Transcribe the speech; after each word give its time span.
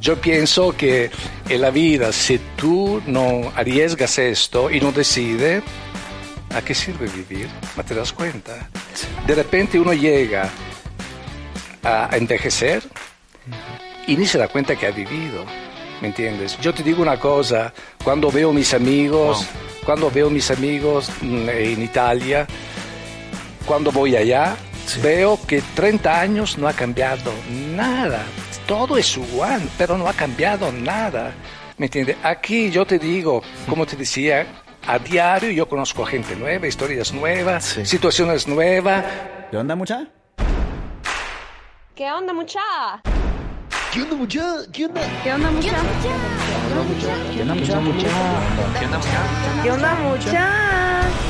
yo 0.00 0.20
pienso 0.20 0.74
que 0.76 1.10
en 1.48 1.60
la 1.60 1.70
vida, 1.70 2.12
si 2.12 2.38
tú 2.56 3.02
no 3.06 3.52
arriesgas 3.54 4.18
esto 4.18 4.70
y 4.70 4.80
no 4.80 4.92
decides, 4.92 5.62
¿a 6.54 6.62
qué 6.62 6.74
sirve 6.74 7.06
vivir? 7.08 7.48
¿No 7.76 7.84
te 7.84 7.94
das 7.94 8.12
cuenta? 8.12 8.70
De 9.26 9.34
repente 9.34 9.78
uno 9.78 9.92
llega 9.92 10.48
a 11.82 12.08
envejecer 12.16 12.82
y 14.06 14.16
ni 14.16 14.26
se 14.26 14.38
da 14.38 14.48
cuenta 14.48 14.74
que 14.74 14.86
ha 14.86 14.90
vivido. 14.90 15.44
¿Me 16.00 16.08
entiendes? 16.08 16.58
Yo 16.60 16.72
te 16.72 16.82
digo 16.82 17.02
una 17.02 17.20
cosa, 17.20 17.74
cuando 18.02 18.30
veo 18.30 18.54
mis 18.54 18.72
amigos, 18.72 19.46
cuando 19.84 20.10
veo 20.10 20.30
mis 20.30 20.50
amigos 20.50 21.10
mm, 21.20 21.48
en 21.50 21.82
Italia, 21.82 22.46
cuando 23.66 23.92
voy 23.92 24.16
allá, 24.16 24.56
veo 25.02 25.38
que 25.46 25.60
30 25.74 26.20
años 26.20 26.56
no 26.56 26.68
ha 26.68 26.72
cambiado 26.72 27.30
nada. 27.76 28.24
Todo 28.70 28.96
es 28.96 29.16
igual, 29.16 29.68
pero 29.76 29.98
no 29.98 30.06
ha 30.06 30.12
cambiado 30.12 30.70
nada. 30.70 31.32
¿Me 31.76 31.86
entiendes? 31.86 32.16
Aquí 32.22 32.70
yo 32.70 32.86
te 32.86 33.00
digo, 33.00 33.42
como 33.68 33.84
te 33.84 33.96
decía, 33.96 34.46
a 34.86 34.96
diario 34.96 35.50
yo 35.50 35.68
conozco 35.68 36.04
gente 36.04 36.36
nueva, 36.36 36.68
historias 36.68 37.12
nuevas, 37.12 37.64
situaciones 37.82 38.46
nuevas. 38.46 39.04
¿Qué 39.50 39.56
onda, 39.56 39.74
mucha? 39.74 40.06
¿Qué 41.96 42.12
onda, 42.12 42.32
mucha? 42.32 42.60
¿Qué 43.92 44.02
onda, 44.02 44.14
mucha? 44.14 44.56
¿Qué 44.72 44.86
onda? 44.86 45.00
¿Qué 45.24 45.32
onda, 45.32 45.50
mucha? 45.50 45.70
¿Qué 47.34 47.42
onda, 47.42 47.54
mucha? 47.56 47.74
¿Qué 47.74 47.74
onda, 47.74 47.80
mucha? 47.80 48.08
¿Qué 49.64 49.70
onda, 49.72 49.94
mucha? 49.96 50.30
¿Qué 50.30 51.29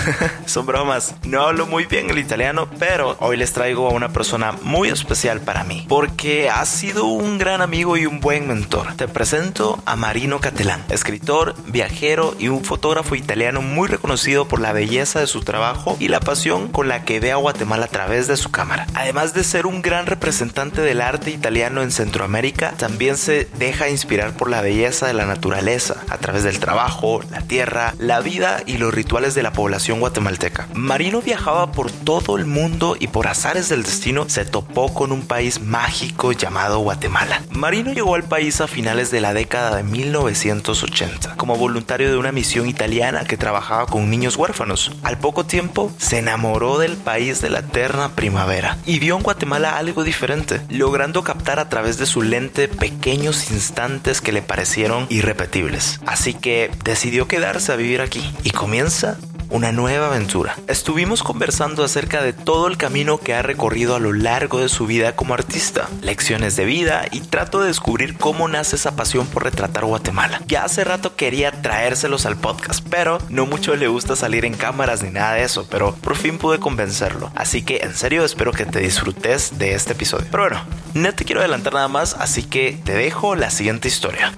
Son 0.46 0.66
bromas. 0.66 1.14
No 1.24 1.42
hablo 1.42 1.66
muy 1.66 1.86
bien 1.86 2.10
el 2.10 2.18
italiano, 2.18 2.68
pero 2.78 3.16
hoy 3.20 3.36
les 3.36 3.52
traigo 3.52 3.88
a 3.88 3.92
una 3.92 4.10
persona 4.10 4.52
muy 4.62 4.88
especial 4.88 5.40
para 5.40 5.64
mí, 5.64 5.86
porque 5.88 6.50
ha 6.50 6.64
sido 6.66 7.06
un 7.06 7.38
gran 7.38 7.62
amigo 7.62 7.96
y 7.96 8.06
un 8.06 8.20
buen 8.20 8.48
mentor. 8.48 8.94
Te 8.96 9.08
presento 9.08 9.82
a 9.86 9.96
Marino 9.96 10.40
Catelán, 10.40 10.84
escritor, 10.90 11.54
viajero 11.66 12.34
y 12.38 12.48
un 12.48 12.64
fotógrafo 12.64 13.14
italiano 13.14 13.62
muy 13.62 13.88
reconocido 13.88 14.48
por 14.48 14.60
la 14.60 14.72
belleza 14.72 15.20
de 15.20 15.26
su 15.26 15.42
trabajo 15.42 15.96
y 16.00 16.08
la 16.08 16.20
pasión 16.20 16.68
con 16.68 16.88
la 16.88 17.04
que 17.04 17.20
ve 17.20 17.32
a 17.32 17.36
Guatemala 17.36 17.86
a 17.86 17.88
través 17.88 18.26
de 18.28 18.36
su 18.36 18.50
cámara. 18.50 18.86
Además 18.94 19.34
de 19.34 19.44
ser 19.44 19.66
un 19.66 19.82
gran 19.82 20.06
representante 20.06 20.80
del 20.82 21.00
arte 21.00 21.30
italiano 21.30 21.82
en 21.82 21.90
Centroamérica, 21.90 22.72
también 22.72 23.16
se 23.16 23.48
deja 23.58 23.88
inspirar 23.88 24.36
por 24.36 24.50
la 24.50 24.62
belleza 24.62 25.06
de 25.06 25.14
la 25.14 25.26
naturaleza 25.26 25.96
a 26.08 26.18
través 26.18 26.42
del 26.42 26.58
trabajo, 26.58 27.20
la 27.30 27.40
tierra, 27.42 27.94
la 27.98 28.20
vida 28.20 28.62
y 28.66 28.78
los 28.78 28.92
rituales 28.94 29.34
de 29.34 29.42
la 29.42 29.52
población 29.52 29.81
guatemalteca. 29.90 30.68
Marino 30.74 31.22
viajaba 31.22 31.72
por 31.72 31.90
todo 31.90 32.36
el 32.36 32.46
mundo 32.46 32.96
y 32.98 33.08
por 33.08 33.26
azares 33.26 33.68
del 33.68 33.82
destino 33.82 34.28
se 34.28 34.44
topó 34.44 34.92
con 34.94 35.12
un 35.12 35.22
país 35.22 35.60
mágico 35.60 36.32
llamado 36.32 36.78
Guatemala. 36.80 37.42
Marino 37.50 37.92
llegó 37.92 38.14
al 38.14 38.24
país 38.24 38.60
a 38.60 38.66
finales 38.66 39.10
de 39.10 39.20
la 39.20 39.34
década 39.34 39.76
de 39.76 39.82
1980 39.82 41.36
como 41.36 41.56
voluntario 41.56 42.10
de 42.10 42.16
una 42.16 42.32
misión 42.32 42.68
italiana 42.68 43.24
que 43.24 43.36
trabajaba 43.36 43.86
con 43.86 44.10
niños 44.10 44.36
huérfanos. 44.36 44.92
Al 45.02 45.18
poco 45.18 45.44
tiempo 45.44 45.92
se 45.98 46.18
enamoró 46.18 46.78
del 46.78 46.96
país 46.96 47.40
de 47.40 47.50
la 47.50 47.60
eterna 47.60 48.10
primavera 48.14 48.78
y 48.86 48.98
vio 48.98 49.16
en 49.16 49.22
Guatemala 49.22 49.76
algo 49.76 50.04
diferente, 50.04 50.60
logrando 50.68 51.22
captar 51.22 51.58
a 51.58 51.68
través 51.68 51.98
de 51.98 52.06
su 52.06 52.22
lente 52.22 52.68
pequeños 52.68 53.50
instantes 53.50 54.20
que 54.20 54.32
le 54.32 54.42
parecieron 54.42 55.06
irrepetibles. 55.08 56.00
Así 56.06 56.34
que 56.34 56.70
decidió 56.84 57.28
quedarse 57.28 57.72
a 57.72 57.76
vivir 57.76 58.00
aquí 58.00 58.22
y 58.44 58.50
comienza 58.50 59.18
una 59.52 59.70
nueva 59.70 60.06
aventura. 60.06 60.56
Estuvimos 60.66 61.22
conversando 61.22 61.84
acerca 61.84 62.22
de 62.22 62.32
todo 62.32 62.68
el 62.68 62.78
camino 62.78 63.18
que 63.18 63.34
ha 63.34 63.42
recorrido 63.42 63.94
a 63.94 64.00
lo 64.00 64.14
largo 64.14 64.60
de 64.60 64.70
su 64.70 64.86
vida 64.86 65.14
como 65.14 65.34
artista, 65.34 65.90
lecciones 66.00 66.56
de 66.56 66.64
vida 66.64 67.04
y 67.10 67.20
trato 67.20 67.60
de 67.60 67.66
descubrir 67.66 68.16
cómo 68.16 68.48
nace 68.48 68.76
esa 68.76 68.96
pasión 68.96 69.26
por 69.26 69.44
retratar 69.44 69.84
Guatemala. 69.84 70.40
Ya 70.46 70.64
hace 70.64 70.84
rato 70.84 71.16
quería 71.16 71.52
traérselos 71.52 72.24
al 72.24 72.38
podcast, 72.38 72.84
pero 72.88 73.18
no 73.28 73.44
mucho 73.44 73.76
le 73.76 73.88
gusta 73.88 74.16
salir 74.16 74.46
en 74.46 74.54
cámaras 74.54 75.02
ni 75.02 75.10
nada 75.10 75.34
de 75.34 75.44
eso, 75.44 75.66
pero 75.70 75.94
por 75.96 76.16
fin 76.16 76.38
pude 76.38 76.58
convencerlo. 76.58 77.30
Así 77.34 77.62
que 77.62 77.80
en 77.82 77.94
serio 77.94 78.24
espero 78.24 78.52
que 78.52 78.64
te 78.64 78.80
disfrutes 78.80 79.58
de 79.58 79.74
este 79.74 79.92
episodio. 79.92 80.26
Pero 80.30 80.44
bueno, 80.44 80.64
no 80.94 81.14
te 81.14 81.26
quiero 81.26 81.42
adelantar 81.42 81.74
nada 81.74 81.88
más, 81.88 82.16
así 82.18 82.42
que 82.42 82.80
te 82.84 82.94
dejo 82.94 83.36
la 83.36 83.50
siguiente 83.50 83.86
historia. 83.86 84.32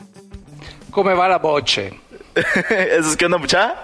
¿Cómo 0.91 1.15
va 1.17 1.29
la 1.29 1.39
voce? 1.39 2.01
¿Eso 2.35 3.11
es 3.11 3.17
que 3.17 3.27
onda 3.27 3.39
mucha? 3.39 3.77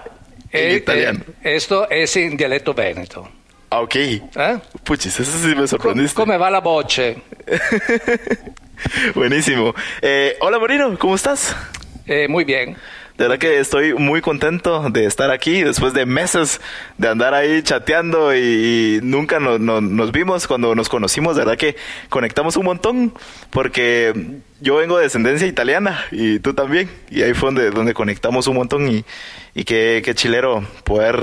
En 0.51 0.71
Eh, 0.71 0.75
italiano. 0.75 1.19
eh, 1.43 1.55
esto 1.55 1.89
es 1.89 2.15
en 2.17 2.35
dialecto 2.37 2.73
veneto. 2.73 3.27
Ah, 3.69 3.79
ok. 3.81 3.95
¿eh? 3.95 4.21
Puchis, 4.83 5.17
eso 5.19 5.31
sí 5.37 5.55
me 5.55 5.65
sorprendiste. 5.67 6.15
¿Cómo 6.15 6.37
va 6.37 6.51
la 6.51 6.59
voce? 6.59 7.17
Buenísimo. 9.15 9.73
Eh, 10.01 10.35
hola 10.41 10.59
Marino, 10.59 10.97
¿cómo 10.97 11.15
estás? 11.15 11.55
Muy 12.27 12.43
bien. 12.43 12.75
De 13.21 13.27
verdad 13.27 13.37
que 13.37 13.59
estoy 13.59 13.93
muy 13.93 14.19
contento 14.19 14.89
de 14.89 15.05
estar 15.05 15.29
aquí 15.29 15.61
después 15.61 15.93
de 15.93 16.07
meses 16.07 16.59
de 16.97 17.07
andar 17.07 17.35
ahí 17.35 17.61
chateando 17.61 18.35
y, 18.35 18.99
nunca 19.03 19.39
no- 19.39 19.59
no- 19.59 19.79
nos 19.79 20.11
vimos 20.11 20.47
cuando 20.47 20.73
nos 20.73 20.89
conocimos. 20.89 21.35
De 21.35 21.41
verdad 21.45 21.55
que 21.55 21.75
conectamos 22.09 22.57
un 22.57 22.65
montón 22.65 23.13
porque 23.51 24.39
yo 24.59 24.77
vengo 24.77 24.97
de 24.97 25.03
descendencia 25.03 25.45
italiana 25.45 26.03
y 26.11 26.39
tú 26.39 26.55
también. 26.55 26.89
Y 27.11 27.21
ahí 27.21 27.35
fue 27.35 27.49
donde, 27.49 27.69
donde 27.69 27.93
conectamos 27.93 28.47
un 28.47 28.55
montón 28.55 28.91
y, 28.91 29.05
y 29.53 29.65
qué, 29.65 30.01
qué 30.03 30.15
chilero 30.15 30.65
poder 30.83 31.21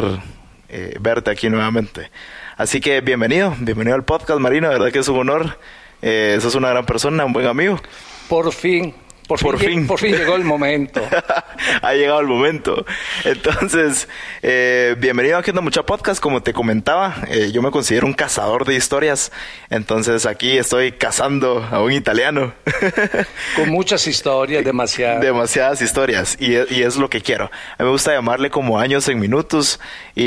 eh, 0.68 0.94
verte 1.00 1.32
aquí 1.32 1.50
nuevamente. 1.50 2.12
Así 2.56 2.80
que 2.80 3.00
bienvenido, 3.00 3.56
bienvenido 3.58 3.96
al 3.96 4.04
podcast 4.04 4.38
Marino. 4.38 4.68
De 4.68 4.74
verdad 4.74 4.92
que 4.92 5.00
es 5.00 5.08
un 5.08 5.18
honor. 5.18 5.58
Eh, 6.00 6.38
sos 6.40 6.54
una 6.54 6.68
gran 6.68 6.86
persona, 6.86 7.24
un 7.24 7.32
buen 7.32 7.48
amigo. 7.48 7.80
Por 8.28 8.52
fin. 8.52 8.94
Por, 9.28 9.38
Por 9.40 9.58
fin, 9.58 9.68
fin. 9.68 9.86
Por 9.86 10.00
fin 10.00 10.16
llegó 10.16 10.36
el 10.36 10.42
momento. 10.44 11.02
ha 11.82 11.92
llegado 11.92 12.20
el 12.20 12.26
momento. 12.26 12.86
Entonces, 13.24 14.08
eh, 14.40 14.96
bienvenido 14.98 15.36
a 15.36 15.40
Haciendo 15.40 15.60
Mucha 15.60 15.82
Podcast. 15.84 16.18
Como 16.18 16.42
te 16.42 16.54
comentaba, 16.54 17.14
eh, 17.28 17.50
yo 17.52 17.60
me 17.60 17.70
considero 17.70 18.06
un 18.06 18.14
cazador 18.14 18.64
de 18.64 18.74
historias. 18.74 19.30
Entonces, 19.68 20.24
aquí 20.24 20.56
estoy 20.56 20.92
cazando 20.92 21.62
a 21.70 21.82
un 21.82 21.92
italiano. 21.92 22.54
Con 23.56 23.68
muchas 23.68 24.06
historias, 24.06 24.64
demasiadas. 24.64 25.20
Demasiadas 25.20 25.82
historias. 25.82 26.38
Y, 26.40 26.54
es- 26.54 26.72
y 26.72 26.82
es 26.82 26.96
lo 26.96 27.10
que 27.10 27.20
quiero. 27.20 27.50
A 27.76 27.82
mí 27.82 27.84
me 27.84 27.90
gusta 27.90 28.14
llamarle 28.14 28.48
como 28.48 28.78
años 28.80 29.06
en 29.08 29.18
minutos. 29.20 29.78
Y, 30.14 30.24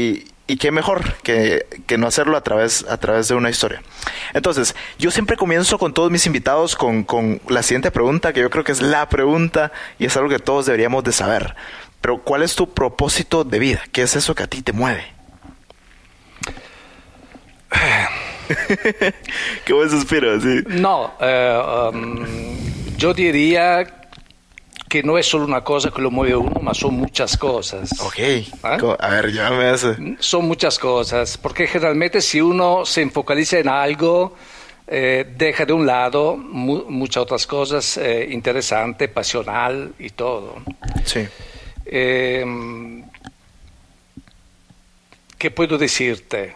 y, 0.00 0.26
y 0.46 0.56
qué 0.56 0.70
mejor 0.70 1.14
que, 1.22 1.66
que 1.86 1.96
no 1.96 2.06
hacerlo 2.06 2.36
a 2.36 2.42
través, 2.42 2.84
a 2.88 2.98
través 2.98 3.28
de 3.28 3.34
una 3.34 3.50
historia. 3.50 3.82
Entonces, 4.34 4.74
yo 4.98 5.10
siempre 5.10 5.36
comienzo 5.36 5.78
con 5.78 5.94
todos 5.94 6.10
mis 6.10 6.26
invitados 6.26 6.76
con, 6.76 7.04
con 7.04 7.40
la 7.48 7.62
siguiente 7.62 7.90
pregunta, 7.90 8.32
que 8.32 8.40
yo 8.40 8.50
creo 8.50 8.64
que 8.64 8.72
es 8.72 8.82
la 8.82 9.08
pregunta 9.08 9.72
y 9.98 10.06
es 10.06 10.16
algo 10.16 10.28
que 10.28 10.38
todos 10.38 10.66
deberíamos 10.66 11.04
de 11.04 11.12
saber. 11.12 11.54
Pero, 12.00 12.18
¿cuál 12.22 12.42
es 12.42 12.54
tu 12.54 12.74
propósito 12.74 13.44
de 13.44 13.58
vida? 13.58 13.82
¿Qué 13.90 14.02
es 14.02 14.16
eso 14.16 14.34
que 14.34 14.42
a 14.42 14.46
ti 14.46 14.60
te 14.62 14.72
mueve? 14.72 15.04
Qué 19.64 19.72
buen 19.72 19.90
suspiro, 19.90 20.40
sí. 20.40 20.62
No, 20.66 21.14
eh, 21.20 21.90
um, 21.92 22.26
yo 22.96 23.14
diría 23.14 24.03
que 24.94 25.02
no 25.02 25.18
es 25.18 25.26
solo 25.26 25.44
una 25.44 25.64
cosa 25.64 25.90
que 25.90 26.00
lo 26.00 26.08
mueve 26.12 26.36
uno, 26.36 26.60
mas 26.62 26.78
son 26.78 26.94
muchas 26.94 27.36
cosas. 27.36 27.90
Ok. 28.00 28.16
¿Ah? 28.62 28.78
A 29.00 29.08
ver, 29.08 29.32
llévame 29.32 29.64
a 29.64 29.74
ese. 29.74 29.96
Son 30.20 30.46
muchas 30.46 30.78
cosas, 30.78 31.36
porque 31.36 31.66
generalmente 31.66 32.20
si 32.20 32.40
uno 32.40 32.86
se 32.86 33.04
focaliza 33.10 33.58
en 33.58 33.68
algo, 33.68 34.36
eh, 34.86 35.24
deja 35.36 35.64
de 35.64 35.72
un 35.72 35.84
lado 35.84 36.36
mu- 36.36 36.84
muchas 36.88 37.24
otras 37.24 37.44
cosas 37.44 37.96
eh, 37.96 38.28
interesantes, 38.30 39.08
pasional 39.10 39.92
y 39.98 40.10
todo. 40.10 40.58
Sí. 41.04 41.26
Eh, 41.86 42.44
¿Qué 45.36 45.50
puedo 45.50 45.76
decirte? 45.76 46.54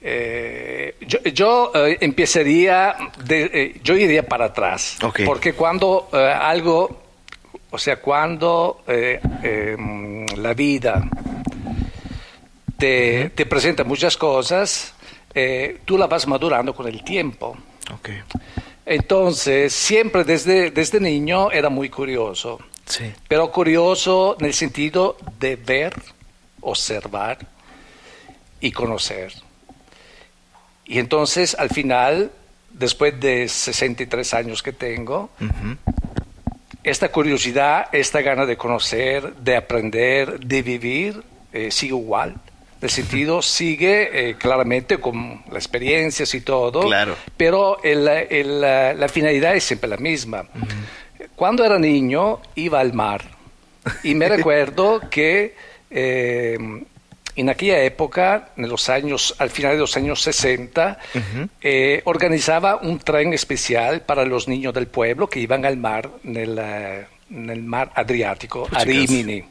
Eh, 0.00 0.94
yo 1.00 1.18
yo, 1.24 1.72
eh, 1.74 1.98
empezaría, 2.00 2.94
de- 3.24 3.50
eh, 3.52 3.80
yo 3.82 3.96
iría 3.96 4.22
para 4.26 4.46
atrás, 4.46 4.96
porque 5.26 5.54
cuando 5.54 6.08
algo, 6.12 7.02
o 7.70 7.78
sea, 7.78 7.96
cuando 8.00 8.82
eh, 8.86 9.20
la 10.36 10.54
vida 10.54 11.02
te, 12.78 13.30
te 13.30 13.46
presenta 13.46 13.82
muchas 13.84 14.16
cosas, 14.16 14.94
tú 15.84 15.98
la 15.98 16.06
vas 16.06 16.26
madurando 16.28 16.74
con 16.74 16.86
el 16.86 17.02
tiempo. 17.02 17.56
Entonces, 18.86 19.72
siempre 19.72 20.24
desde, 20.24 20.70
desde 20.70 21.00
niño 21.00 21.50
era 21.50 21.68
muy 21.68 21.88
curioso, 21.90 22.58
Sí. 22.86 23.12
pero 23.28 23.50
curioso 23.52 24.36
en 24.40 24.46
el 24.46 24.54
sentido 24.54 25.16
de 25.38 25.56
ver, 25.56 25.92
observar 26.62 27.38
y 28.60 28.72
conocer. 28.72 29.32
Y 30.88 30.98
entonces, 30.98 31.54
al 31.54 31.68
final, 31.68 32.30
después 32.72 33.20
de 33.20 33.46
63 33.48 34.34
años 34.34 34.62
que 34.62 34.72
tengo, 34.72 35.30
esta 36.82 37.10
curiosidad, 37.10 37.86
esta 37.92 38.22
gana 38.22 38.46
de 38.46 38.56
conocer, 38.56 39.34
de 39.36 39.56
aprender, 39.56 40.40
de 40.40 40.62
vivir, 40.62 41.22
eh, 41.52 41.70
sigue 41.70 41.94
igual. 41.94 42.36
El 42.80 42.90
sentido 42.90 43.42
sigue 43.42 44.30
eh, 44.30 44.34
claramente 44.36 44.98
con 44.98 45.42
las 45.50 45.64
experiencias 45.64 46.32
y 46.34 46.40
todo, 46.40 46.80
Claro. 46.86 47.16
pero 47.36 47.82
el- 47.82 48.08
el- 48.08 48.60
la, 48.60 48.94
la 48.94 49.08
finalidad 49.08 49.54
es 49.56 49.64
siempre 49.64 49.90
la 49.90 49.96
misma. 49.98 50.46
Cuando 51.36 51.64
era 51.64 51.78
niño 51.78 52.40
iba 52.54 52.80
al 52.80 52.92
mar 52.94 53.22
y 54.02 54.14
me 54.14 54.28
recuerdo 54.36 55.00
que 55.10 55.54
eh, 55.90 56.56
en 57.40 57.48
aquella 57.50 57.82
época, 57.82 58.50
en 58.56 58.68
los 58.68 58.88
años, 58.88 59.34
al 59.38 59.50
final 59.50 59.72
de 59.72 59.78
los 59.78 59.96
años 59.96 60.20
60, 60.22 60.98
eh, 61.60 62.02
organizaba 62.04 62.76
un 62.76 62.98
tren 62.98 63.32
especial 63.32 64.00
para 64.02 64.24
los 64.24 64.48
niños 64.48 64.74
del 64.74 64.86
pueblo 64.88 65.28
que 65.28 65.40
iban 65.40 65.64
al 65.64 65.76
mar, 65.76 66.08
en 66.24 66.36
el, 66.36 66.58
eh, 66.60 67.06
en 67.30 67.50
el 67.50 67.62
mar 67.62 67.90
Adriático, 67.94 68.64
a 68.64 68.68
Puchicas. 68.84 68.84
Rimini. 68.86 69.44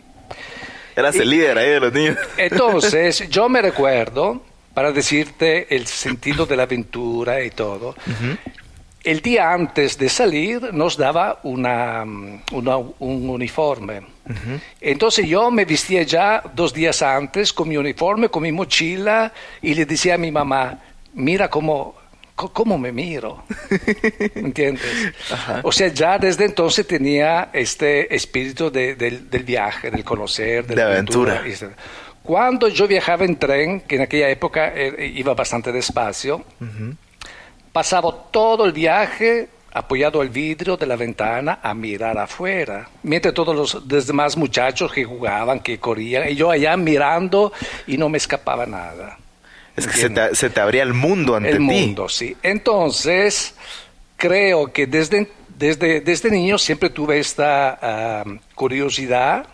Eras 0.95 1.15
el 1.15 1.29
líder 1.29 1.57
ahí 1.57 1.69
de 1.69 1.79
los 1.79 1.93
niños. 1.93 2.17
Entonces, 2.37 3.29
yo 3.29 3.47
me 3.49 3.61
recuerdo, 3.61 4.41
para 4.73 4.91
decirte 4.91 5.73
el 5.75 5.85
sentido 5.87 6.45
de 6.45 6.55
la 6.57 6.63
aventura 6.63 7.43
y 7.43 7.51
todo, 7.51 7.95
el 9.03 9.21
día 9.21 9.53
antes 9.53 9.97
de 9.97 10.09
salir 10.09 10.73
nos 10.73 10.97
daba 10.97 11.39
una, 11.43 12.03
una- 12.51 12.77
un 12.77 13.29
uniforme. 13.29 14.01
Entonces 14.81 15.27
yo 15.27 15.49
me 15.51 15.65
vestía 15.65 16.03
ya 16.03 16.41
dos 16.53 16.73
días 16.73 17.01
antes 17.01 17.53
con 17.53 17.67
mi 17.69 17.77
uniforme, 17.77 18.29
con 18.29 18.43
mi 18.43 18.51
mochila, 18.51 19.31
y 19.61 19.73
le 19.73 19.85
decía 19.85 20.15
a 20.15 20.17
mi 20.17 20.31
mamá, 20.31 20.79
mira 21.13 21.49
cómo, 21.49 21.95
cómo 22.35 22.77
me 22.77 22.91
miro. 22.91 23.43
¿Entiendes? 24.35 24.83
O 25.63 25.71
sea, 25.71 25.87
ya 25.89 26.17
desde 26.17 26.45
entonces 26.45 26.85
tenía 26.85 27.49
este 27.53 28.13
espíritu 28.15 28.69
de- 28.71 28.95
del, 28.95 29.29
del 29.29 29.43
viaje, 29.43 29.89
del 29.91 30.03
conocer, 30.03 30.65
de, 30.67 30.75
De 30.75 30.81
la 30.81 30.87
aventura. 30.91 31.41
Cuando 32.23 32.67
yo 32.67 32.87
viajaba 32.87 33.23
en 33.23 33.37
tren, 33.37 33.81
que 33.81 33.95
en 33.95 34.01
aquella 34.01 34.29
época 34.29 34.73
eh, 34.75 35.13
iba 35.15 35.33
bastante 35.33 35.71
despacio, 35.71 36.43
pasaba 37.71 38.13
todo 38.31 38.65
el 38.65 38.71
viaje 38.73 39.47
apoyado 39.73 40.21
al 40.21 40.29
vidrio 40.29 40.77
de 40.77 40.85
la 40.85 40.95
ventana 40.95 41.59
a 41.61 41.73
mirar 41.73 42.17
afuera, 42.17 42.89
mientras 43.03 43.33
todos 43.33 43.55
los, 43.55 43.85
los 43.87 44.07
demás 44.07 44.35
muchachos 44.37 44.91
que 44.91 45.03
jugaban, 45.03 45.59
que 45.59 45.79
corrían, 45.79 46.29
y 46.29 46.35
yo 46.35 46.49
allá 46.49 46.75
mirando 46.77 47.51
y 47.85 47.97
no 47.97 48.09
me 48.09 48.17
escapaba 48.17 48.65
nada. 48.65 49.17
Es 49.75 49.85
que 49.85 49.93
se 49.97 50.09
te, 50.09 50.33
se 50.33 50.49
te 50.49 50.59
abría 50.59 50.81
el 50.81 50.93
mundo 50.95 51.35
ante 51.35 51.49
El 51.49 51.57
ti. 51.57 51.63
mundo, 51.63 52.09
sí. 52.09 52.35
Entonces, 52.41 53.53
creo 54.15 54.73
que 54.73 54.87
desde, 54.87 55.29
desde, 55.55 56.01
desde 56.01 56.31
niño 56.31 56.57
siempre 56.57 56.89
tuve 56.89 57.19
esta 57.19 57.77
ah, 57.79 58.23
curiosidad, 58.55 59.45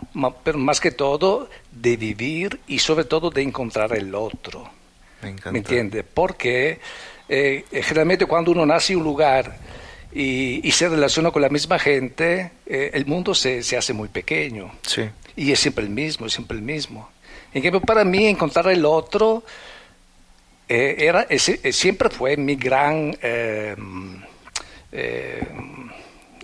pero 0.44 0.58
más 0.58 0.80
que 0.80 0.92
todo, 0.92 1.50
de 1.72 1.98
vivir 1.98 2.62
y 2.68 2.80
sobre 2.80 3.04
todo 3.04 3.30
de 3.30 3.42
encontrar 3.42 3.94
el 3.98 4.16
otro. 4.16 4.70
Me 5.22 5.30
encanta. 5.30 5.52
¿Me 5.52 5.58
entiende? 5.60 6.04
Porque 6.04 6.80
eh, 7.28 7.66
generalmente 7.82 8.26
cuando 8.26 8.52
uno 8.52 8.66
nace 8.66 8.94
en 8.94 9.00
un 9.00 9.06
lugar 9.06 9.58
y, 10.14 10.62
y 10.68 10.72
se 10.72 10.88
relaciona 10.90 11.32
con 11.32 11.42
la 11.42 11.50
misma 11.50 11.80
gente, 11.80 12.52
eh, 12.66 12.92
el 12.94 13.06
mundo 13.06 13.34
se, 13.34 13.64
se 13.64 13.78
hace 13.78 13.94
muy 13.94 14.10
pequeño. 14.10 14.72
Sí. 14.86 15.10
Y 15.36 15.52
es 15.52 15.60
siempre 15.60 15.84
el 15.84 15.90
mismo, 15.90 16.26
es 16.28 16.34
siempre 16.34 16.58
el 16.58 16.64
mismo. 16.64 17.10
En 17.54 17.62
cambio, 17.62 17.82
para 17.82 18.04
mí, 18.04 18.28
encontrar 18.28 18.68
el 18.70 18.86
otro 18.86 19.44
eh, 20.70 20.96
era, 21.00 21.26
eh, 21.30 21.40
siempre 21.72 22.10
fue 22.10 22.38
mi 22.38 22.56
gran, 22.56 23.16
eh, 23.22 23.76
eh, 24.92 25.42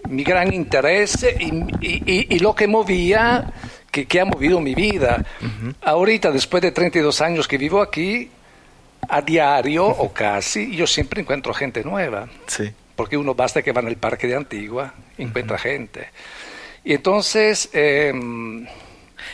mi 0.09 0.23
gran 0.23 0.53
interés 0.53 1.25
y, 1.39 1.45
y- 1.85 2.27
y- 2.35 2.39
lo 2.39 2.55
que 2.55 2.67
movía, 2.67 3.51
que, 3.91 4.05
que 4.05 4.19
ha 4.19 4.25
movido 4.25 4.59
mi 4.59 4.73
vida. 4.75 5.23
Ahorita, 5.81 6.31
después 6.31 6.61
de 6.61 6.71
32 6.71 7.21
años 7.21 7.47
que 7.47 7.57
vivo 7.57 7.81
aquí, 7.81 8.29
a 9.07 9.21
diario 9.21 9.85
o 9.87 10.11
casi, 10.13 10.75
yo 10.75 10.85
siempre 10.85 11.21
encuentro 11.21 11.53
gente 11.53 11.83
nueva 11.83 12.27
Sí. 12.47 12.69
Porque 12.99 13.15
uno 13.15 13.33
basta 13.33 13.61
que 13.61 13.71
va 13.71 13.79
en 13.79 13.87
el 13.87 13.95
parque 13.95 14.27
de 14.27 14.35
Antigua, 14.35 14.93
encuentra 15.17 15.57
gente. 15.57 16.09
Y 16.83 16.93
entonces, 16.95 17.69
eh, 17.71 18.11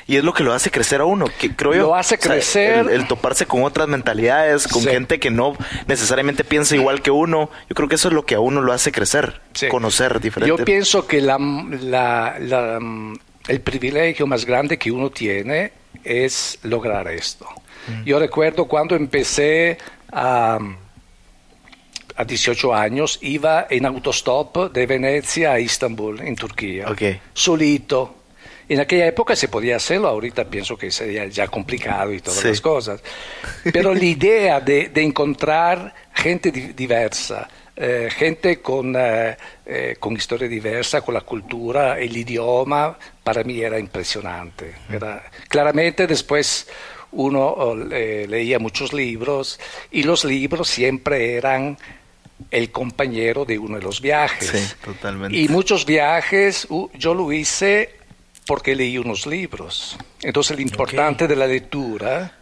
Y 0.05 0.17
es 0.17 0.23
lo 0.23 0.33
que 0.35 0.43
lo 0.43 0.53
hace 0.53 0.69
crecer 0.69 1.01
a 1.01 1.05
uno, 1.05 1.25
que 1.39 1.55
creo 1.55 1.73
yo. 1.73 1.81
Lo 1.87 1.95
hace 1.95 2.19
crecer. 2.19 2.77
el, 2.77 2.89
el 2.89 3.07
toparse 3.07 3.47
con 3.47 3.63
otras 3.63 3.87
mentalidades, 3.87 4.67
con 4.67 4.83
Sí. 4.83 4.89
gente 4.89 5.19
que 5.19 5.31
no 5.31 5.55
necesariamente 5.87 6.43
piensa 6.43 6.75
igual 6.75 7.01
que 7.01 7.09
uno. 7.09 7.49
Yo 7.67 7.73
creo 7.73 7.89
que 7.89 7.95
eso 7.95 8.09
es 8.09 8.13
lo 8.13 8.23
que 8.23 8.35
a 8.35 8.39
uno 8.39 8.61
lo 8.61 8.71
hace 8.71 8.91
crecer, 8.91 9.41
Sí. 9.53 9.67
conocer 9.67 10.19
diferente. 10.19 10.55
yo 10.55 10.63
pienso 10.63 11.07
que 11.07 11.21
la, 11.21 11.39
la- 11.39 12.37
la, 12.39 12.79
mm, 12.79 13.15
el 13.47 13.61
privilegio 13.61 14.27
más 14.27 14.45
grande 14.45 14.77
que 14.77 14.91
uno 14.91 15.09
tiene 15.09 15.71
es 16.03 16.59
lograr 16.61 17.07
esto. 17.07 17.47
Yo 18.05 18.19
recuerdo 18.19 18.65
cuando 18.65 18.95
empecé 18.95 19.79
a, 20.11 20.59
a 22.17 22.23
18 22.23 22.73
años, 22.73 23.19
iba 23.21 23.67
en 23.69 23.85
autostop 23.85 24.71
de 24.71 24.85
Venecia 24.85 25.53
a 25.53 25.59
Istambul, 25.59 26.21
en 26.21 26.35
Turquía, 26.35 26.87
Ok. 26.89 27.01
solito. 27.33 28.15
En 28.67 28.79
aquella 28.79 29.05
época 29.05 29.35
se 29.35 29.47
podía 29.47 29.75
hacerlo, 29.75 30.07
ahorita 30.07 30.45
pienso 30.45 30.75
que 30.75 30.89
sería 30.89 31.25
ya 31.27 31.47
complicado 31.47 32.11
y 32.13 32.19
todas 32.21 32.39
Sí. 32.39 32.47
las 32.47 32.61
cosas. 32.61 33.01
Pero 33.71 33.93
la 33.93 34.03
idea 34.03 34.59
de, 34.59 34.89
de 34.89 35.03
encontrar 35.03 35.93
gente 36.13 36.51
di- 36.51 36.73
diversa, 36.73 37.47
eh, 37.75 38.09
gente 38.09 38.61
con, 38.61 38.95
eh, 38.97 39.37
eh, 39.65 39.97
con 39.99 40.13
historia 40.15 40.47
diversa, 40.47 41.01
con 41.01 41.13
la 41.13 41.21
cultura, 41.21 41.99
el 41.99 42.15
idioma, 42.17 42.97
para 43.23 43.43
mí 43.43 43.59
era 43.61 43.77
impresionante. 43.77 44.73
Era- 44.89 45.23
claramente 45.47 46.07
después 46.07 46.67
uno 47.11 47.75
eh, 47.91 48.25
leía 48.27 48.57
muchos 48.57 48.93
libros 48.93 49.59
y 49.91 50.03
los 50.03 50.25
libros 50.25 50.67
siempre 50.69 51.35
eran 51.35 51.77
el 52.51 52.71
compañero 52.71 53.45
de 53.45 53.57
uno 53.57 53.77
de 53.77 53.81
los 53.83 54.01
viajes. 54.01 54.49
Sí, 54.49 54.75
totalmente. 54.83 55.37
Y 55.37 55.47
muchos 55.49 55.85
viajes 55.85 56.67
uh, 56.69 56.89
yo 56.93 57.13
lo 57.13 57.31
hice 57.31 57.95
porque 58.45 58.75
leí 58.75 58.97
unos 58.97 59.25
libros. 59.25 59.97
Entonces 60.21 60.55
lo 60.57 60.61
importante 60.61 61.27
de 61.27 61.35
la 61.35 61.47
lectura, 61.47 62.37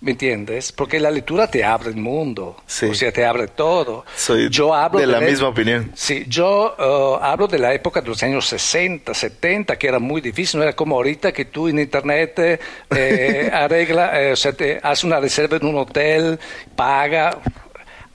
¿me 0.00 0.10
entiendes? 0.10 0.72
Porque 0.72 1.00
la 1.00 1.10
lectura 1.10 1.48
te 1.50 1.64
abre 1.64 1.88
el 1.90 1.96
mundo, 1.96 2.56
Sí. 2.66 2.86
o 2.86 2.94
sea, 2.94 3.10
te 3.12 3.24
abre 3.24 3.48
todo. 3.48 4.04
Soy 4.14 4.50
yo 4.50 4.74
hablo 4.74 4.98
de 5.00 5.06
la 5.06 5.20
la- 5.20 5.26
misma 5.26 5.48
opinión. 5.48 5.90
Sí, 5.94 6.24
yo 6.28 6.74
uh, 6.78 7.22
hablo 7.24 7.46
de 7.48 7.58
la 7.58 7.72
época 7.72 8.00
de 8.02 8.08
los 8.08 8.22
años 8.22 8.46
60, 8.46 9.14
70, 9.14 9.78
que 9.78 9.86
era 9.88 9.98
muy 9.98 10.20
difícil, 10.20 10.58
no 10.58 10.64
era 10.64 10.74
como 10.76 10.96
ahorita 10.96 11.32
que 11.32 11.46
tú 11.46 11.68
en 11.68 11.78
internet 11.78 12.60
eh, 12.90 13.50
arregla, 13.54 14.20
eh, 14.20 14.32
o 14.32 14.36
sea, 14.36 14.52
te 14.52 14.78
hace 14.82 15.06
una 15.06 15.18
reserva 15.20 15.56
en 15.56 15.64
un 15.66 15.76
hotel, 15.76 16.38
paga. 16.74 17.38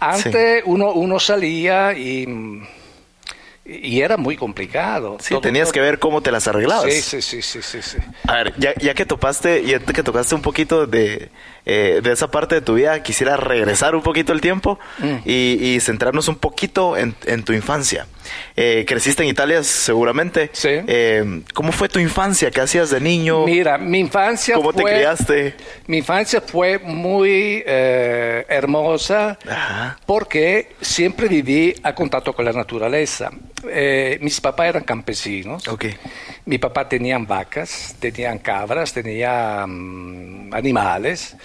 Antes 0.01 0.63
uno, 0.65 0.91
uno 0.93 1.20
salía 1.20 1.93
y, 1.93 2.27
y 3.65 4.01
era 4.01 4.17
muy 4.17 4.36
complicado. 4.36 5.17
Sí, 5.22 5.29
Todo- 5.29 5.41
tenías 5.41 5.67
todo- 5.67 5.74
que 5.74 5.79
ver 5.81 6.00
cómo 6.00 6.22
te 6.22 6.31
las 6.31 6.48
arreglabas. 6.48 6.91
Sí, 6.91 7.01
sí, 7.01 7.22
sí, 7.22 7.41
sí, 7.41 7.62
sí, 7.62 7.81
sí. 7.81 7.98
A 8.27 8.34
ver, 8.38 8.53
ya, 8.58 8.74
ya 8.75 8.93
que 8.93 9.05
topaste, 9.05 9.63
ya 9.63 9.79
que 9.79 10.03
tocaste 10.03 10.34
un 10.36 10.41
poquito 10.41 10.88
de, 10.88 11.29
eh, 11.65 12.01
de 12.03 12.12
esa 12.12 12.32
parte 12.32 12.56
de 12.56 12.62
tu 12.62 12.75
vida, 12.75 13.01
quisiera 13.03 13.38
regresar 13.38 13.96
un 13.96 14.01
poquito 14.01 14.34
el 14.34 14.41
tiempo 14.41 14.80
Mm. 15.00 15.15
y, 15.25 15.74
y 15.75 15.80
centrarnos 15.80 16.27
un 16.27 16.36
poquito 16.36 16.98
en, 16.98 17.15
en 17.25 17.44
tu 17.44 17.53
infancia. 17.53 18.08
Eh, 18.56 18.86
creciste 18.88 19.24
en 19.24 19.30
Italia 19.30 19.63
seguramente. 19.63 20.50
Sí. 20.53 20.70
Eh, 20.70 21.41
¿Cómo 21.53 21.72
fue 21.72 21.89
tu 21.89 22.00
infancia? 22.00 22.51
¿Qué 22.51 22.62
hacías 22.62 22.89
de 22.89 23.00
niño? 23.01 23.46
Mira, 23.46 23.77
mi 23.77 24.00
infancia 24.00 24.56
¿Cómo 24.56 24.74
te 24.74 24.84
criaste? 24.84 25.56
Mi 25.88 25.98
infancia 25.98 26.39
fue 26.41 26.77
muy 26.80 27.63
eh, 27.65 28.46
hermosa 28.48 29.38
Ajá. 29.50 29.98
porque 30.06 30.74
siempre 30.82 31.27
viví 31.27 31.74
a 31.84 31.94
contacto 31.96 32.34
con 32.34 32.46
la 32.46 32.53
naturaleza. 32.53 33.32
Mis 34.22 34.41
papás 34.41 34.68
eran 34.70 34.84
campesinos. 34.84 35.68
Ok. 35.68 35.86
Mi 36.46 36.58
papá 36.58 36.88
tenían 36.89 37.27
vacas, 37.27 37.96
tenían 38.00 38.39
cabras, 38.39 38.91
tenían 38.94 40.48
mm, 40.50 40.53
animales. 40.53 41.36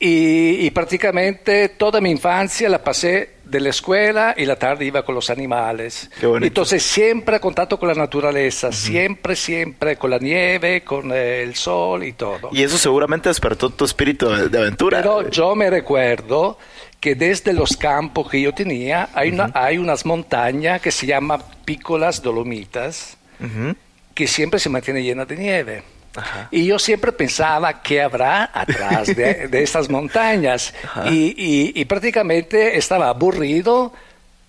Y, 0.00 0.64
y 0.64 0.70
prácticamente 0.70 1.68
toda 1.70 2.00
mi 2.00 2.10
infancia 2.10 2.68
la 2.68 2.84
pasé 2.84 3.30
de 3.44 3.58
la 3.60 3.70
escuela 3.70 4.34
y 4.36 4.44
la 4.44 4.54
tarde 4.56 4.84
iba 4.84 5.04
con 5.04 5.14
los 5.16 5.28
animales. 5.28 6.08
Qué 6.20 6.26
bonito. 6.26 6.46
Entonces 6.46 6.82
siempre 6.84 7.40
contacto 7.40 7.78
con 7.80 7.88
la 7.88 7.94
naturaleza, 7.94 8.70
siempre, 8.70 9.34
siempre 9.34 9.96
con 9.96 10.10
la 10.10 10.18
nieve, 10.18 10.82
con 10.84 11.10
el 11.10 11.54
sol 11.56 12.04
y 12.04 12.12
todo. 12.12 12.50
Y 12.52 12.62
eso 12.62 12.78
seguramente 12.78 13.28
despertó 13.28 13.70
tu 13.70 13.84
espíritu 13.84 14.28
de, 14.28 14.48
de 14.48 14.58
aventura. 14.58 14.98
Pero 14.98 15.28
yo 15.30 15.56
me 15.56 15.68
recuerdo 15.68 16.58
que 17.00 17.14
desde 17.16 17.52
los 17.52 17.76
campos 17.76 18.30
que 18.30 18.40
yo 18.40 18.52
tenía 18.54 19.08
hay, 19.14 19.30
una, 19.30 19.50
hay 19.54 19.78
unas 19.78 20.04
montañas 20.06 20.80
que 20.80 20.92
se 20.92 21.06
llaman 21.06 21.42
Pícolas 21.64 22.22
Dolomitas, 22.22 23.16
Ujú. 23.40 23.74
que 24.14 24.26
siempre 24.28 24.60
se 24.60 24.68
mantiene 24.68 25.02
llena 25.02 25.24
de 25.24 25.36
nieve. 25.36 25.82
Y 26.50 26.66
yo 26.66 26.78
siempre 26.78 27.12
pensaba 27.12 27.80
qué 27.82 28.02
habrá 28.02 28.50
atrás 28.52 29.14
de, 29.14 29.46
de 29.50 29.62
estas 29.62 29.88
montañas. 29.88 30.74
Y, 31.06 31.34
y- 31.36 31.72
y 31.80 31.84
prácticamente 31.84 32.76
estaba 32.76 33.08
aburrido 33.08 33.92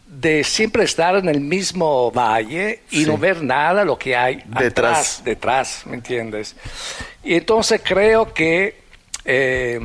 de 0.08 0.44
siempre 0.44 0.84
estar 0.86 1.16
en 1.18 1.30
el 1.30 1.40
mismo 1.40 2.12
valle 2.12 2.82
y 2.90 3.02
Sí. 3.04 3.06
no 3.06 3.18
ver 3.18 3.44
nada 3.44 3.86
lo 3.86 3.98
que 4.00 4.16
hay 4.16 4.38
Detrás. 4.46 4.72
atrás, 4.72 5.22
detrás, 5.24 5.82
¿me 5.86 5.96
entiendes? 5.96 6.56
Y 7.24 7.36
entonces 7.36 7.82
creo 7.84 8.34
que 8.34 8.80
eh, 9.26 9.80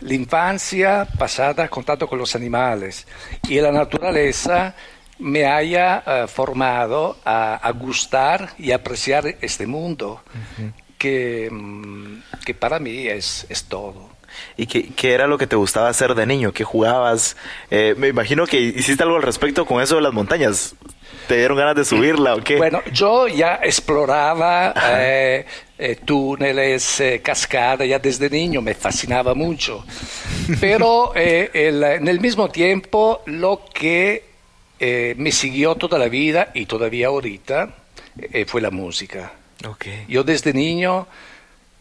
la 0.00 0.14
infancia 0.14 1.06
pasada 1.18 1.68
contacto 1.68 2.06
con 2.06 2.18
los 2.18 2.34
animales 2.36 3.06
y 3.48 3.60
la 3.60 3.72
naturaleza 3.72 4.74
me 5.18 5.46
haya 5.46 6.02
eh, 6.06 6.26
formado 6.26 7.16
a, 7.24 7.54
a 7.54 7.70
gustar 7.70 8.50
y 8.58 8.72
apreciar 8.72 9.36
este 9.40 9.66
mundo 9.66 10.22
que, 10.56 10.62
mm, 10.62 10.72
que 11.02 12.54
para 12.54 12.78
mí 12.78 13.06
es, 13.08 13.46
es 13.48 13.64
todo. 13.64 14.10
¿Y 14.56 14.66
qué, 14.66 14.88
qué 14.96 15.12
era 15.12 15.26
lo 15.26 15.36
que 15.36 15.46
te 15.46 15.56
gustaba 15.56 15.88
hacer 15.88 16.14
de 16.14 16.24
niño? 16.26 16.52
¿Qué 16.52 16.64
jugabas? 16.64 17.36
Eh, 17.70 17.94
me 17.98 18.08
imagino 18.08 18.46
que 18.46 18.58
hiciste 18.60 19.02
algo 19.02 19.16
al 19.16 19.22
respecto 19.22 19.66
con 19.66 19.82
eso 19.82 19.96
de 19.96 20.02
las 20.02 20.12
montañas. 20.14 20.74
¿Te 21.28 21.36
dieron 21.36 21.56
ganas 21.58 21.76
de 21.76 21.84
subirla 21.84 22.34
o 22.34 22.40
qué? 22.42 22.56
Bueno, 22.56 22.80
yo 22.92 23.28
ya 23.28 23.60
exploraba 23.62 24.72
eh, 24.98 25.44
eh, 25.78 25.96
túneles, 26.04 26.98
eh, 27.00 27.20
cascadas, 27.22 27.86
ya 27.86 27.98
desde 27.98 28.28
niño 28.30 28.60
me 28.62 28.74
fascinaba 28.74 29.34
mucho. 29.34 29.84
Pero 30.60 31.12
eh, 31.14 31.50
el- 31.52 31.82
en 31.84 32.08
el 32.08 32.18
mismo 32.20 32.48
tiempo 32.50 33.22
lo 33.26 33.60
que 33.72 34.24
eh, 34.80 35.14
me 35.18 35.30
siguió 35.30 35.74
toda 35.76 35.98
la 35.98 36.08
vida 36.08 36.50
y 36.54 36.64
todavía 36.66 37.08
ahorita 37.08 37.74
fue 38.46 38.60
la 38.60 38.70
música. 38.70 39.32
Ok. 39.66 39.86
Yo 40.08 40.24
desde 40.24 40.52
niño 40.52 41.06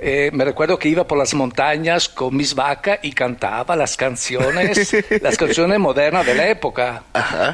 eh, 0.04 0.32
me 0.34 0.44
recuerdo 0.44 0.80
que 0.80 0.90
iba 0.90 1.06
por 1.06 1.18
las 1.18 1.36
montañas 1.36 2.10
con 2.10 2.36
mis 2.36 2.56
vacas 2.56 2.98
y 3.04 3.12
cantaba 3.12 3.76
las 3.76 3.96
canciones, 3.96 4.96
las 5.22 5.38
canciones 5.38 5.78
modernas 5.78 6.26
de 6.26 6.34
la 6.34 6.50
época. 6.50 7.04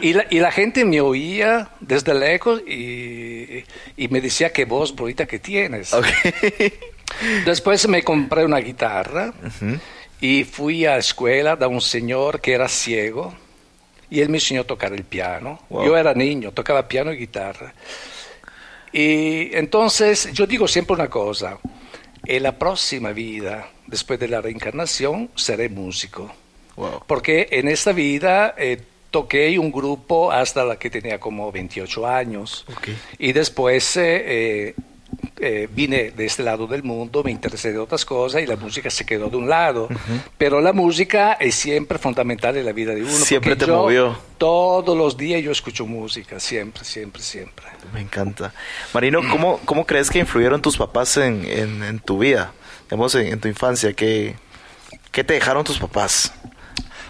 Y 0.02 0.14
la, 0.14 0.26
y 0.30 0.40
la 0.40 0.52
gente 0.52 0.86
me 0.86 1.02
oía 1.02 1.70
desde 1.82 2.14
lejos 2.14 2.62
y, 2.66 3.66
y 3.98 4.08
me 4.10 4.22
decía 4.22 4.54
qué 4.54 4.64
voz 4.64 4.96
bonita 4.96 5.26
que 5.26 5.40
tienes. 5.40 5.94
Ok. 5.94 6.08
Después 7.46 7.86
me 7.90 8.02
compré 8.04 8.46
una 8.46 8.60
guitarra 8.60 9.34
y 10.22 10.46
fui 10.46 10.86
a 10.86 10.92
la 10.92 10.98
escuela 11.00 11.58
de 11.58 11.66
un 11.66 11.82
señor 11.82 12.40
que 12.40 12.54
era 12.54 12.70
ciego 12.70 13.36
y 14.10 14.22
él 14.22 14.30
me 14.30 14.38
enseñó 14.38 14.62
a 14.62 14.64
tocar 14.64 14.94
el 14.94 15.04
piano. 15.04 15.60
Wow. 15.70 15.86
Yo 15.86 15.98
era 15.98 16.14
niño, 16.14 16.54
tocaba 16.54 16.88
piano 16.88 17.12
y 17.12 17.18
guitarra. 17.18 17.74
Y 18.98 19.56
entonces 19.56 20.34
yo 20.34 20.48
digo 20.48 20.68
siempre 20.68 20.96
una 20.96 21.08
cosa, 21.08 21.60
en 22.26 22.42
la 22.42 22.58
próxima 22.58 23.12
vida, 23.12 23.70
después 23.86 24.20
de 24.20 24.28
la 24.28 24.42
reencarnación, 24.42 25.30
seré 25.36 25.70
músico. 25.70 26.34
Wow. 26.76 27.04
Porque 27.06 27.48
en 27.52 27.68
esta 27.68 27.92
vida 27.92 28.56
eh, 28.58 28.82
toqué 29.12 29.60
un 29.60 29.72
grupo 29.72 30.32
hasta 30.32 30.66
la 30.66 30.80
que 30.80 30.90
tenía 30.90 31.20
como 31.20 31.52
28 31.52 32.08
años. 32.08 32.66
Ok. 32.76 32.88
Y 33.20 33.34
después 33.34 33.98
eh, 33.98 34.74
eh, 35.40 35.68
vine 35.72 36.12
de 36.12 36.26
este 36.26 36.44
lado 36.44 36.68
del 36.68 36.84
mundo, 36.84 37.24
me 37.24 37.32
interesé 37.32 37.72
de 37.72 37.80
otras 37.80 38.06
cosas 38.06 38.42
y 38.42 38.46
la 38.48 38.56
música 38.56 38.90
se 38.90 39.06
quedó 39.06 39.30
de 39.30 39.38
un 39.38 39.50
lado. 39.50 39.88
Pero 40.38 40.62
la 40.62 40.74
música 40.74 41.34
es 41.34 41.56
siempre 41.56 41.98
fundamental 41.98 42.58
en 42.58 42.66
la 42.66 42.72
vida 42.72 42.94
de 42.94 43.02
uno. 43.04 43.12
Siempre 43.12 43.56
te 43.56 43.66
yo 43.66 43.76
movió. 43.78 44.18
Todos 44.38 44.98
los 44.98 45.18
días 45.18 45.42
yo 45.44 45.52
escucho 45.52 45.86
música, 45.86 46.40
siempre, 46.40 46.84
siempre, 46.84 47.22
siempre. 47.22 47.66
Me 47.94 48.02
encanta. 48.02 48.54
Marino, 48.94 49.22
¿cómo, 49.30 49.60
cómo 49.66 49.86
crees 49.86 50.10
que 50.10 50.20
influyeron 50.20 50.62
tus 50.62 50.78
papás 50.78 51.18
en, 51.18 51.44
en- 51.46 51.84
en 51.84 52.00
tu 52.00 52.18
vida? 52.20 52.52
Digamos, 52.90 53.16
en, 53.16 53.28
en 53.28 53.40
tu 53.40 53.48
infancia. 53.48 53.94
¿Qué, 53.94 54.36
¿Qué 55.12 55.24
te 55.24 55.34
dejaron 55.34 55.64
tus 55.64 55.80
papás? 55.80 56.34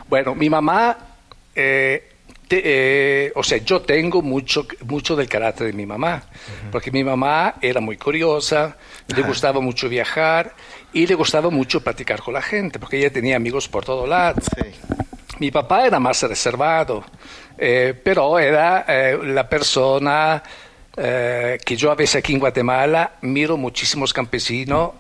Bueno, 0.10 0.34
mi 0.36 0.50
mamá, 0.50 0.98
eh, 1.56 2.10
te- 2.48 2.62
eh, 3.28 3.32
o 3.36 3.44
sea, 3.44 3.58
yo 3.60 3.82
tengo 3.82 4.22
mucho, 4.22 4.66
mucho 4.86 5.16
del 5.16 5.28
carácter 5.30 5.68
de 5.68 5.74
mi 5.74 5.86
mamá, 5.86 6.24
porque 6.72 6.92
mi 6.92 7.04
mamá 7.04 7.56
era 7.62 7.80
muy 7.82 7.98
curiosa, 7.98 8.78
le 9.16 9.22
gustaba 9.24 9.60
mucho 9.62 9.90
viajar 9.90 10.54
y 10.94 11.06
le 11.08 11.16
gustaba 11.16 11.50
mucho 11.50 11.82
platicar 11.82 12.22
con 12.22 12.34
la 12.34 12.42
gente, 12.42 12.80
porque 12.80 12.98
ella 12.98 13.12
tenía 13.12 13.36
amigos 13.36 13.68
por 13.68 13.84
todos 13.86 14.08
lados. 14.08 14.44
Sí. 14.56 14.70
Mi 15.40 15.52
papá 15.52 15.86
era 15.86 16.00
más 16.00 16.22
reservado, 16.24 17.04
eh, 17.58 17.94
pero 18.04 18.40
era 18.40 18.86
eh, 18.88 19.18
la 19.24 19.48
persona 19.48 20.42
que 20.96 21.76
yo 21.78 21.92
a 21.92 21.96
veces 21.96 22.16
aquí 22.16 22.34
en 22.34 22.40
Guatemala 22.40 23.12
miro 23.22 23.56
muchísimos 23.56 24.12
campesinos, 24.14 24.94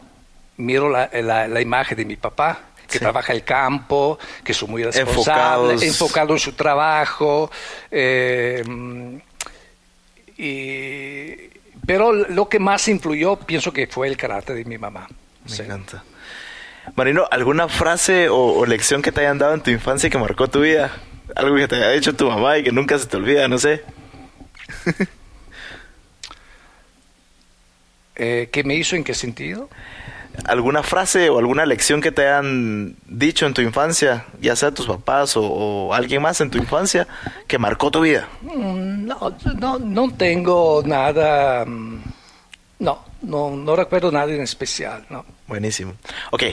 miro 0.57 0.89
la, 0.89 1.09
la- 1.11 1.47
la 1.47 1.59
imagen 1.61 1.97
de 1.97 2.05
mi 2.05 2.15
papá, 2.17 2.59
que 2.87 2.93
Sí. 2.93 2.99
trabaja 2.99 3.33
el 3.33 3.43
campo, 3.43 4.17
que 4.43 4.53
son 4.53 4.71
muy 4.71 4.83
responsables, 4.83 5.81
Enfocados. 5.81 5.83
enfocado 5.83 6.33
en 6.33 6.39
su 6.39 6.53
trabajo. 6.53 7.51
eh, 7.91 8.63
y- 10.37 11.49
pero 11.85 12.11
lo 12.13 12.49
que 12.49 12.59
más 12.59 12.87
influyó, 12.87 13.37
pienso 13.37 13.71
que 13.71 13.87
fue 13.87 14.07
el 14.07 14.17
carácter 14.17 14.55
de 14.55 14.65
mi 14.65 14.77
mamá. 14.77 15.07
Me 15.45 15.49
Sí. 15.49 15.61
encanta. 15.63 16.03
Marino, 16.95 17.27
¿alguna 17.31 17.67
frase 17.67 18.29
o, 18.29 18.35
o 18.37 18.65
lección 18.65 19.01
que 19.01 19.11
te 19.11 19.21
hayan 19.21 19.37
dado 19.37 19.53
en 19.53 19.61
tu 19.61 19.71
infancia 19.71 20.09
que 20.09 20.17
marcó 20.17 20.47
tu 20.47 20.61
vida? 20.61 20.91
Algo 21.35 21.55
que 21.55 21.67
te 21.67 21.75
haya 21.75 21.89
dicho 21.91 22.15
tu 22.15 22.29
mamá 22.29 22.57
y 22.57 22.63
que 22.63 22.71
nunca 22.71 22.97
se 22.97 23.05
te 23.07 23.17
olvida, 23.17 23.47
no 23.47 23.57
sé. 23.57 23.83
Eh, 28.19 28.49
¿Qué 28.51 28.63
me 28.63 28.73
hizo? 28.75 28.95
¿En 28.95 29.03
qué 29.03 29.13
sentido? 29.13 29.69
¿Alguna 30.45 30.83
frase 30.83 31.29
o 31.29 31.39
alguna 31.39 31.65
lección 31.65 31.99
que 32.01 32.11
te 32.11 32.27
hayan 32.27 32.95
dicho 33.07 33.45
en 33.45 33.53
tu 33.53 33.61
infancia, 33.61 34.25
ya 34.39 34.55
sea 34.55 34.71
tus 34.71 34.85
papás 34.87 35.35
o, 35.35 35.43
o 35.43 35.93
alguien 35.93 36.21
más 36.21 36.39
en 36.41 36.49
tu 36.49 36.57
infancia, 36.57 37.07
que 37.47 37.57
marcó 37.57 37.91
tu 37.91 38.01
vida? 38.01 38.27
Mm, 38.41 39.05
No, 39.07 39.35
no, 39.59 39.79
no 39.79 40.13
tengo 40.15 40.83
nada. 40.85 41.65
mm, 41.65 42.01
No, 42.79 43.03
no, 43.23 43.49
no 43.55 43.75
recuerdo 43.75 44.11
nada 44.11 44.31
en 44.31 44.41
especial, 44.41 45.05
no. 45.09 45.25
Buenísimo. 45.47 45.93
Ok, 46.31 46.43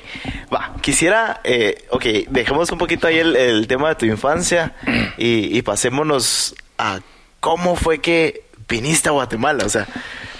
va, 0.55 0.73
quisiera, 0.81 1.41
eh, 1.45 1.85
ok, 1.91 2.05
dejemos 2.31 2.71
un 2.71 2.79
poquito 2.79 3.07
ahí 3.09 3.19
el, 3.19 3.35
el 3.37 3.67
tema 3.67 3.89
de 3.91 3.95
tu 3.97 4.07
infancia 4.07 4.73
y, 5.19 5.57
y 5.57 5.63
pasémonos 5.63 6.55
a 6.79 7.01
cómo 7.41 7.75
fue 7.77 7.99
que 8.01 8.45
viniste 8.69 9.09
a 9.09 9.13
Guatemala, 9.13 9.67
o 9.67 9.69
sea, 9.69 9.87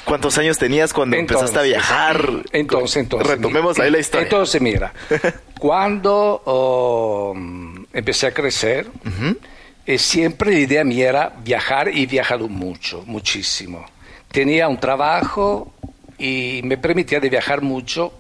¿cuántos 0.05 0.39
años 0.39 0.59
tenías 0.59 0.93
cuando 0.93 1.17
empezaste 1.17 1.59
a 1.59 1.63
viajar? 1.63 2.45
Entonces, 2.53 2.99
entonces. 2.99 3.29
Retomemos 3.29 3.79
ahí 3.79 3.91
la 3.91 3.99
historia. 3.99 4.25
Entonces, 4.25 4.61
mira, 4.61 4.93
cuando 5.59 6.43
oh, 6.45 7.35
mm, 7.35 7.85
empecé 7.93 8.27
a 8.27 8.35
crecer, 8.35 8.87
eh, 9.87 9.99
siempre 9.99 10.53
la 10.53 10.59
idea 10.59 10.85
mía 10.85 11.09
era 11.09 11.33
viajar 11.43 11.89
y 11.89 12.07
viajado 12.07 12.49
mucho, 12.49 13.03
muchísimo. 13.07 13.85
Tenía 14.31 14.69
un 14.69 14.79
trabajo 14.79 15.73
y 16.19 16.61
me 16.65 16.77
permitía 16.79 17.21
de 17.21 17.29
viajar 17.29 17.63
mucho 17.63 18.13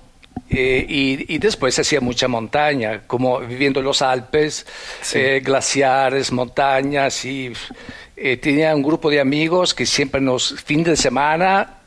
eh, 0.51 0.85
y, 0.89 1.35
y 1.35 1.39
después 1.39 1.79
hacía 1.79 2.01
mucha 2.01 2.29
montaña, 2.29 3.03
como 3.07 3.41
viviendo 3.41 3.81
en 3.81 3.87
los 3.87 4.03
Alpes, 4.03 4.67
Sí. 5.01 5.19
eh, 5.19 5.41
glaciares, 5.41 6.31
montañas 6.33 7.25
y 7.25 7.53
eh, 8.17 8.37
tenía 8.37 8.75
un 8.75 8.83
grupo 8.83 9.11
de 9.11 9.21
amigos 9.21 9.75
que 9.75 9.87
siempre 9.87 10.21
nos, 10.21 10.63
fin 10.63 10.85
de 10.85 10.97
semana, 10.97 11.79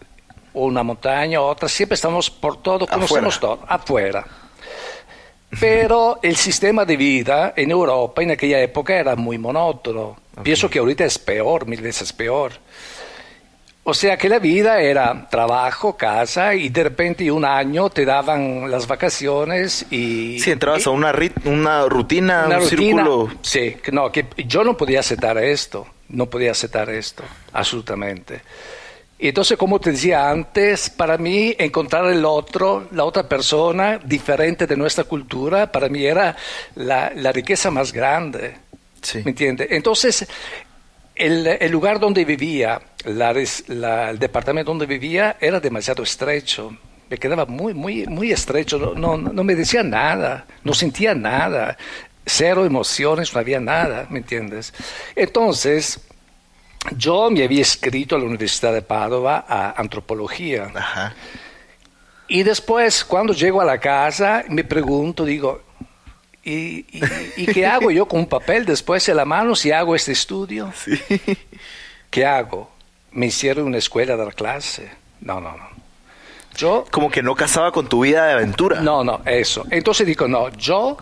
una 0.54 0.82
montaña, 0.84 1.40
otra, 1.40 1.70
siempre 1.70 1.94
estamos 1.96 2.30
por 2.32 2.62
todo, 2.64 2.88
conocemos 2.88 3.36
Afuera. 3.38 3.40
todo, 3.40 3.66
afuera. 3.70 4.28
Pero 5.60 6.20
el 6.22 6.36
sistema 6.36 6.84
de 6.84 6.98
vida 6.98 7.54
en 7.56 7.72
Europa 7.72 8.22
en 8.22 8.32
aquella 8.32 8.60
época 8.60 8.96
era 9.00 9.16
muy 9.16 9.38
monótono. 9.38 10.18
Pienso 10.44 10.70
que 10.70 10.80
ahorita 10.80 11.06
es 11.06 11.18
peor, 11.18 11.66
mil 11.66 11.82
veces 11.82 12.12
peor. 12.12 12.52
O 13.90 13.94
sea 13.94 14.18
que 14.18 14.28
la 14.28 14.40
vida 14.40 14.82
era 14.82 15.30
trabajo, 15.30 15.96
casa 15.96 16.54
y 16.56 16.68
de 16.68 16.84
repente 16.84 17.32
un 17.32 17.46
año 17.46 17.90
te 17.90 18.04
daban 18.04 18.70
las 18.70 18.86
vacaciones 18.86 19.86
y... 19.90 20.40
Sí, 20.42 20.52
entrabas 20.52 20.86
y- 20.86 20.90
a 20.90 20.92
una, 20.92 21.14
rit- 21.14 21.46
una 21.46 21.86
rutina, 21.88 22.44
una 22.48 22.58
un 22.58 22.64
rutina. 22.70 23.04
círculo. 23.04 23.30
Sí, 23.42 23.78
no, 23.94 24.12
que 24.12 24.26
yo 24.46 24.66
no 24.66 24.76
podía 24.76 25.00
aceptar 25.00 25.38
esto, 25.38 25.88
no 26.10 26.26
podía 26.26 26.52
aceptar 26.52 26.90
esto, 26.90 27.24
absolutamente. 27.54 28.42
Y 29.20 29.30
entonces, 29.30 29.58
como 29.58 29.80
te 29.80 29.92
decía 29.94 30.30
antes, 30.30 30.90
para 30.90 31.18
mí 31.18 31.56
encontrar 31.58 32.08
el 32.08 32.26
otro, 32.26 32.90
la 32.92 33.06
otra 33.06 33.24
persona 33.30 34.00
diferente 34.04 34.68
de 34.68 34.76
nuestra 34.76 35.06
cultura, 35.06 35.72
para 35.72 35.88
mí 35.88 36.04
era 36.06 36.36
la, 36.76 37.14
la 37.16 37.32
riqueza 37.32 37.72
más 37.72 37.94
grande. 37.94 38.58
Sí. 39.02 39.22
¿Me 39.24 39.32
entiende? 39.32 39.66
Entonces, 39.72 40.28
el, 41.18 41.48
el 41.48 41.72
lugar 41.72 42.00
donde 42.00 42.26
vivía, 42.26 42.82
la 43.06 43.34
res- 43.34 43.66
la- 43.68 44.10
el 44.10 44.20
departamento 44.20 44.72
donde 44.72 44.86
vivía 44.86 45.38
era 45.40 45.60
demasiado 45.60 46.04
estrecho. 46.04 46.76
Me 47.10 47.18
quedaba 47.18 47.46
muy, 47.46 47.74
muy, 47.74 48.06
muy 48.08 48.32
estrecho. 48.32 48.78
No, 48.78 48.94
no, 48.96 49.18
no 49.18 49.44
me 49.44 49.56
decía 49.56 49.84
nada, 49.84 50.46
no 50.64 50.74
sentía 50.74 51.14
nada. 51.16 51.78
Cero 52.26 52.66
emociones, 52.66 53.34
no 53.34 53.40
había 53.40 53.60
nada, 53.60 54.06
¿me 54.10 54.20
entiendes? 54.20 54.74
Entonces, 55.16 56.02
yo 56.98 57.30
me 57.32 57.44
había 57.44 57.60
inscrito 57.60 58.16
a 58.16 58.20
la 58.20 58.26
Universidad 58.26 58.74
de 58.74 58.82
Padova 58.82 59.46
a 59.48 59.72
antropología. 59.80 60.70
Ajá. 60.76 61.16
Y 62.28 62.44
después, 62.44 63.06
cuando 63.06 63.32
llego 63.34 63.62
a 63.62 63.66
la 63.66 63.80
casa, 63.80 64.44
me 64.50 64.66
pregunto, 64.66 65.24
digo, 65.24 65.62
¿y, 66.50 66.86
y- 66.92 67.02
y 67.38 67.46
qué 67.48 67.66
hago 67.66 67.92
yo 67.92 68.08
con 68.08 68.20
un 68.22 68.28
papel 68.28 68.66
después 68.66 69.08
en 69.10 69.18
la 69.18 69.26
mano 69.26 69.56
si 69.56 69.72
hago 69.72 69.96
este 69.96 70.12
estudio? 70.14 70.72
¿Qué 72.10 72.26
hago? 72.26 72.70
¿Me 73.12 73.28
hicieron 73.28 73.66
una 73.68 73.78
escuela 73.78 74.16
de 74.16 74.26
la 74.26 74.32
clase? 74.32 74.90
No, 75.22 75.40
no, 75.42 75.52
no. 75.58 75.68
Yo, 76.56 76.86
Como 76.92 77.12
que 77.12 77.22
no 77.22 77.36
casaba 77.36 77.72
con 77.72 77.88
tu 77.88 78.02
vida 78.04 78.26
de 78.28 78.34
aventura. 78.34 78.80
no, 78.82 79.04
no, 79.04 79.22
eso. 79.26 79.66
Entonces 79.70 80.08
digo, 80.08 80.28
no, 80.28 80.50
yo... 80.50 80.98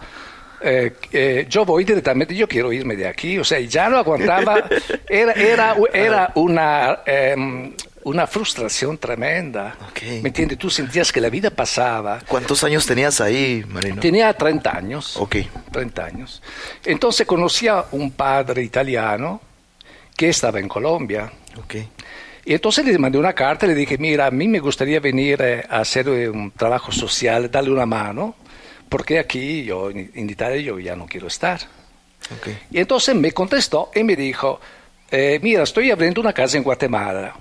eh, 0.62 0.94
eh, 1.12 1.46
yo 1.50 1.64
voy 1.66 1.84
directamente, 1.84 2.36
yo 2.36 2.48
quiero 2.48 2.74
irme 2.74 2.96
de 2.96 3.08
aquí, 3.08 3.38
o 3.38 3.44
sea, 3.44 3.60
ya 3.60 3.88
no 3.88 3.98
aguantaba, 3.98 4.64
era, 5.10 5.34
era, 5.34 5.76
era 5.94 6.32
una, 6.36 7.00
em, 7.06 7.74
una 8.06 8.28
frustración 8.28 9.00
tremenda, 9.00 9.76
Ok. 9.90 10.04
¿me 10.22 10.30
entiendes? 10.30 10.60
Tú 10.60 10.70
sentías 10.70 11.12
que 11.12 11.20
la 11.20 11.30
vida 11.30 11.50
pasaba, 11.50 12.20
¿Cuántos 12.28 12.64
años 12.64 12.86
tenías 12.86 13.20
ahí, 13.20 13.66
Marino? 13.68 14.00
Tenía 14.00 14.32
30 14.32 14.78
años. 14.78 15.18
Ok. 15.18 15.38
30 15.72 16.06
años. 16.06 16.42
Entonces 16.86 17.26
conocí 17.26 17.68
a 17.68 17.84
un 17.92 18.12
padre 18.12 18.62
italiano 18.64 19.42
que 20.16 20.30
estaba 20.30 20.60
en 20.60 20.68
Colombia. 20.68 21.32
Ok. 21.58 21.76
Y 22.46 22.54
entonces 22.54 22.86
le 22.86 22.96
mandé 23.00 23.18
una 23.18 23.34
carta 23.34 23.66
y 23.66 23.70
le 23.70 23.76
dije, 23.76 23.98
mira, 23.98 24.28
a 24.28 24.32
mí 24.32 24.48
me 24.48 24.60
gustaría 24.60 25.00
venir 25.00 25.42
eh, 25.42 25.66
a 25.68 25.80
hacer 25.80 26.08
eh, 26.08 26.30
un 26.30 26.52
trabajo 26.52 26.92
social, 26.92 27.50
darle 27.50 27.72
una 27.72 27.88
mano, 27.88 28.36
porque 28.88 29.18
aquí 29.18 29.64
yo, 29.64 29.90
en 29.90 30.30
Italia, 30.30 30.62
yo 30.62 30.78
ya 30.78 30.96
no 30.96 31.08
quiero 31.08 31.26
estar. 31.26 31.60
Ok. 32.38 32.50
Y 32.70 32.78
entonces 32.78 33.16
me 33.16 33.32
contestó 33.32 33.90
y 33.96 34.04
me 34.04 34.16
dijo, 34.16 34.62
eh, 35.10 35.40
mira, 35.42 35.64
estoy 35.64 35.90
abriendo 35.90 36.22
una 36.22 36.34
casa 36.34 36.56
en 36.58 36.62
Guatemala. 36.64 37.34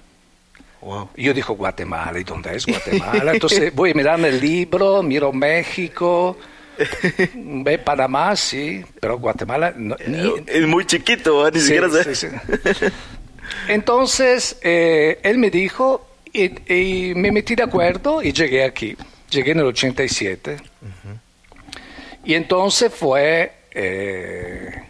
Wow. 0.84 1.08
Yo 1.16 1.32
digo, 1.32 1.54
Guatemala, 1.54 2.18
¿y 2.18 2.24
dónde 2.24 2.54
es 2.54 2.66
Guatemala? 2.66 3.32
Entonces 3.32 3.74
voy 3.74 3.92
a 3.92 3.94
mirar 3.94 4.18
en 4.18 4.26
el 4.26 4.40
libro, 4.40 5.02
miro 5.02 5.32
México, 5.32 6.36
ve 7.34 7.78
Panamá, 7.78 8.36
sí, 8.36 8.84
pero 9.00 9.18
Guatemala, 9.18 9.72
no, 9.76 9.96
ni, 10.06 10.32
Es 10.46 10.66
muy 10.66 10.84
chiquito, 10.84 11.48
¿eh? 11.48 11.50
ni 11.54 11.60
Sí, 11.60 11.66
siquiera 11.66 11.88
sé. 11.88 12.14
sí, 12.14 12.28
sí. 12.74 12.86
Entonces, 13.68 14.58
eh, 14.62 15.20
él 15.22 15.38
me 15.38 15.50
dijo, 15.50 16.06
y, 16.32 16.72
y 16.74 17.14
me 17.14 17.30
metí 17.32 17.54
de 17.54 17.62
acuerdo 17.62 18.22
y 18.22 18.32
llegué 18.32 18.64
aquí. 18.64 18.96
Llegué 19.30 19.52
en 19.52 19.60
el 19.60 19.66
87. 19.66 20.56
Y 22.24 22.34
entonces 22.34 22.92
fue, 22.92 23.52
eh, 23.72 24.83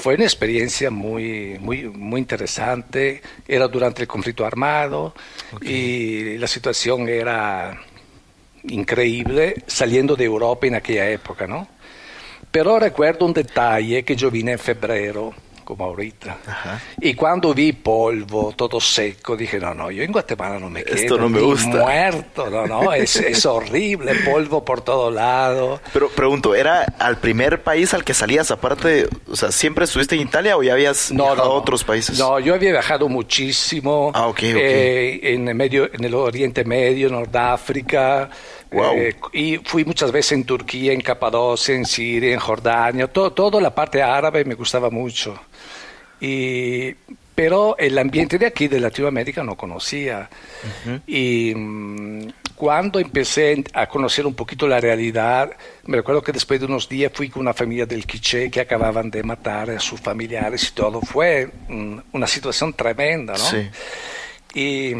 fue 0.00 0.14
una 0.14 0.24
experiencia 0.24 0.90
muy, 0.90 1.58
muy, 1.60 1.82
muy 1.84 2.20
interesante. 2.20 3.20
Era 3.46 3.68
durante 3.68 4.02
el 4.02 4.08
conflicto 4.08 4.46
armado 4.46 5.14
y 5.60 6.38
la 6.38 6.46
situación 6.46 7.06
era 7.06 7.78
increíble 8.64 9.62
saliendo 9.66 10.16
de 10.16 10.24
Europa 10.24 10.66
en 10.66 10.76
aquella 10.76 11.08
época, 11.10 11.46
¿no? 11.46 11.68
Pero 12.50 12.78
recuerdo 12.78 13.26
un 13.26 13.34
detalle 13.34 14.02
que 14.02 14.16
yo 14.16 14.30
vine 14.30 14.52
en 14.52 14.58
febrero, 14.58 15.34
como 15.70 15.84
ahorita. 15.84 16.36
Ajá. 16.48 16.80
Y 17.00 17.14
cuando 17.14 17.54
vi 17.54 17.72
polvo, 17.72 18.52
todo 18.56 18.80
seco, 18.80 19.36
dije, 19.36 19.60
no, 19.60 19.72
no, 19.72 19.88
yo 19.92 20.02
en 20.02 20.10
Guatemala 20.10 20.58
no 20.58 20.68
me 20.68 20.82
quedo. 20.82 20.96
Esto 20.96 21.16
no 21.16 21.28
me 21.28 21.40
gusta. 21.40 21.68
muerto, 21.68 22.50
no, 22.50 22.66
no, 22.66 22.92
es, 22.92 23.14
es 23.14 23.46
horrible, 23.46 24.16
polvo 24.24 24.64
por 24.64 24.80
todo 24.80 25.12
lado. 25.12 25.80
Pero 25.92 26.08
pregunto, 26.08 26.56
¿era 26.56 26.82
al 26.98 27.18
primer 27.18 27.62
país 27.62 27.94
al 27.94 28.02
que 28.02 28.14
salías 28.14 28.50
aparte? 28.50 29.08
O 29.30 29.36
sea, 29.36 29.52
¿siempre 29.52 29.84
estuviste 29.84 30.16
en 30.16 30.22
Italia 30.22 30.56
o 30.56 30.62
ya 30.64 30.72
habías 30.72 31.12
No, 31.12 31.26
viajado 31.26 31.48
no, 31.50 31.54
a 31.54 31.58
otros 31.58 31.84
países? 31.84 32.18
No, 32.18 32.40
yo 32.40 32.54
había 32.54 32.72
viajado 32.72 33.08
muchísimo. 33.08 34.10
Ah, 34.12 34.26
ok, 34.26 34.38
ok. 34.38 34.42
eh, 34.42 35.20
en, 35.22 35.46
el 35.46 35.54
medio, 35.54 35.88
en 35.94 36.02
el 36.04 36.14
Oriente 36.14 36.64
Medio, 36.64 37.08
Nordáfrica. 37.10 38.28
Wow. 38.72 38.94
eh, 38.96 39.16
y 39.32 39.56
fui 39.58 39.84
muchas 39.84 40.12
veces 40.12 40.32
en 40.32 40.44
Turquía, 40.44 40.92
en 40.92 41.00
Capadocia, 41.00 41.74
en 41.74 41.84
Siria, 41.84 42.32
en 42.32 42.38
Jordania. 42.38 43.06
Todo, 43.08 43.32
toda 43.32 43.60
la 43.60 43.74
parte 43.74 44.00
árabe 44.02 44.44
me 44.44 44.54
gustaba 44.54 44.90
mucho. 44.90 45.38
Y, 46.20 46.94
pero 47.34 47.76
el 47.78 47.96
ambiente 47.98 48.38
de 48.38 48.46
aquí, 48.46 48.68
de 48.68 48.80
Latinoamérica, 48.80 49.42
no 49.42 49.56
conocía. 49.56 50.28
Y 51.06 51.54
mm, 51.54 52.28
cuando 52.54 52.98
empecé 52.98 53.64
a 53.72 53.86
conocer 53.86 54.26
un 54.26 54.34
poquito 54.34 54.68
la 54.68 54.78
realidad, 54.80 55.50
me 55.84 55.96
recuerdo 55.96 56.22
que 56.22 56.32
después 56.32 56.60
de 56.60 56.66
unos 56.66 56.88
días 56.88 57.10
fui 57.14 57.30
con 57.30 57.40
una 57.40 57.54
familia 57.54 57.86
del 57.86 58.06
Quiché 58.06 58.50
que 58.50 58.60
acababan 58.60 59.10
de 59.10 59.22
matar 59.22 59.70
a 59.70 59.80
sus 59.80 59.98
familiares 60.00 60.68
y 60.68 60.72
todo. 60.74 61.00
Fue 61.00 61.48
mm, 61.68 61.98
una 62.12 62.26
situación 62.26 62.74
tremenda, 62.74 63.32
¿no? 63.32 63.38
Sí. 63.38 63.70
Y, 64.54 64.92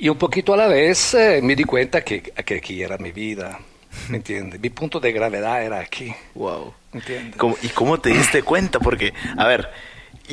y 0.00 0.08
un 0.08 0.18
poquito 0.18 0.54
a 0.54 0.56
la 0.56 0.66
vez 0.66 1.14
eh, 1.14 1.40
me 1.42 1.54
di 1.54 1.64
cuenta 1.64 2.02
que, 2.02 2.20
que 2.22 2.54
aquí 2.56 2.82
era 2.82 2.96
mi 2.98 3.12
vida, 3.12 3.60
¿me 4.08 4.16
entiendes? 4.16 4.60
Mi 4.60 4.70
punto 4.70 4.98
de 4.98 5.12
gravedad 5.12 5.64
era 5.64 5.78
aquí, 5.78 6.12
Wow. 6.34 6.74
¿me 6.92 6.98
entiendes? 7.00 7.36
¿Cómo- 7.36 7.56
¿Y 7.62 7.68
cómo 7.68 8.00
te 8.00 8.10
diste 8.10 8.42
cuenta? 8.42 8.80
Porque, 8.80 9.12
a 9.36 9.46
ver, 9.46 9.68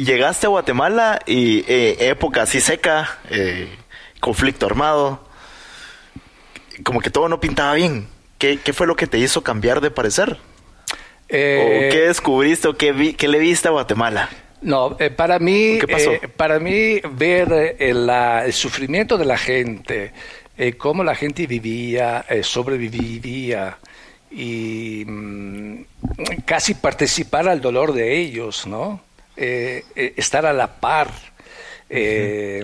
llegaste 0.05 0.45
a 0.45 0.49
Guatemala 0.49 1.19
y 1.25 1.59
eh, 1.67 1.97
época 2.09 2.43
así 2.43 2.61
seca, 2.61 3.17
eh, 3.29 3.67
conflicto 4.19 4.65
armado, 4.65 5.27
como 6.83 6.99
que 7.01 7.09
todo 7.09 7.29
no 7.29 7.39
pintaba 7.39 7.73
bien. 7.73 8.07
¿Qué, 8.37 8.59
qué 8.63 8.71
fue 8.73 8.85
lo 8.87 8.95
que 8.95 9.07
te 9.07 9.17
hizo 9.17 9.43
cambiar 9.43 9.81
de 9.81 9.89
parecer? 9.91 10.37
Eh, 11.29 11.87
¿O 11.87 11.91
qué 11.91 12.01
descubriste 12.01 12.67
o 12.67 12.77
qué, 12.77 12.91
vi- 12.91 13.13
qué 13.13 13.27
le 13.27 13.39
viste 13.39 13.67
a 13.67 13.71
Guatemala? 13.71 14.29
No, 14.61 14.95
eh, 14.99 15.09
para 15.09 15.39
mí, 15.39 15.77
¿Qué 15.79 15.87
pasó? 15.87 16.11
eh, 16.13 16.27
para 16.35 16.59
mí 16.59 16.99
ver 17.11 17.75
el, 17.79 18.05
la- 18.07 18.45
el 18.45 18.53
sufrimiento 18.53 19.17
de 19.17 19.25
la 19.25 19.37
gente, 19.37 20.13
cómo 20.77 21.03
la 21.03 21.15
gente 21.15 21.45
vivía, 21.47 22.25
sobrevivía 22.43 23.77
y 24.31 25.03
mm, 25.05 25.81
casi 26.45 26.73
participar 26.75 27.47
al 27.47 27.61
dolor 27.61 27.93
de 27.93 28.17
ellos, 28.19 28.65
¿no? 28.67 29.01
Eh, 29.37 29.85
eh, 29.95 30.13
estar 30.17 30.45
a 30.45 30.53
la 30.53 30.67
par. 30.79 31.09
Eh, 31.89 32.63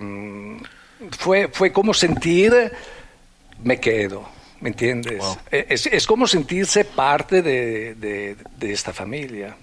fue, 1.18 1.48
fue 1.50 1.72
como 1.72 1.94
sentir, 1.94 2.72
me 3.64 3.80
quedo, 3.80 4.28
¿me 4.60 4.70
entiendes? 4.70 5.20
Wow. 5.20 5.38
Eh, 5.52 5.68
Es, 5.70 5.86
es 5.86 6.06
como 6.08 6.28
sentirse 6.28 6.84
parte 6.86 7.42
de, 7.42 7.96
de- 7.96 8.36
de 8.58 8.72
esta 8.74 8.92
familia. 8.94 9.56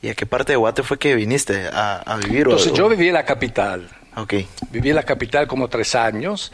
¿Y 0.00 0.08
a 0.08 0.14
qué 0.14 0.26
parte 0.26 0.52
de 0.52 0.56
Guate 0.56 0.82
fue 0.84 0.98
que 0.98 1.14
viniste 1.16 1.66
a, 1.72 1.96
a 1.98 2.16
vivir? 2.18 2.42
Entonces 2.42 2.72
o- 2.72 2.74
yo 2.74 2.88
viví 2.88 3.08
en 3.08 3.14
la 3.14 3.24
capital, 3.24 3.88
Ok, 4.16 4.34
viví 4.70 4.90
en 4.90 4.96
la 4.96 5.02
capital 5.02 5.46
como 5.46 5.68
tres 5.68 5.94
años 5.94 6.52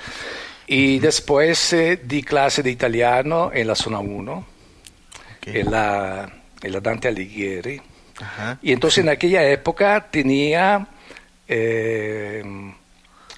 y 0.66 0.98
después 0.98 1.72
eh, 1.74 2.00
di 2.02 2.22
clase 2.22 2.62
de 2.62 2.70
italiano 2.70 3.50
en 3.54 3.66
la 3.68 3.74
zona 3.74 3.98
1, 4.00 4.32
ok. 4.34 5.46
en, 5.46 5.70
la, 5.70 6.30
en 6.62 6.72
la 6.72 6.80
Dante 6.80 7.08
Alighieri. 7.08 7.80
Ajá. 8.20 8.58
Y 8.62 8.72
entonces 8.72 8.98
en 8.98 9.08
aquella 9.10 9.48
época 9.50 10.06
tenía 10.10 10.86
eh, 11.48 12.42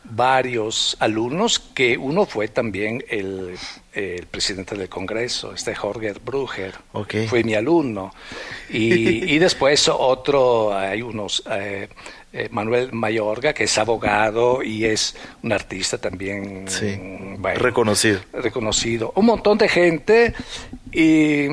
varios 0.04 0.96
alumnos, 1.00 1.58
que 1.58 1.98
uno 1.98 2.26
fue 2.26 2.46
también 2.48 3.04
el, 3.08 3.56
el 3.92 4.26
presidente 4.26 4.76
del 4.76 4.88
Congreso, 4.88 5.52
este 5.52 5.74
Jorge 5.74 6.12
Bruger, 6.24 6.74
Ok. 6.92 7.14
fue 7.28 7.42
mi 7.42 7.54
alumno. 7.54 8.12
Y, 8.70 9.24
y 9.34 9.38
después 9.38 9.88
otro, 9.88 10.76
hay 10.76 11.02
unos, 11.02 11.42
eh, 11.50 11.88
eh, 12.32 12.48
Manuel 12.52 12.92
Mayorga, 12.92 13.52
que 13.52 13.64
es 13.64 13.78
abogado 13.78 14.62
y 14.62 14.84
es 14.84 15.16
un 15.42 15.52
artista 15.52 15.98
también 15.98 16.66
Sí, 16.68 16.94
bueno, 17.38 17.58
reconocido. 17.58 18.20
reconocido. 18.32 19.12
Un 19.16 19.26
montón 19.26 19.58
de 19.58 19.68
gente 19.68 20.34
y, 20.92 21.48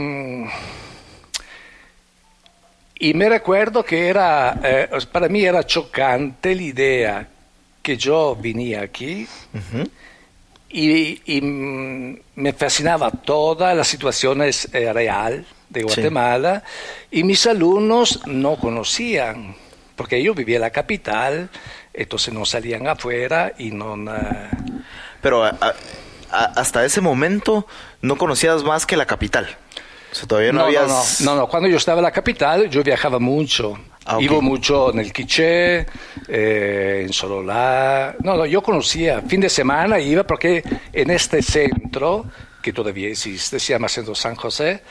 y 3.07 3.13
me 3.13 3.27
recuerdo 3.29 3.83
que 3.83 4.07
era, 4.07 4.59
eh, 4.63 4.89
para 5.11 5.27
mí 5.27 5.43
era 5.43 5.65
chocante 5.65 6.55
la 6.55 6.61
idea 6.61 7.27
que 7.81 7.97
yo 7.97 8.37
venía 8.39 8.81
aquí 8.81 9.27
y, 10.69 11.21
y, 11.25 11.41
mm, 11.41 12.19
me 12.35 12.53
fascinaba 12.53 13.11
toda 13.11 13.73
la 13.75 13.83
situación 13.83 14.41
eh, 14.41 14.51
real 14.93 15.45
de 15.69 15.79
Sí. 15.81 15.85
Guatemala 15.85 16.63
y 17.11 17.23
mis 17.23 17.45
alumnos 17.47 18.21
no 18.25 18.55
conocían 18.55 19.55
porque 19.95 20.21
yo 20.23 20.33
vivía 20.33 20.55
en 20.55 20.61
la 20.61 20.69
capital 20.69 21.49
entonces 21.93 22.33
no 22.33 22.45
salían 22.45 22.87
afuera 22.87 23.53
y 23.57 23.71
no 23.71 23.95
Pero 25.21 25.43
a- 25.43 25.49
a- 25.61 25.73
a- 26.31 26.45
hasta 26.61 26.85
ese 26.85 27.01
momento 27.01 27.67
no 28.01 28.17
conocías 28.17 28.63
más 28.63 28.85
que 28.85 28.97
la 28.97 29.05
capital. 29.05 29.45
O 30.13 30.15
sea, 30.15 30.27
todavía 30.27 30.51
no, 30.51 30.59
No, 30.59 30.71
no, 30.71 30.79
habías... 30.79 31.21
no, 31.21 31.33
no, 31.33 31.41
no, 31.41 31.47
Cuando 31.47 31.67
yo 31.67 31.77
estaba 31.77 31.97
en 31.97 32.03
la 32.03 32.11
capital, 32.11 32.69
yo 32.69 32.83
viajaba 32.83 33.17
mucho. 33.17 33.75
Ah. 34.05 34.17
Iba 34.19 34.39
mucho 34.41 34.91
en 34.91 34.99
el 34.99 35.11
Quiché, 35.11 35.87
eh, 36.27 37.01
en 37.03 37.11
Sololá. 37.11 38.15
No, 38.19 38.35
no, 38.35 38.45
yo 38.45 38.61
conocía. 38.61 39.21
Fin 39.23 39.41
de 39.41 39.49
semana 39.49 39.99
iba 39.99 40.23
porque 40.23 40.63
en 40.91 41.09
este 41.09 41.41
centro, 41.41 42.25
que 42.61 42.71
todavía 42.71 43.09
existe, 43.09 43.59
se 43.59 43.73
llama 43.73 43.89
Centro 43.89 44.13
San 44.13 44.35
José, 44.35 44.83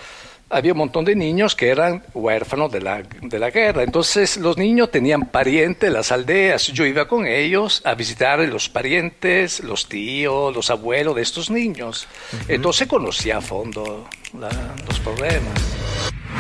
había 0.53 0.73
un 0.73 0.79
montón 0.79 1.05
de 1.05 1.17
niños 1.17 1.57
que 1.57 1.69
eran 1.71 2.03
huérfanos 2.15 2.71
de 2.71 2.81
la, 2.81 3.03
de 3.21 3.39
la 3.39 3.51
guerra. 3.51 3.83
Entonces 3.83 4.37
los 4.37 4.57
niños 4.59 4.91
tenían 4.91 5.23
parientes 5.27 5.89
en 5.89 5.95
las 5.95 6.13
aldeas. 6.13 6.69
Yo 6.69 6.85
iba 6.87 7.09
con 7.09 7.27
ellos 7.27 7.81
a 7.85 7.95
visitar 7.95 8.39
a 8.41 8.45
los 8.45 8.69
parientes, 8.69 9.61
los 9.65 9.89
tíos, 9.89 10.55
los 10.55 10.71
abuelos 10.71 11.17
de 11.17 11.23
estos 11.23 11.51
niños. 11.51 12.07
Entonces 12.49 12.87
conocía 12.87 13.39
a 13.39 13.41
fondo 13.41 14.07
la- 14.39 14.75
los 14.87 14.99
problemas. 15.01 15.53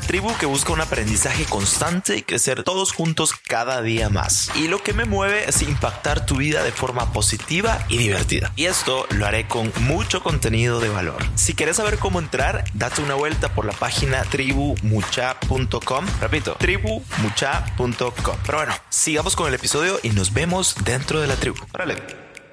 tribu 0.00 0.36
que 0.38 0.46
busca 0.46 0.72
un 0.72 0.80
aprendizaje 0.80 1.44
constante 1.44 2.16
y 2.16 2.22
crecer 2.22 2.62
todos 2.62 2.92
juntos 2.92 3.34
cada 3.34 3.82
día 3.82 4.08
más. 4.08 4.50
Y 4.54 4.68
lo 4.68 4.82
que 4.82 4.92
me 4.92 5.04
mueve 5.04 5.48
es 5.48 5.62
impactar 5.62 6.26
tu 6.26 6.36
vida 6.36 6.62
de 6.62 6.72
forma 6.72 7.12
positiva 7.12 7.84
y 7.88 7.98
divertida. 7.98 8.52
Y 8.56 8.66
esto 8.66 9.06
lo 9.10 9.26
haré 9.26 9.46
con 9.46 9.72
mucho 9.80 10.22
contenido 10.22 10.80
de 10.80 10.88
valor. 10.88 11.22
Si 11.34 11.54
quieres 11.54 11.76
saber 11.76 11.98
cómo 11.98 12.18
entrar, 12.18 12.64
date 12.74 13.02
una 13.02 13.14
vuelta 13.14 13.48
por 13.54 13.64
la 13.64 13.72
página 13.72 14.22
tribumucha.com. 14.22 16.06
Repito, 16.20 16.56
tribumucha.com. 16.58 18.36
Pero 18.44 18.58
bueno, 18.58 18.74
sigamos 18.88 19.36
con 19.36 19.48
el 19.48 19.54
episodio 19.54 19.98
y 20.02 20.10
nos 20.10 20.32
vemos 20.32 20.74
dentro 20.84 21.20
de 21.20 21.26
la 21.26 21.36
tribu. 21.36 21.58
Órale. 21.72 21.96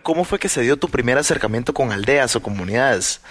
¿Cómo 0.03 0.23
fue 0.23 0.38
que 0.38 0.49
se 0.49 0.62
dio 0.62 0.77
tu 0.77 0.88
primer 0.89 1.17
acercamiento 1.17 1.73
con 1.73 1.91
aldeas 1.91 2.36
o 2.36 2.41
comunidades? 2.41 3.21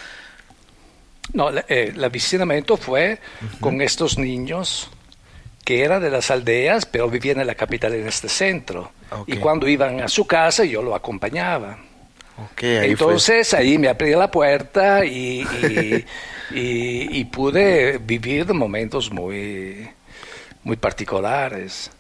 No, 1.33 1.51
la- 1.51 1.65
eh, 1.69 1.93
el 1.95 2.05
avicinamiento 2.05 2.77
fue 2.77 3.19
con 3.61 3.81
estos 3.81 4.19
niños 4.19 4.91
que 5.65 5.83
eran 5.83 6.03
de 6.03 6.11
las 6.11 6.31
aldeas, 6.31 6.85
pero 6.87 7.09
vivían 7.09 7.41
en 7.41 7.47
la 7.47 7.55
capital, 7.55 7.95
en 7.95 8.07
este 8.07 8.29
centro. 8.29 8.93
Ok. 9.11 9.29
Y 9.29 9.37
cuando 9.39 9.67
iban 9.67 10.01
a 10.01 10.09
su 10.09 10.27
casa, 10.27 10.65
yo 10.65 10.83
lo 10.83 10.95
acompañaba. 10.95 11.79
Ahí 12.81 12.91
Entonces 12.91 13.55
ahí 13.55 13.79
me 13.79 13.89
abrí 13.89 14.11
la 14.11 14.31
puerta 14.31 15.05
y, 15.05 15.41
y- 15.63 16.05
y- 16.59 17.19
y 17.21 17.25
pude 17.27 17.99
vivir 17.99 18.53
momentos 18.53 19.11
muy, 19.11 19.89
muy 20.65 20.77
particulares. 20.77 21.91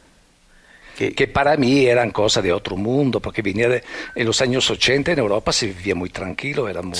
que- 0.96 1.26
para 1.26 1.56
mí 1.56 1.86
eran 1.86 2.10
cosas 2.12 2.44
de 2.44 2.52
otro 2.52 2.76
mundo, 2.76 3.18
porque 3.20 3.42
venía 3.42 3.68
de, 3.68 3.82
en 4.14 4.26
los 4.26 4.40
años 4.40 4.70
80 4.70 5.10
en 5.12 5.18
Europa 5.18 5.52
se 5.52 5.66
vivía 5.66 5.94
muy 5.96 6.08
tranquilo, 6.10 6.68
era 6.68 6.82
muy, 6.82 6.96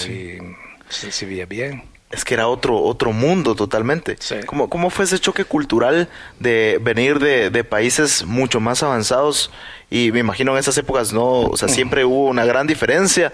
se, 0.88 1.12
se 1.12 1.26
vivía 1.26 1.46
bien. 1.46 1.82
Es 2.14 2.24
que 2.24 2.34
era 2.34 2.48
otro, 2.48 2.80
otro 2.80 3.12
mundo 3.12 3.54
totalmente. 3.54 4.16
Sí. 4.20 4.36
¿Cómo, 4.46 4.68
¿Cómo 4.70 4.90
fue 4.90 5.04
ese 5.04 5.18
choque 5.18 5.44
cultural 5.44 6.08
de 6.38 6.78
venir 6.80 7.18
de, 7.18 7.50
de 7.50 7.64
países 7.64 8.24
mucho 8.24 8.60
más 8.60 8.82
avanzados? 8.82 9.50
Y 9.90 10.12
me 10.12 10.20
imagino 10.20 10.52
en 10.52 10.58
esas 10.58 10.78
épocas, 10.78 11.12
¿no? 11.12 11.40
O 11.40 11.56
sea, 11.56 11.68
siempre 11.68 12.04
hubo 12.04 12.26
una 12.28 12.44
gran 12.44 12.66
diferencia 12.66 13.32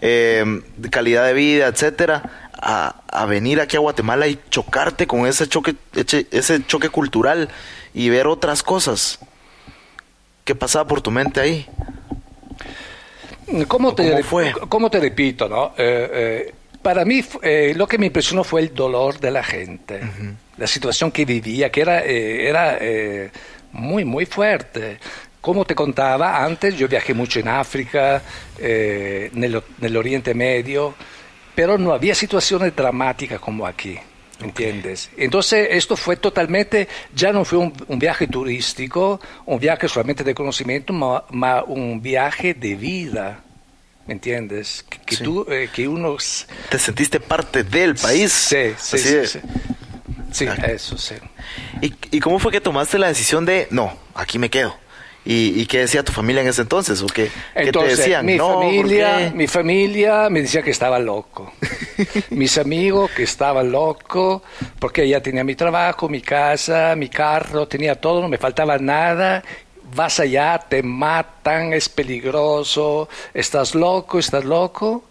eh, 0.00 0.44
de 0.76 0.90
calidad 0.90 1.26
de 1.26 1.32
vida, 1.32 1.66
etcétera, 1.66 2.50
a, 2.54 3.02
a 3.08 3.26
venir 3.26 3.60
aquí 3.60 3.76
a 3.76 3.80
Guatemala 3.80 4.26
y 4.28 4.38
chocarte 4.50 5.06
con 5.06 5.26
ese 5.26 5.48
choque, 5.48 5.74
ese, 5.94 6.26
ese 6.30 6.64
choque 6.66 6.88
cultural 6.88 7.48
y 7.92 8.08
ver 8.08 8.26
otras 8.26 8.62
cosas. 8.62 9.18
¿Qué 10.44 10.54
pasaba 10.54 10.86
por 10.86 11.00
tu 11.00 11.10
mente 11.10 11.40
ahí? 11.40 11.66
¿Cómo 13.68 13.94
te, 13.94 14.10
¿Cómo 14.10 14.22
fue? 14.24 14.54
cómo 14.68 14.90
te 14.90 14.98
repito, 15.00 15.48
no? 15.48 15.72
Eh, 15.76 16.10
eh, 16.12 16.54
para 16.82 17.04
mí 17.04 17.24
eh, 17.42 17.72
lo 17.76 17.86
que 17.86 17.98
me 17.98 18.06
impresionó 18.06 18.44
fue 18.44 18.60
el 18.62 18.74
dolor 18.74 19.18
de 19.20 19.30
la 19.30 19.42
gente, 19.42 20.00
la 20.56 20.66
situación 20.66 21.10
que 21.10 21.24
vivía, 21.24 21.70
que 21.70 21.80
era, 21.80 22.04
eh, 22.04 22.48
era 22.48 22.78
eh, 22.80 23.30
muy, 23.72 24.04
muy 24.04 24.26
fuerte. 24.26 24.98
Como 25.40 25.64
te 25.64 25.74
contaba 25.74 26.44
antes, 26.44 26.76
yo 26.76 26.86
viajé 26.86 27.14
mucho 27.14 27.40
en 27.40 27.48
África, 27.48 28.22
eh, 28.58 29.30
en 29.34 29.62
el 29.80 29.96
Oriente 29.96 30.34
Medio, 30.34 30.94
pero 31.54 31.78
no 31.78 31.92
había 31.92 32.14
situaciones 32.14 32.74
dramáticas 32.74 33.40
como 33.40 33.66
aquí. 33.66 33.98
¿Entiendes? 34.40 35.10
Entonces 35.16 35.68
esto 35.70 35.96
fue 35.96 36.16
totalmente, 36.16 36.88
ya 37.14 37.32
no 37.32 37.44
fue 37.44 37.58
un, 37.60 37.72
un 37.86 37.98
viaje 37.98 38.26
turístico, 38.26 39.20
un 39.46 39.60
viaje 39.60 39.86
solamente 39.86 40.24
de 40.24 40.34
conocimiento, 40.34 40.92
ma, 40.92 41.24
ma 41.30 41.62
un 41.62 42.02
viaje 42.02 42.54
de 42.54 42.74
vida. 42.74 43.44
¿Me 44.06 44.14
entiendes? 44.14 44.84
Que, 44.88 44.98
que 44.98 45.16
Sí. 45.16 45.24
tú, 45.24 45.46
eh, 45.48 45.68
que 45.72 45.86
uno... 45.86 46.16
¿Te 46.70 46.78
sentiste 46.78 47.20
parte 47.20 47.62
del 47.62 47.94
país? 47.94 48.32
Sí, 48.32 48.74
sí, 48.78 48.96
Así 48.96 48.98
sí. 48.98 49.26
sí. 49.26 49.38
Sí, 50.32 50.46
Ah. 50.48 50.54
eso, 50.66 50.96
sí. 50.98 51.14
¿Y, 51.82 51.94
y 52.10 52.20
cómo 52.20 52.38
fue 52.38 52.50
que 52.50 52.60
tomaste 52.60 52.98
la 52.98 53.08
decisión 53.08 53.44
de, 53.44 53.68
no, 53.70 53.96
aquí 54.14 54.38
me 54.38 54.48
quedo? 54.50 54.76
¿Y, 55.24 55.60
y 55.60 55.66
qué 55.66 55.78
decía 55.78 56.02
tu 56.02 56.10
familia 56.10 56.42
en 56.42 56.48
ese 56.48 56.62
entonces? 56.62 57.00
¿O 57.00 57.06
qué, 57.06 57.30
te 57.54 57.70
decían? 57.84 58.26
mi, 58.26 58.34
no, 58.36 58.54
¿por 58.54 58.64
familia, 58.64 59.30
mi 59.32 59.46
familia 59.46 60.28
me 60.30 60.42
decía 60.42 60.62
que 60.62 60.72
estaba 60.72 60.98
loco. 60.98 61.52
Mis 62.30 62.58
amigos 62.58 63.08
que 63.12 63.22
estaba 63.22 63.62
loco, 63.62 64.42
porque 64.80 65.08
ya 65.08 65.20
tenía 65.22 65.44
mi 65.44 65.54
trabajo, 65.54 66.08
mi 66.08 66.20
casa, 66.22 66.96
mi 66.96 67.08
carro, 67.08 67.68
tenía 67.68 67.94
todo, 67.94 68.20
no 68.22 68.28
me 68.28 68.38
faltaba 68.38 68.78
nada. 68.78 69.44
Vas 69.94 70.20
allá, 70.20 70.58
te 70.68 70.82
matan, 70.82 71.72
es 71.72 71.88
peligroso, 71.88 73.08
estás 73.34 73.74
loco, 73.74 74.18
estás 74.18 74.44
loco. 74.44 75.04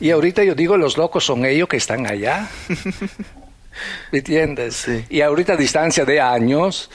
Y 0.00 0.10
ahorita 0.10 0.42
yo 0.44 0.54
digo, 0.54 0.76
los 0.78 0.96
locos 0.96 1.24
son 1.26 1.44
ellos 1.44 1.68
que 1.68 1.76
están 1.76 2.06
allá. 2.06 2.48
¿Me 4.12 4.18
entiendes? 4.18 4.76
Sí. 4.76 5.04
Y 5.10 5.20
ahorita 5.20 5.52
a 5.52 5.56
distancia 5.56 6.04
de 6.04 6.20
años, 6.20 6.90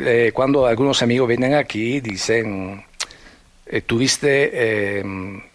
eh, 0.00 0.30
cuando 0.34 0.66
algunos 0.66 1.00
amigos 1.02 1.26
vienen 1.28 1.54
aquí, 1.54 2.00
dicen, 2.00 2.84
eh, 3.66 3.80
tuviste 3.80 4.50
eh, 4.52 5.04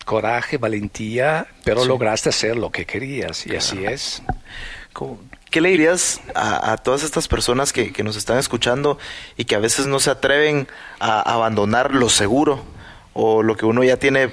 coraje, 0.06 0.58
valentía, 0.58 1.46
pero 1.64 1.86
lograste 1.86 2.30
hacer 2.30 2.56
lo 2.58 2.72
que 2.72 2.86
querías. 2.86 3.46
Y 3.46 3.56
así 3.56 3.86
es. 3.86 4.24
¿Cómo- 4.94 5.20
¿Qué 5.54 5.62
le 5.62 5.70
dirías 5.70 6.20
a, 6.34 6.72
a 6.72 6.78
todas 6.78 7.04
estas 7.04 7.28
personas 7.28 7.72
que, 7.72 7.94
que 7.94 8.02
nos 8.04 8.16
están 8.16 8.40
escuchando 8.40 8.98
y 9.38 9.46
que 9.46 9.54
a 9.54 9.60
veces 9.60 9.86
no 9.86 10.00
se 10.00 10.10
atreven 10.10 10.68
a 11.00 11.22
abandonar 11.22 11.94
lo 11.94 12.10
seguro 12.10 12.64
o 13.14 13.44
lo 13.44 13.56
que 13.56 13.68
uno 13.68 13.84
ya 13.84 13.98
tiene 13.98 14.32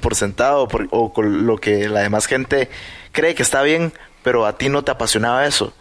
por 0.00 0.16
sentado 0.16 0.66
por- 0.66 0.88
o 0.90 1.12
con 1.12 1.46
lo 1.46 1.56
que 1.58 1.88
la 1.88 2.00
demás 2.00 2.26
gente 2.26 2.68
cree 3.12 3.36
que 3.36 3.44
está 3.44 3.62
bien, 3.62 3.92
pero 4.24 4.44
a 4.44 4.58
ti 4.58 4.68
no 4.68 4.82
te 4.82 4.90
apasionaba 4.90 5.46
eso? 5.46 5.72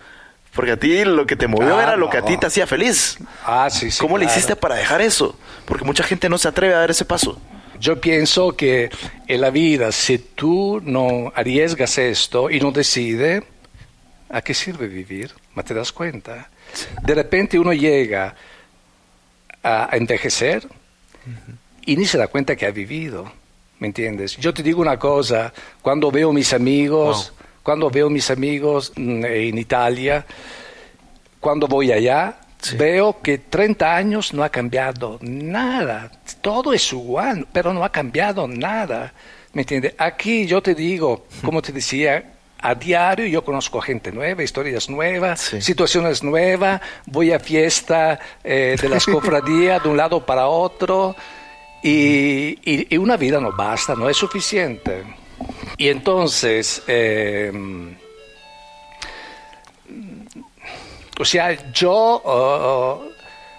Porque 0.53 0.73
a 0.73 0.77
ti 0.77 1.03
lo 1.03 1.25
que 1.25 1.35
te 1.35 1.47
movió 1.47 1.77
Ah, 1.79 1.81
era 1.83 1.95
lo 1.97 2.11
que 2.11 2.17
a 2.19 2.21
ti 2.21 2.37
te 2.37 2.45
hacía 2.45 2.67
feliz. 2.67 3.17
Ah, 3.43 3.67
sí, 3.71 3.89
sí. 3.89 3.99
¿Cómo 3.99 4.19
le 4.19 4.25
hiciste 4.25 4.55
para 4.55 4.75
dejar 4.75 5.01
eso? 5.01 5.35
Porque 5.65 5.83
mucha 5.83 6.03
gente 6.03 6.29
no 6.29 6.37
se 6.37 6.47
atreve 6.47 6.75
a 6.75 6.77
dar 6.77 6.91
ese 6.91 7.05
paso. 7.05 7.41
Yo 7.79 7.99
pienso 7.99 8.55
que 8.55 8.91
en 9.27 9.41
la 9.41 9.49
vida, 9.49 9.91
si 9.91 10.19
tú 10.19 10.79
no 10.85 11.33
arriesgas 11.35 11.97
esto 11.97 12.51
y 12.51 12.59
no 12.59 12.71
decides, 12.71 13.43
¿a 14.29 14.41
qué 14.41 14.53
sirve 14.53 14.87
vivir? 14.87 15.31
¿No 15.55 15.63
te 15.63 15.73
das 15.73 15.91
cuenta? 15.91 16.49
De 17.01 17.15
repente 17.15 17.59
uno 17.59 17.73
llega 17.73 18.35
a 19.63 19.89
envejecer 19.93 20.67
y 21.85 21.95
ni 21.97 22.05
se 22.05 22.17
da 22.17 22.27
cuenta 22.27 22.55
que 22.55 22.65
ha 22.65 22.71
vivido. 22.71 23.31
¿Me 23.79 23.87
entiendes? 23.87 24.37
Yo 24.37 24.53
te 24.53 24.63
digo 24.63 24.81
una 24.81 24.97
cosa, 24.97 25.53
cuando 25.81 26.09
veo 26.09 26.31
mis 26.31 26.53
amigos, 26.53 27.33
cuando 27.61 27.89
veo 27.89 28.09
mis 28.09 28.29
amigos 28.31 28.93
mm, 28.95 29.25
en 29.25 29.57
Italia, 29.57 30.25
cuando 31.39 31.67
voy 31.67 31.91
allá, 31.91 32.37
veo 32.77 33.21
que 33.21 33.37
30 33.37 33.95
años 33.95 34.33
no 34.33 34.43
ha 34.43 34.49
cambiado 34.49 35.19
nada. 35.21 36.11
Todo 36.41 36.73
es 36.73 36.91
igual, 36.93 37.47
pero 37.51 37.73
no 37.73 37.83
ha 37.83 37.91
cambiado 37.91 38.47
nada. 38.47 39.13
¿Me 39.53 39.63
entiendes? 39.63 39.93
Aquí 39.97 40.45
yo 40.45 40.61
te 40.61 40.73
digo, 40.73 41.25
como 41.43 41.61
te 41.61 41.71
decía, 41.71 42.34
a 42.69 42.75
diario 42.75 43.25
yo 43.27 43.43
conozco 43.43 43.79
gente 43.81 44.11
nueva, 44.11 44.41
historias 44.43 44.89
nuevas, 44.89 45.39
Sí. 45.41 45.61
situaciones 45.61 46.23
nuevas, 46.23 46.81
voy 47.05 47.31
a 47.31 47.39
fiesta 47.39 48.19
eh, 48.43 48.75
de 48.81 48.89
las 48.89 49.05
cofradías 49.13 49.81
de 49.83 49.89
un 49.89 49.97
lado 49.97 50.25
para 50.25 50.47
otro 50.47 51.15
y, 51.83 52.57
y- 52.63 52.87
y 52.89 52.97
una 52.97 53.17
vida 53.17 53.39
no 53.39 53.51
basta, 53.51 53.95
no 53.95 54.09
es 54.09 54.17
suficiente. 54.17 55.03
Y 55.77 55.89
entonces... 55.89 56.81
eh, 56.87 57.51
o 61.19 61.23
sea, 61.25 61.71
yo 61.71 62.21
oh, 62.25 63.03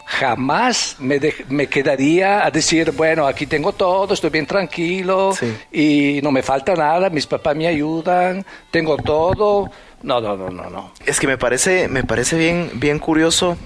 jamás 0.06 0.96
me, 1.00 1.18
de- 1.18 1.44
me 1.48 1.66
quedaría 1.68 2.44
a 2.46 2.50
decir, 2.50 2.92
bueno, 2.92 3.26
aquí 3.26 3.46
tengo 3.46 3.72
todo, 3.72 4.14
estoy 4.14 4.30
bien 4.30 4.46
tranquilo 4.46 5.32
Sí. 5.34 5.56
y 5.72 6.20
no 6.22 6.30
me 6.30 6.42
falta 6.42 6.74
nada, 6.74 7.10
mis 7.10 7.26
papás 7.26 7.54
me 7.56 7.66
ayudan, 7.66 8.44
tengo 8.70 8.96
todo. 8.96 9.70
No, 10.02 10.20
no, 10.20 10.36
no, 10.36 10.48
no, 10.50 10.70
no. 10.70 10.92
Es 11.04 11.18
que 11.18 11.26
me 11.26 11.36
parece, 11.36 11.88
me 11.88 12.04
parece 12.04 12.36
bien, 12.36 12.70
bien 12.74 12.98
curioso 13.00 13.56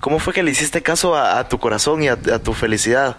cómo 0.00 0.18
fue 0.18 0.32
que 0.32 0.42
le 0.42 0.50
hiciste 0.52 0.82
caso 0.82 1.14
a, 1.16 1.38
a 1.38 1.48
tu 1.48 1.58
corazón 1.58 2.02
y 2.02 2.08
a, 2.08 2.12
a 2.12 2.38
tu 2.38 2.52
felicidad. 2.54 3.16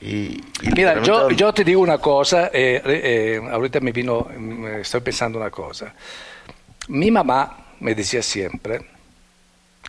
Y, 0.00 0.40
y 0.62 0.70
Mira, 0.74 1.02
yo, 1.02 1.30
yo 1.30 1.52
te 1.52 1.62
digo 1.62 1.82
una 1.82 1.98
cosa, 1.98 2.46
eh, 2.54 2.80
eh, 2.86 3.40
ahorita 3.52 3.80
me 3.80 3.92
vino, 3.92 4.26
me 4.38 4.80
estoy 4.80 5.02
pensando 5.02 5.38
una 5.38 5.50
cosa. 5.50 5.92
Mi 6.88 7.10
mamá 7.10 7.66
me 7.80 7.94
decía 7.94 8.22
siempre, 8.22 8.80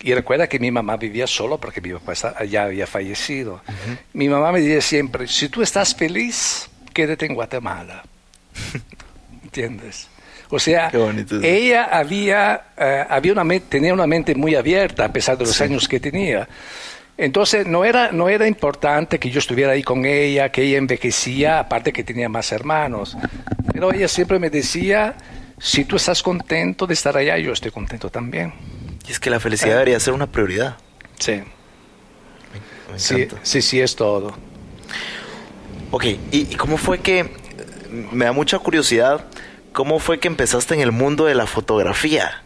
y 0.04 0.14
recuerda 0.14 0.48
que 0.48 0.60
mi 0.60 0.72
mamá 0.72 0.98
vivía 0.98 1.28
solo 1.28 1.58
porque 1.60 1.82
mi 1.82 1.92
papá 1.94 2.14
ya 2.46 2.64
había 2.64 2.88
fallecido. 2.88 3.62
Mi 4.14 4.28
mamá 4.30 4.52
me 4.52 4.60
decía 4.62 4.82
siempre, 4.82 5.28
si 5.28 5.50
tú 5.50 5.62
estás 5.62 5.94
feliz, 5.96 6.70
quédate 6.94 7.26
en 7.26 7.36
Guatemala. 7.36 8.04
¿Entiendes? 9.44 10.08
O 10.50 10.60
sea, 10.60 10.90
ella 11.46 11.86
había, 11.86 12.62
eh, 12.78 13.06
había 13.10 13.32
una 13.32 13.44
men- 13.44 13.64
tenía 13.70 13.94
una 13.94 14.06
mente 14.08 14.36
muy 14.36 14.56
abierta 14.56 15.06
a 15.06 15.14
pesar 15.14 15.38
de 15.38 15.46
los 15.46 15.60
años 15.62 15.88
que 15.88 16.00
tenía. 16.00 16.48
Entonces 17.18 17.68
no 17.68 17.86
era, 17.86 18.12
no 18.12 18.28
era 18.30 18.48
importante 18.48 19.20
que 19.20 19.30
yo 19.30 19.40
estuviera 19.40 19.74
ahí 19.74 19.84
con 19.84 20.06
ella, 20.06 20.50
que 20.52 20.64
ella 20.64 20.78
envejecía, 20.78 21.60
aparte 21.60 21.94
que 21.94 22.04
tenía 22.04 22.28
más 22.30 22.52
hermanos. 22.52 23.16
Pero 23.72 23.94
ella 23.94 24.08
siempre 24.08 24.40
me 24.40 24.50
decía, 24.50 25.16
si 25.60 25.86
tú 25.86 25.96
estás 25.98 26.22
contento 26.24 26.88
de 26.88 26.96
estar 26.96 27.16
allá, 27.16 27.38
yo 27.38 27.54
estoy 27.54 27.72
contento 27.72 28.10
también. 28.10 28.52
Y 29.12 29.14
es 29.14 29.20
que 29.20 29.30
la 29.30 29.42
felicidad 29.42 29.74
debería 29.74 30.00
ser 30.00 30.14
una 30.14 30.26
prioridad. 30.32 30.78
Sí, 31.20 31.44
Me 32.90 32.98
sí, 32.98 33.24
encanta. 33.24 33.42
sí, 33.44 33.62
sí, 33.62 33.82
es 33.82 33.94
todo. 33.98 34.38
Ok, 35.92 36.06
¿y, 36.06 36.18
y 36.32 36.56
cómo 36.56 36.78
fue 36.78 37.00
que, 37.00 37.30
me 37.90 38.24
da 38.24 38.32
mucha 38.32 38.58
curiosidad, 38.60 39.26
cómo 39.74 40.00
fue 40.00 40.22
que 40.22 40.30
empezaste 40.30 40.76
en 40.76 40.80
el 40.80 40.94
mundo 40.94 41.26
de 41.26 41.36
la 41.36 41.46
fotografía? 41.46 42.42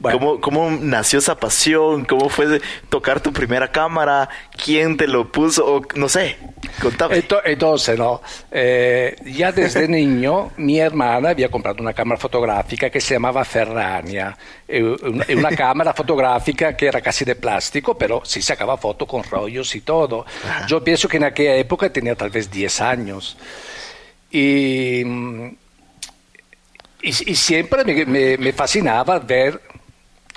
Bueno. 0.00 0.18
¿Cómo, 0.18 0.40
¿Cómo 0.40 0.70
nació 0.70 1.18
esa 1.18 1.36
pasión? 1.36 2.06
¿Cómo 2.06 2.30
fue 2.30 2.58
tocar 2.88 3.20
tu 3.20 3.34
primera 3.34 3.70
cámara? 3.70 4.30
¿Quién 4.64 4.96
te 4.96 5.06
lo 5.06 5.30
puso? 5.30 5.66
O, 5.76 5.82
no 5.94 6.08
sé, 6.08 6.38
contame. 6.80 7.16
Ento- 7.22 7.42
Entonces, 7.44 7.98
no, 7.98 8.22
eh, 8.50 9.14
ya 9.26 9.52
desde 9.52 9.86
niño 9.88 10.52
mi 10.56 10.78
hermana 10.80 11.28
había 11.28 11.50
comprado 11.50 11.82
una 11.82 11.92
cámara 11.92 12.18
fotográfica 12.18 12.88
que 12.88 12.98
se 12.98 13.12
llamaba 13.12 13.44
Ferrania, 13.44 14.34
eh, 14.66 14.82
una, 14.82 15.26
una 15.36 15.50
cámara 15.54 15.92
fotográfica 15.92 16.74
que 16.74 16.86
era 16.86 17.02
casi 17.02 17.26
de 17.26 17.36
plástico, 17.36 17.98
pero 17.98 18.22
sí 18.24 18.40
sacaba 18.40 18.78
foto 18.78 19.06
con 19.06 19.22
rollos 19.22 19.74
y 19.76 19.82
todo. 19.82 20.24
Yo 20.66 20.82
pienso 20.82 21.08
que 21.08 21.18
en 21.18 21.24
aquella 21.24 21.56
época 21.56 21.92
tenía 21.92 22.14
tal 22.16 22.30
vez 22.30 22.50
10 22.50 22.80
años. 22.80 23.36
Y, 24.30 25.02
y, 25.02 25.70
y 27.02 27.34
siempre 27.34 27.84
me, 27.84 28.06
me- 28.06 28.38
me 28.38 28.52
fascinaba 28.54 29.18
ver 29.18 29.60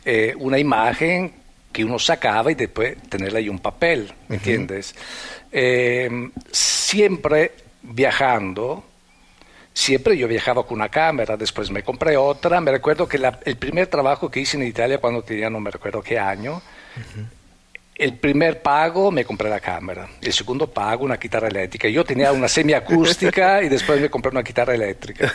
eh, 0.06 0.34
una 0.38 0.58
imagen 0.60 1.34
que 1.72 1.84
uno 1.84 1.98
sacaba 1.98 2.52
y 2.52 2.56
después 2.56 2.96
tenerla 3.10 3.40
ahí 3.40 3.50
un 3.50 3.60
papel, 3.60 4.14
¿me 4.28 4.36
entiendes? 4.36 4.94
Eh, 5.52 6.30
siempre 6.52 7.52
viajando, 7.82 8.84
siempre 9.74 10.16
yo 10.18 10.28
viajaba 10.28 10.66
con 10.66 10.76
una 10.78 10.90
cámara, 10.90 11.36
después 11.36 11.72
me 11.72 11.82
compré 11.84 12.16
otra, 12.16 12.62
me 12.62 12.72
recuerdo 12.72 13.08
que 13.08 13.18
la- 13.18 13.40
el 13.44 13.58
primer 13.58 13.88
trabajo 13.88 14.30
que 14.30 14.40
hice 14.42 14.58
en 14.58 14.64
Italia 14.64 15.00
cuando 15.00 15.24
tenía 15.24 15.50
no 15.50 15.60
me 15.60 15.72
recuerdo 15.72 16.02
qué 16.04 16.20
año, 16.20 16.62
el 17.96 18.18
primer 18.18 18.62
pago 18.62 19.12
me 19.12 19.24
compré 19.24 19.50
la 19.50 19.60
cámara, 19.60 20.08
el 20.22 20.34
segundo 20.34 20.68
pago 20.72 21.06
una 21.06 21.18
guitarra 21.18 21.48
eléctrica. 21.48 21.88
Yo 21.90 22.04
tenía 22.04 22.32
una 22.32 22.48
semiacústica 22.48 23.62
y 23.62 23.70
después 23.70 24.02
me 24.02 24.10
compré 24.10 24.32
una 24.32 24.42
guitarra 24.42 24.74
eléctrica. 24.74 25.32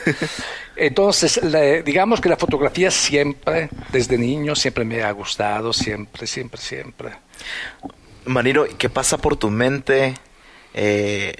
Entonces, 0.76 1.40
la- 1.44 1.82
digamos 1.82 2.20
que 2.20 2.28
la 2.28 2.36
fotografía 2.36 2.90
siempre, 2.90 3.68
desde 3.92 4.18
niño, 4.18 4.54
siempre 4.56 4.84
me 4.84 5.02
ha 5.02 5.10
gustado, 5.12 5.72
siempre, 5.72 6.26
siempre, 6.26 6.60
siempre. 6.60 7.10
Maniro, 8.24 8.66
¿qué 8.76 8.88
pasa 8.88 9.18
por 9.18 9.36
tu 9.36 9.50
mente 9.50 10.14
eh, 10.74 11.34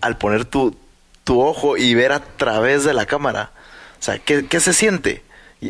al 0.00 0.16
poner 0.18 0.44
tu, 0.44 0.76
tu 1.24 1.40
ojo 1.42 1.76
y 1.76 1.94
ver 1.94 2.12
a 2.12 2.20
través 2.20 2.84
de 2.84 2.94
la 2.94 3.06
cámara? 3.06 3.50
O 3.98 4.02
sea, 4.02 4.18
¿qué, 4.18 4.46
qué 4.46 4.60
se 4.60 4.72
siente? 4.72 5.22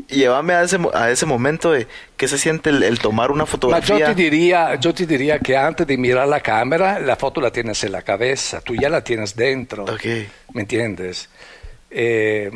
Y- 0.08 0.14
Llévame 0.14 0.54
a 0.54 0.62
ese, 0.62 0.78
a 0.94 1.10
ese 1.10 1.26
momento 1.26 1.70
de 1.72 1.86
qué 2.16 2.28
se 2.28 2.38
siente 2.38 2.70
el, 2.70 2.82
el 2.82 2.98
tomar 2.98 3.30
una 3.30 3.44
Ma 3.44 3.46
yo 3.46 3.50
fotografía. 3.52 4.06
te, 4.06 4.14
diría, 4.14 4.74
yo 4.76 4.92
te 4.94 5.06
diría 5.06 5.38
que 5.38 5.56
antes 5.56 5.86
de 5.86 5.96
mirar 5.96 6.28
la 6.28 6.40
cámara, 6.40 6.98
la 6.98 7.16
foto 7.16 7.40
la 7.40 7.50
tienes 7.50 7.82
en 7.84 7.92
la 7.92 8.02
cabeza, 8.02 8.60
tú 8.60 8.74
ya 8.74 8.88
la 8.88 9.02
tienes 9.02 9.34
dentro. 9.36 9.84
Ok. 9.84 10.04
¿Me 10.54 10.62
entiendes? 10.62 11.28
Eh, 11.90 12.50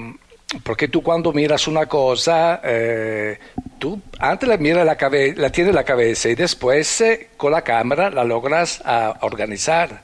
porque 0.65 0.89
tú 0.89 1.03
cuando 1.03 1.33
miras 1.33 1.69
una 1.69 1.87
cosa, 1.87 2.61
eh, 2.65 3.39
tú 3.79 4.01
antes 4.19 4.49
la 4.49 4.57
miras 4.57 4.85
la, 4.85 4.97
cabe- 4.97 5.35
la 5.37 5.51
tienes 5.51 5.71
en 5.71 5.77
la 5.77 5.85
cabeza 5.85 6.29
y 6.29 6.35
después 6.35 7.01
eh, 7.03 7.29
con 7.37 7.53
la 7.53 7.63
cámara 7.63 8.11
la 8.11 8.25
logras 8.25 8.83
ah, 8.85 9.17
organizar. 9.21 10.03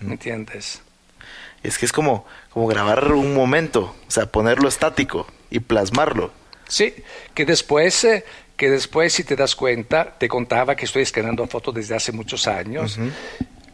¿Me 0.00 0.14
entiendes? 0.14 0.82
Es 1.62 1.78
que 1.78 1.86
es 1.86 1.92
como, 1.92 2.24
como 2.50 2.66
grabar 2.66 3.12
un 3.12 3.32
momento, 3.34 3.94
o 4.06 4.10
sea, 4.10 4.26
ponerlo 4.26 4.68
estático 4.68 5.26
y 5.50 5.60
plasmarlo. 5.60 6.32
Sí, 6.68 6.94
que 7.34 7.44
después, 7.44 8.04
eh, 8.04 8.24
que 8.56 8.70
después 8.70 9.12
si 9.12 9.24
te 9.24 9.36
das 9.36 9.54
cuenta, 9.54 10.16
te 10.18 10.28
contaba 10.28 10.76
que 10.76 10.84
estoy 10.84 11.02
escaneando 11.02 11.46
fotos 11.46 11.74
desde 11.74 11.96
hace 11.96 12.12
muchos 12.12 12.46
años. 12.46 12.98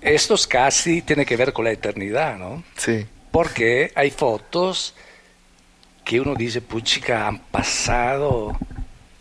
Estos 0.00 0.46
casi 0.46 1.02
tiene 1.02 1.24
que 1.26 1.36
ver 1.36 1.52
con 1.52 1.64
la 1.64 1.72
eternidad, 1.72 2.36
¿no? 2.36 2.62
Sí. 2.76 3.06
Porque 3.30 3.90
hay 3.94 4.10
fotos 4.10 4.94
que 6.04 6.20
uno 6.20 6.34
dice, 6.34 6.60
puchica, 6.60 7.26
han 7.26 7.38
pasado 7.38 8.56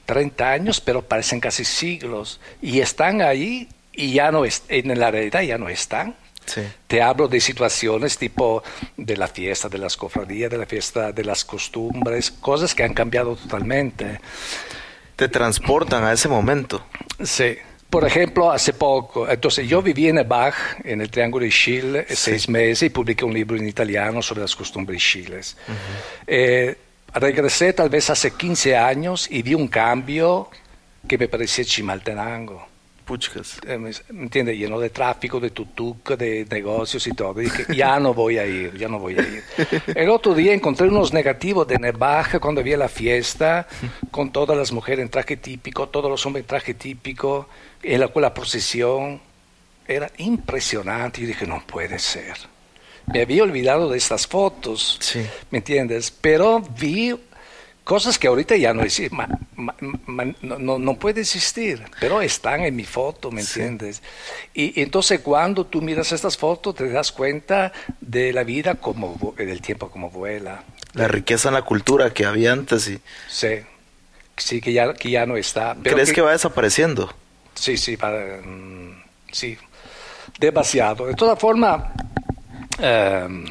30 0.05 0.51
años, 0.51 0.81
pero 0.81 1.01
parecen 1.01 1.39
casi 1.39 1.63
siglos. 1.63 2.39
Y 2.61 2.81
están 2.81 3.21
ahí 3.21 3.69
y 3.93 4.13
ya 4.13 4.31
no 4.31 4.43
en 4.45 4.99
la 4.99 5.11
realidad 5.11 5.41
ya 5.41 5.57
no 5.57 5.69
están. 5.69 6.15
Sí. 6.45 6.61
Te 6.87 7.01
hablo 7.01 7.27
de 7.27 7.39
situaciones 7.39 8.17
tipo 8.17 8.63
de 8.97 9.17
la 9.17 9.27
fiesta, 9.27 9.69
de 9.69 9.77
las 9.77 9.97
cofradías, 9.97 10.51
de 10.51 10.57
la 10.57 10.65
fiesta, 10.65 11.11
de 11.11 11.23
las 11.23 11.45
costumbres, 11.45 12.31
cosas 12.31 12.73
que 12.75 12.83
han 12.83 12.93
cambiado 12.93 13.35
totalmente. 13.35 14.19
Te 15.15 15.27
transportan 15.27 16.03
a 16.03 16.13
ese 16.13 16.27
momento. 16.27 16.85
Sí. 17.23 17.57
Por 17.89 18.07
ejemplo, 18.07 18.51
hace 18.51 18.73
poco, 18.73 19.29
entonces 19.29 19.69
yo 19.69 19.79
viví 19.83 20.07
en 20.07 20.27
Bach, 20.27 20.55
en 20.83 21.01
el 21.01 21.11
Triángulo 21.11 21.45
de 21.45 21.51
Chile, 21.51 22.07
seis 22.09 22.49
meses 22.49 22.87
y 22.87 22.89
publiqué 22.89 23.23
un 23.23 23.35
libro 23.35 23.55
en 23.55 23.67
italiano 23.67 24.19
sobre 24.23 24.41
las 24.41 24.55
costumbres 24.55 24.99
chiles. 24.99 25.55
Eh, 26.25 26.75
regresé 27.13 27.71
tal 27.73 27.89
vez 27.89 28.09
hace 28.09 28.31
15 28.31 28.75
años 28.75 29.27
y 29.29 29.43
vi 29.43 29.53
un 29.53 29.67
cambio 29.67 30.49
que 31.07 31.19
me 31.19 31.27
parecía 31.27 31.63
Chimaltenango. 31.63 32.72
Puchcas. 33.05 33.57
Eh, 33.67 33.77
¿Me 33.77 33.91
me 34.09 34.23
entiende? 34.23 34.55
Lleno 34.57 34.79
de 34.79 34.89
tráfico, 34.89 35.39
de 35.39 35.49
tutuc, 35.51 36.11
de 36.17 36.45
negocios 36.49 37.05
y 37.07 37.11
todo. 37.13 37.41
Y 37.41 37.45
dije, 37.45 37.65
ya 37.75 37.99
no 37.99 38.13
voy 38.13 38.37
a 38.37 38.45
ir, 38.45 38.77
ya 38.77 38.87
no 38.87 38.99
voy 38.99 39.17
a 39.17 39.21
ir. 39.21 39.43
El 39.95 40.09
otro 40.09 40.33
día 40.33 40.53
encontré 40.53 40.87
unos 40.87 41.13
negativos 41.13 41.67
de 41.67 41.77
Nevaja 41.79 42.39
cuando 42.39 42.61
había 42.61 42.77
la 42.77 42.87
fiesta, 42.89 43.67
con 44.11 44.31
todas 44.31 44.57
las 44.57 44.71
mujeres 44.71 45.03
en 45.03 45.09
traje 45.09 45.37
típico, 45.37 45.89
todos 45.89 46.09
los 46.09 46.25
hombres 46.25 46.43
en 46.43 46.47
traje 46.47 46.73
típico, 46.73 47.49
en 47.81 47.99
la, 47.99 48.09
la 48.15 48.33
procesión. 48.33 49.21
Era 49.87 50.09
impresionante. 50.17 51.21
Y 51.21 51.25
dije, 51.25 51.45
no 51.45 51.61
puede 51.67 51.99
ser. 51.99 52.37
Me 53.13 53.21
había 53.21 53.43
olvidado 53.43 53.89
de 53.89 53.97
estas 53.97 54.27
fotos, 54.27 54.97
Sí. 55.01 55.25
¿me 55.51 55.57
entiendes? 55.57 56.09
Pero 56.09 56.61
vi 56.79 57.13
cosas 57.83 58.17
que 58.17 58.27
ahorita 58.27 58.55
ya 58.55 58.73
no 58.73 58.81
existen, 58.83 59.17
ma- 59.17 59.27
ma- 59.55 59.75
ma- 60.05 60.33
no, 60.41 60.79
no, 60.79 60.93
puede 60.95 61.21
existir, 61.21 61.83
pero 61.99 62.21
están 62.21 62.61
en 62.61 62.75
mi 62.75 62.85
foto, 62.85 63.29
¿me 63.31 63.41
entiendes? 63.41 64.01
Y, 64.53 64.79
y 64.79 64.83
entonces 64.83 65.19
cuando 65.19 65.65
tú 65.65 65.81
miras 65.81 66.11
estas 66.11 66.37
fotos 66.37 66.75
te 66.75 66.89
das 66.89 67.11
cuenta 67.11 67.71
de 67.99 68.31
la 68.33 68.43
vida 68.43 68.75
como, 68.75 69.15
vu- 69.15 69.35
del 69.35 69.61
tiempo 69.61 69.89
como 69.89 70.09
vuela. 70.09 70.63
La 70.93 71.07
riqueza 71.07 71.49
en 71.49 71.55
la 71.55 71.63
cultura 71.63 72.13
que 72.13 72.25
había 72.25 72.53
antes 72.53 72.87
y 72.87 72.99
Sí, 73.29 73.59
sí 74.37 74.61
que 74.61 74.71
ya, 74.73 74.93
que 74.93 75.09
ya 75.09 75.25
no 75.25 75.35
está. 75.37 75.75
pero 75.81 75.95
¿Crees 75.95 76.13
que... 76.13 76.21
va 76.21 76.31
desapareciendo? 76.31 77.13
Sí, 77.55 77.77
sí, 77.77 77.97
para, 77.97 78.37
mm, 78.43 79.03
sí, 79.31 79.57
demasiado. 80.39 81.05
De 81.07 81.15
todas 81.15 81.37
formas, 81.37 81.83
ehm, 82.79 83.45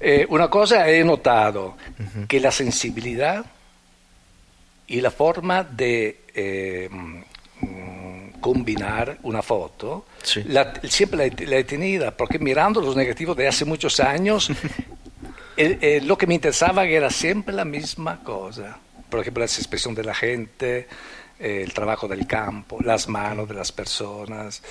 eh, 0.00 0.26
una 0.28 0.48
cosa 0.48 0.88
he 0.88 1.02
notado, 1.04 1.76
que 2.28 2.40
la 2.40 2.50
sensibilidad 2.52 3.44
y 4.86 5.00
la 5.00 5.10
forma 5.10 5.62
de 5.64 6.20
eh, 6.34 6.88
mm, 6.90 8.40
combinar 8.40 9.18
una 9.22 9.42
foto, 9.42 10.06
Sí. 10.22 10.42
la- 10.44 10.72
siempre 10.88 11.16
la, 11.18 11.24
he- 11.26 11.46
la 11.46 11.56
he 11.58 11.64
tenido, 11.64 12.10
porque 12.16 12.38
mirando 12.38 12.80
los 12.80 12.96
negativos 12.96 13.36
de 13.36 13.46
hace 13.48 13.64
muchos 13.64 14.00
años, 14.00 14.50
el- 15.56 15.78
eh, 15.80 16.00
lo 16.02 16.16
que 16.18 16.26
me 16.26 16.34
interesaba 16.34 16.84
era 16.84 17.10
siempre 17.10 17.54
la 17.54 17.64
misma 17.64 18.20
cosa. 18.22 18.78
Por 19.08 19.20
ejemplo, 19.20 19.40
la 19.40 19.46
expresión 19.46 19.94
de 19.94 20.04
la 20.04 20.14
gente, 20.14 20.88
eh, 21.38 21.62
el 21.62 21.72
trabajo 21.72 22.08
del 22.08 22.26
campo, 22.26 22.78
las 22.82 23.08
manos 23.08 23.48
de 23.48 23.54
las 23.54 23.70
personas 23.72 24.62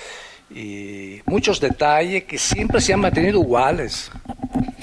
y 0.54 1.22
muchos 1.26 1.60
detalles 1.60 2.24
que 2.24 2.38
siempre 2.38 2.80
se 2.80 2.92
han 2.92 3.00
mantenido 3.00 3.40
iguales. 3.40 4.10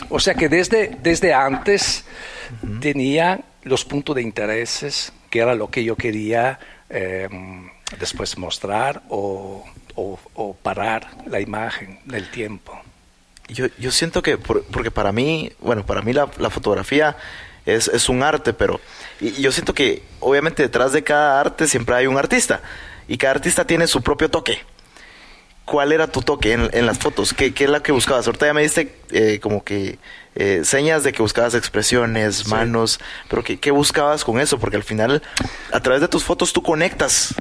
O 0.09 0.19
sea 0.19 0.33
que 0.33 0.49
desde, 0.49 0.97
desde 1.01 1.33
antes 1.33 2.05
tenía 2.81 3.41
los 3.63 3.85
puntos 3.85 4.15
de 4.15 4.21
intereses, 4.21 5.11
que 5.29 5.39
era 5.39 5.53
lo 5.55 5.69
que 5.69 5.83
yo 5.83 5.95
quería 5.95 6.59
eh, 6.89 7.27
después 7.99 8.37
mostrar 8.37 9.03
o, 9.09 9.63
o- 9.95 10.19
o 10.33 10.53
parar 10.55 11.07
la 11.27 11.39
imagen 11.39 11.99
del 12.05 12.29
tiempo. 12.31 12.79
Yo, 13.47 13.67
yo 13.77 13.91
siento 13.91 14.21
que, 14.21 14.37
por- 14.37 14.63
porque 14.65 14.91
para 14.91 15.11
mí, 15.11 15.51
bueno, 15.59 15.85
para 15.85 16.01
mí 16.01 16.13
la, 16.13 16.29
la 16.37 16.49
fotografía 16.49 17.15
es, 17.65 17.87
es 17.89 18.09
un 18.09 18.23
arte, 18.23 18.53
pero 18.53 18.79
y 19.19 19.31
yo 19.41 19.51
siento 19.51 19.73
que 19.73 20.01
obviamente 20.19 20.63
detrás 20.63 20.93
de 20.93 21.03
cada 21.03 21.39
arte 21.39 21.67
siempre 21.67 21.95
hay 21.95 22.07
un 22.07 22.17
artista 22.17 22.61
y 23.07 23.17
cada 23.17 23.33
artista 23.35 23.65
tiene 23.65 23.85
su 23.87 24.01
propio 24.01 24.29
toque. 24.29 24.59
¿Cuál 25.69 25.91
era 25.91 26.07
tu 26.07 26.21
toque 26.21 26.53
en, 26.53 26.69
en 26.73 26.85
las 26.85 26.97
fotos? 26.97 27.33
¿Qué, 27.33 27.53
¿Qué 27.53 27.65
es 27.65 27.69
la 27.69 27.81
que 27.83 27.91
buscabas? 27.91 28.25
Ahorita 28.25 28.47
ya 28.47 28.53
me 28.53 28.61
diste 28.63 28.95
eh, 29.11 29.39
como 29.41 29.63
que 29.63 29.99
eh, 30.35 30.61
señas 30.63 31.03
de 31.03 31.11
que 31.13 31.21
buscabas 31.21 31.53
expresiones, 31.53 32.47
manos, 32.47 32.99
pero 33.29 33.43
¿qué, 33.43 33.59
¿qué 33.59 33.69
buscabas 33.71 34.23
con 34.23 34.39
eso? 34.39 34.57
Porque 34.59 34.77
al 34.77 34.83
final, 34.83 35.21
a 35.71 35.79
través 35.81 36.01
de 36.01 36.07
tus 36.07 36.23
fotos 36.23 36.53
tú 36.53 36.63
conectas 36.63 37.35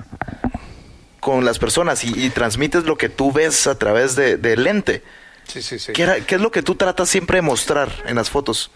con 1.20 1.44
las 1.44 1.58
personas 1.58 2.04
y, 2.04 2.26
y 2.26 2.30
transmites 2.30 2.84
lo 2.84 2.96
que 2.96 3.08
tú 3.08 3.32
ves 3.32 3.66
a 3.66 3.76
través 3.78 4.14
de- 4.14 4.36
del 4.36 4.62
lente. 4.64 5.02
Sí, 5.46 5.62
sí, 5.62 5.78
sí. 5.78 5.92
¿Qué, 5.92 6.02
era- 6.02 6.20
qué 6.20 6.34
es 6.36 6.40
lo 6.40 6.50
que 6.50 6.62
tú 6.62 6.74
tratas 6.74 7.08
siempre 7.08 7.38
de 7.38 7.42
mostrar 7.42 7.90
en 8.06 8.16
las 8.16 8.28
fotos? 8.30 8.70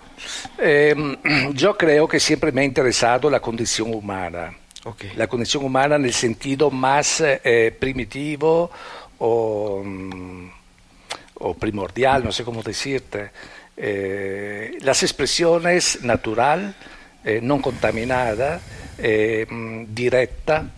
Eh, 0.59 0.95
yo 1.53 1.77
creo 1.77 2.09
que 2.09 2.19
siempre 2.21 2.53
me 2.53 2.63
ha 2.63 2.65
interesado 2.65 3.29
la 3.31 3.41
condición 3.41 3.93
humana. 3.95 4.55
La 5.17 5.29
condición 5.29 5.65
humana 5.65 5.95
en 5.95 6.05
el 6.05 6.13
sentido 6.13 6.71
más 6.71 7.21
eh, 7.21 7.41
eh, 7.45 7.77
primitivo 7.79 8.71
o, 9.19 9.83
mm, 9.85 10.51
o 11.35 11.55
primordial, 11.55 12.25
no 12.25 12.33
sé 12.33 12.43
cómo 12.43 12.63
decirte. 12.63 13.31
Eh, 13.77 14.79
las 14.81 15.05
expresiones 15.05 16.03
natural, 16.03 16.75
eh, 17.25 17.39
no 17.41 17.63
contaminada, 17.63 18.61
mm, 18.99 19.85
directa 19.95 20.71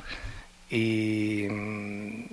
y 0.68 1.46
mm, 1.48 2.24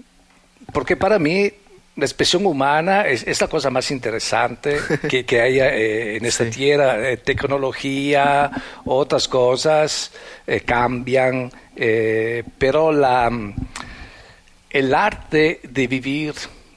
porque 0.74 0.98
para 0.98 1.20
mí 1.20 1.52
la 1.98 2.06
expresión 2.06 2.46
humana 2.46 3.02
es, 3.08 3.24
es 3.28 3.42
la 3.42 3.48
cosa 3.48 3.70
más 3.70 3.92
interesante 3.92 4.78
que, 5.10 5.26
que 5.26 5.42
haya 5.42 5.76
eh, 5.76 6.16
en 6.18 6.26
esta 6.26 6.46
Sí. 6.46 6.52
tierra. 6.52 7.10
Eh, 7.12 7.18
tecnología, 7.18 8.50
otras 8.86 9.28
cosas 9.28 10.12
eh, 10.48 10.62
cambian, 10.62 11.52
eh, 11.76 12.44
pero 12.58 12.92
la, 12.92 13.30
el 14.70 14.94
arte 14.94 15.60
de 15.64 15.88
vivir 15.88 16.34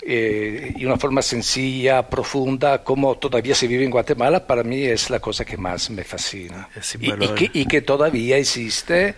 de 0.06 0.74
una 0.84 0.98
forma 0.98 1.22
sencilla, 1.22 2.02
profunda, 2.10 2.84
como 2.84 3.14
todavía 3.16 3.54
se 3.54 3.66
vive 3.66 3.84
en 3.84 3.90
Guatemala, 3.90 4.46
para 4.46 4.62
mí 4.62 4.82
es 4.82 5.08
la 5.08 5.18
cosa 5.18 5.46
que 5.46 5.56
más 5.56 5.88
me 5.88 6.04
fascina. 6.04 6.68
Y- 7.00 7.28
que, 7.28 7.50
y 7.54 7.64
que 7.64 7.80
todavía 7.80 8.36
existe 8.36 9.14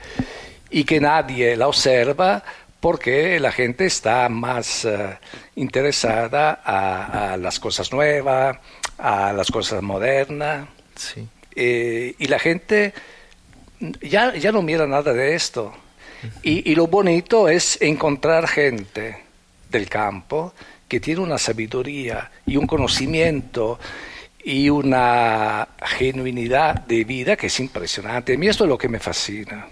y 0.71 0.85
que 0.85 1.01
nadie 1.01 1.57
la 1.57 1.67
observa 1.67 2.45
porque 2.87 3.41
la 3.41 3.51
gente 3.51 3.85
está 3.85 4.29
más 4.29 4.85
eh, 4.85 5.19
interesada 5.57 6.61
a, 6.65 7.33
a 7.33 7.37
las 7.37 7.59
cosas 7.59 7.91
nuevas, 7.91 8.59
a 8.97 9.33
las 9.33 9.51
cosas 9.51 9.83
modernas. 9.83 10.69
Sí. 10.95 11.27
Eh, 11.57 12.15
y 12.17 12.27
la 12.29 12.39
gente 12.39 12.95
ya, 14.01 14.37
ya 14.37 14.53
no 14.53 14.63
mira 14.63 14.87
nada 14.87 15.13
de 15.13 15.35
esto. 15.35 15.75
Y, 16.45 16.71
y 16.71 16.77
lo 16.77 16.87
bonito 16.87 17.49
es 17.49 17.77
encontrar 17.83 18.47
gente 18.47 19.25
del 19.69 19.89
campo 19.89 20.55
que 20.87 21.01
tiene 21.01 21.23
una 21.23 21.39
sabiduría 21.39 22.31
y 22.47 22.57
un 22.57 22.69
conocimiento 22.69 23.81
y 24.45 24.71
una 24.71 25.67
genuinidad 25.85 26.87
de 26.87 27.03
vida 27.03 27.35
que 27.35 27.49
es 27.49 27.59
impresionante. 27.59 28.35
A 28.35 28.39
mí 28.39 28.47
esto 28.47 28.63
es 28.63 28.71
lo 28.71 28.79
que 28.79 28.89
me 28.89 29.01
fascina. 29.01 29.67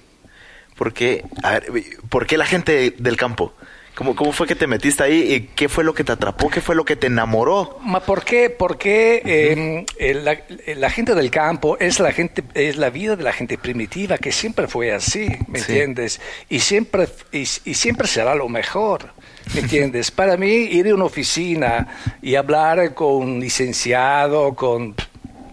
¿Por 0.77 0.93
qué, 0.93 1.25
a 1.43 1.53
ver, 1.53 1.67
¿por 2.09 2.27
qué 2.27 2.37
la 2.37 2.47
gente 2.47 2.95
del 2.99 3.17
campo? 3.17 3.53
¿Cómo, 3.95 4.17
¿Cómo 4.17 4.33
fue 4.33 4.49
que 4.49 4.57
te 4.57 4.67
metiste 4.67 5.05
ahí? 5.05 5.33
¿Y 5.35 5.41
¿Qué 5.55 5.69
fue 5.69 5.85
lo 5.85 5.95
que 5.95 6.03
te 6.03 6.11
atrapó? 6.11 6.51
¿Qué 6.51 6.61
fue 6.61 6.75
lo 6.75 6.85
que 6.85 6.97
te 6.97 7.07
enamoró? 7.07 7.79
¿Por 8.05 8.25
qué? 8.25 8.51
Porque 8.51 9.23
eh, 9.25 9.87
el- 9.99 10.25
la, 10.25 10.37
la 10.75 10.91
gente 10.91 11.15
del 11.15 11.31
campo 11.31 11.79
es 11.79 12.01
la 12.01 12.11
gente, 12.11 12.43
es 12.55 12.77
la 12.77 12.91
vida 12.91 13.15
de 13.15 13.23
la 13.23 13.33
gente 13.33 13.57
primitiva 13.57 14.19
que 14.19 14.33
siempre 14.33 14.67
fue 14.67 14.93
así, 14.93 15.29
¿me 15.47 15.61
Sí. 15.61 15.67
entiendes? 15.71 16.21
Y 16.49 16.59
siempre 16.59 17.09
y, 17.31 17.43
y 17.43 17.75
siempre 17.75 18.09
será 18.09 18.35
lo 18.35 18.49
mejor, 18.49 19.13
¿me 19.55 19.61
entiendes? 19.61 20.11
Para 20.11 20.37
mí 20.37 20.49
ir 20.49 20.89
a 20.89 20.95
una 20.97 21.05
oficina 21.05 21.87
y 22.21 22.35
hablar 22.35 22.95
con 22.95 23.15
un 23.23 23.39
licenciado, 23.41 24.55
con 24.55 24.97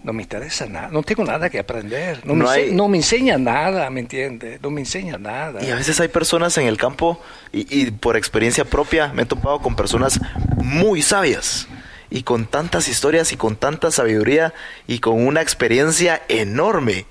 no 0.04 0.12
me 0.12 0.22
interesa 0.22 0.66
nada, 0.66 0.88
no 0.90 1.02
tengo 1.02 1.24
nada 1.24 1.48
que 1.48 1.58
aprender, 1.58 2.20
no, 2.26 2.34
No 2.34 2.44
me, 2.44 2.44
ense- 2.44 2.52
hay- 2.68 2.72
no 2.72 2.88
me 2.88 2.96
enseña 2.98 3.38
nada, 3.38 3.88
¿me 3.90 4.00
entiendes? 4.00 4.60
No 4.62 4.70
me 4.70 4.80
enseña 4.80 5.16
nada. 5.18 5.62
Y 5.64 5.70
a 5.70 5.76
veces 5.76 6.00
hay 6.00 6.08
personas 6.08 6.56
en 6.58 6.66
el 6.66 6.76
campo, 6.76 7.20
y, 7.52 7.66
y 7.82 7.90
por 7.90 8.16
experiencia 8.16 8.64
propia 8.64 9.08
me 9.12 9.22
he 9.22 9.26
topado 9.26 9.60
con 9.60 9.76
personas 9.76 10.20
muy 10.56 11.02
sabias, 11.02 11.68
y 12.10 12.24
con 12.24 12.46
tantas 12.46 12.88
historias 12.88 13.32
y 13.32 13.36
con 13.36 13.56
tanta 13.56 13.90
sabiduría 13.90 14.52
y 14.86 14.98
con 14.98 15.24
una 15.26 15.40
experiencia 15.40 16.20
enorme. 16.28 17.06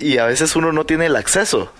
Y 0.00 0.18
a 0.18 0.26
veces 0.26 0.56
uno 0.56 0.72
no 0.72 0.84
tiene 0.84 1.06
el 1.06 1.14
acceso. 1.16 1.72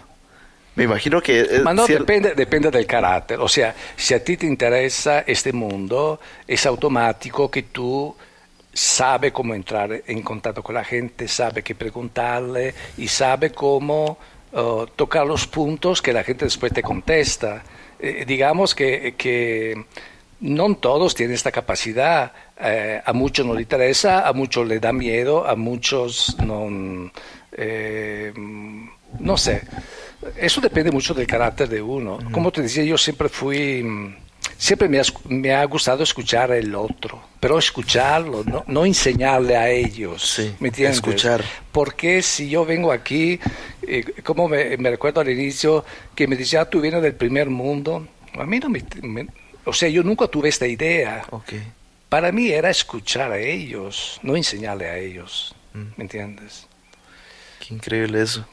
Me 0.76 0.84
imagino 0.84 1.20
que... 1.22 1.60
Ma 1.64 1.74
no, 1.74 1.86
cier- 1.88 1.98
depende, 2.00 2.34
depende 2.34 2.70
del 2.70 2.86
carácter. 2.86 3.40
O 3.40 3.48
sea, 3.48 3.74
si 3.96 4.14
a 4.14 4.22
ti 4.22 4.36
te 4.36 4.46
interesa 4.46 5.20
este 5.26 5.52
mundo, 5.52 6.20
es 6.46 6.66
automático 6.66 7.50
que 7.50 7.62
tú 7.64 8.14
sabes 8.76 9.32
cómo 9.32 9.54
entrar 9.54 10.02
en 10.06 10.20
contacto 10.20 10.62
con 10.62 10.74
la 10.74 10.84
gente, 10.84 11.26
sabe 11.28 11.62
qué 11.62 11.74
preguntarle 11.74 12.74
y 12.98 13.08
sabe 13.08 13.50
cómo 13.50 14.18
uh, 14.52 14.86
tocar 14.94 15.26
los 15.26 15.46
puntos 15.46 16.02
que 16.02 16.12
la 16.12 16.22
gente 16.22 16.44
después 16.44 16.72
te 16.74 16.82
contesta. 16.82 17.62
Eh, 17.98 18.24
digamos 18.26 18.74
que, 18.74 19.14
que 19.16 19.82
no 20.40 20.74
todos 20.74 21.14
tienen 21.14 21.34
esta 21.34 21.50
capacidad. 21.50 22.32
Eh, 22.60 23.00
a 23.02 23.12
muchos 23.14 23.46
no 23.46 23.54
le 23.54 23.62
interesa, 23.62 24.28
a 24.28 24.34
muchos 24.34 24.68
le 24.68 24.78
da 24.78 24.92
miedo, 24.92 25.46
a 25.46 25.56
muchos 25.56 26.36
no... 26.44 27.10
eh, 27.52 28.30
no 29.18 29.36
sé. 29.38 29.62
Eso 30.36 30.60
depende 30.60 30.90
mucho 30.90 31.14
del 31.14 31.26
carácter 31.26 31.66
de 31.70 31.80
uno. 31.80 32.18
Como 32.30 32.52
te 32.52 32.60
decía, 32.60 32.84
yo 32.84 32.98
siempre 32.98 33.30
fui... 33.30 33.82
mm, 34.56 34.60
Siempre 34.60 34.88
me 34.88 34.98
ha, 35.00 35.02
me 35.28 35.54
ha 35.54 35.64
gustado 35.64 36.02
escuchar 36.02 36.50
al 36.52 36.74
otro, 36.74 37.22
pero 37.40 37.58
escucharlo, 37.58 38.42
no, 38.44 38.64
no 38.66 38.84
enseñarle 38.84 39.56
a 39.56 39.68
ellos. 39.68 40.22
Sí, 40.22 40.54
¿Me 40.60 40.68
entiendes? 40.68 40.96
escuchar. 40.96 41.44
Porque 41.72 42.22
si 42.22 42.48
yo 42.48 42.64
vengo 42.64 42.90
aquí, 42.92 43.38
eh, 43.86 44.04
como 44.24 44.48
me, 44.48 44.76
recuerdo 44.76 45.20
al 45.20 45.28
inicio, 45.28 45.84
que 46.14 46.26
me 46.26 46.36
decía, 46.36 46.62
"Ah, 46.62 46.70
tú 46.70 46.80
vienes 46.80 47.02
del 47.02 47.14
primer 47.14 47.50
mundo, 47.50 48.06
a 48.34 48.44
mí 48.44 48.58
no 48.58 48.68
me, 48.68 48.82
me- 49.02 49.26
O 49.64 49.72
sea, 49.72 49.88
yo 49.88 50.02
nunca 50.02 50.26
tuve 50.28 50.48
esta 50.48 50.66
idea. 50.66 51.24
Ok. 51.30 51.54
Para 52.08 52.30
mí 52.30 52.50
era 52.50 52.70
escuchar 52.70 53.32
a 53.32 53.38
ellos, 53.38 54.20
no 54.22 54.36
enseñarle 54.36 54.86
a 54.88 54.96
ellos. 54.96 55.54
¿Me 55.74 56.04
entiendes? 56.04 56.66
Qué 57.58 57.74
increíble 57.74 58.22
eso. 58.22 58.46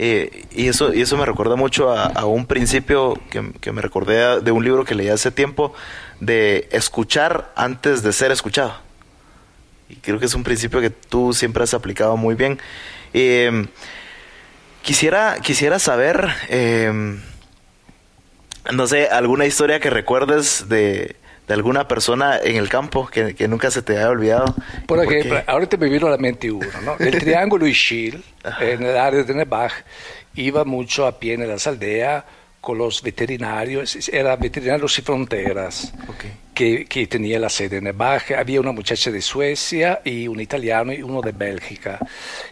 Eh, 0.00 0.46
y 0.52 0.68
eso 0.68 0.94
y 0.94 1.00
eso 1.00 1.16
me 1.16 1.26
recuerda 1.26 1.56
mucho 1.56 1.90
a, 1.90 2.24
un 2.24 2.46
principio 2.46 3.18
que, 3.30 3.52
que 3.60 3.72
me 3.72 3.82
recordé 3.82 4.40
de 4.40 4.52
un 4.52 4.64
libro 4.64 4.84
que 4.84 4.94
leí 4.94 5.08
hace 5.08 5.32
tiempo 5.32 5.74
de 6.20 6.68
escuchar 6.70 7.52
antes 7.56 8.02
de 8.02 8.12
ser 8.12 8.30
escuchado. 8.30 8.74
Y 9.88 9.96
creo 9.96 10.18
que 10.18 10.26
es 10.26 10.34
un 10.34 10.44
principio 10.44 10.80
que 10.80 10.90
tú 10.90 11.32
siempre 11.32 11.64
has 11.64 11.74
aplicado 11.74 12.16
muy 12.16 12.34
bien. 12.34 12.58
Eh, 13.14 13.66
quisiera 14.82 15.38
quisiera 15.40 15.78
saber, 15.78 16.28
eh, 16.48 17.18
no 18.72 18.86
sé, 18.86 19.08
alguna 19.08 19.46
historia 19.46 19.80
que 19.80 19.90
recuerdes 19.90 20.68
de, 20.68 21.16
de 21.48 21.54
alguna 21.54 21.88
persona 21.88 22.38
en 22.42 22.56
el 22.56 22.68
campo 22.68 23.06
que, 23.08 23.34
que 23.34 23.48
nunca 23.48 23.70
se 23.70 23.82
te 23.82 23.96
haya 23.96 24.10
olvidado. 24.10 24.54
Por 24.86 25.02
¿Y 25.04 25.08
qué? 25.08 25.18
ejemplo, 25.20 25.42
ahorita 25.46 25.76
me 25.78 25.88
vino 25.88 26.06
a 26.06 26.10
la 26.10 26.18
mente 26.18 26.50
uno, 26.52 26.66
¿no? 26.84 26.96
El 26.98 27.18
triángulo 27.18 27.66
Ischil, 27.66 28.22
en 28.60 28.82
el 28.82 28.96
área 28.96 29.22
de 29.24 29.34
Nebach, 29.34 29.72
iba 30.34 30.64
mucho 30.64 31.06
a 31.06 31.18
pie 31.18 31.34
en 31.34 31.48
las 31.48 31.66
aldeas 31.66 32.24
con 32.60 32.76
los 32.76 33.02
veterinarios, 33.02 34.08
era 34.12 34.36
Veterinarios 34.36 34.98
y 34.98 35.02
Fronteras, 35.02 35.92
Ok. 36.08 36.24
que, 36.52 36.84
que 36.86 37.06
tenía 37.06 37.38
la 37.38 37.48
sede 37.48 37.78
en 37.78 37.84
Nebach. 37.84 38.32
Había 38.32 38.60
una 38.60 38.72
muchacha 38.72 39.10
de 39.10 39.22
Suecia 39.22 40.00
y 40.04 40.28
un 40.28 40.40
italiano 40.40 40.92
y 40.92 41.00
uno 41.02 41.22
de 41.22 41.32
Bélgica. 41.32 41.98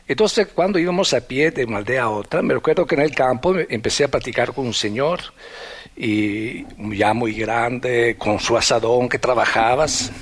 Entonces, 0.07 0.47
cuando 0.55 0.79
íbamos 0.79 1.13
a 1.13 1.21
pie 1.21 1.51
de 1.51 1.65
una 1.65 1.79
aldea 1.79 2.05
a 2.05 2.11
otra, 2.11 2.41
me 2.41 2.55
recuerdo 2.55 2.87
que 2.87 2.95
en 2.95 3.03
el 3.03 3.15
campo 3.15 3.55
empecé 3.69 4.05
a 4.05 4.09
platicar 4.09 4.53
con 4.55 4.67
un 4.67 4.75
señor 4.75 5.21
y 5.97 6.67
ya 6.97 7.15
muy 7.15 7.33
grande, 7.33 8.17
con 8.19 8.39
su 8.39 8.57
asadón 8.57 9.09
que 9.09 9.19
trabajabas. 9.19 10.13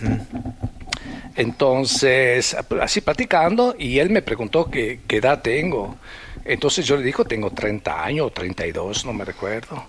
Entonces, 1.36 2.56
así 2.80 3.00
platicando, 3.00 3.74
y 3.78 3.98
él 3.98 4.10
me 4.10 4.22
preguntó 4.22 4.70
qué, 4.70 5.00
qué 5.06 5.16
edad 5.16 5.42
tengo. 5.42 5.96
Entonces 6.44 6.86
yo 6.86 6.96
le 6.96 7.02
digo, 7.02 7.24
tengo 7.24 7.50
30 7.50 8.04
años 8.04 8.26
o 8.26 8.30
32, 8.30 9.06
no 9.06 9.12
me 9.12 9.24
recuerdo. 9.24 9.84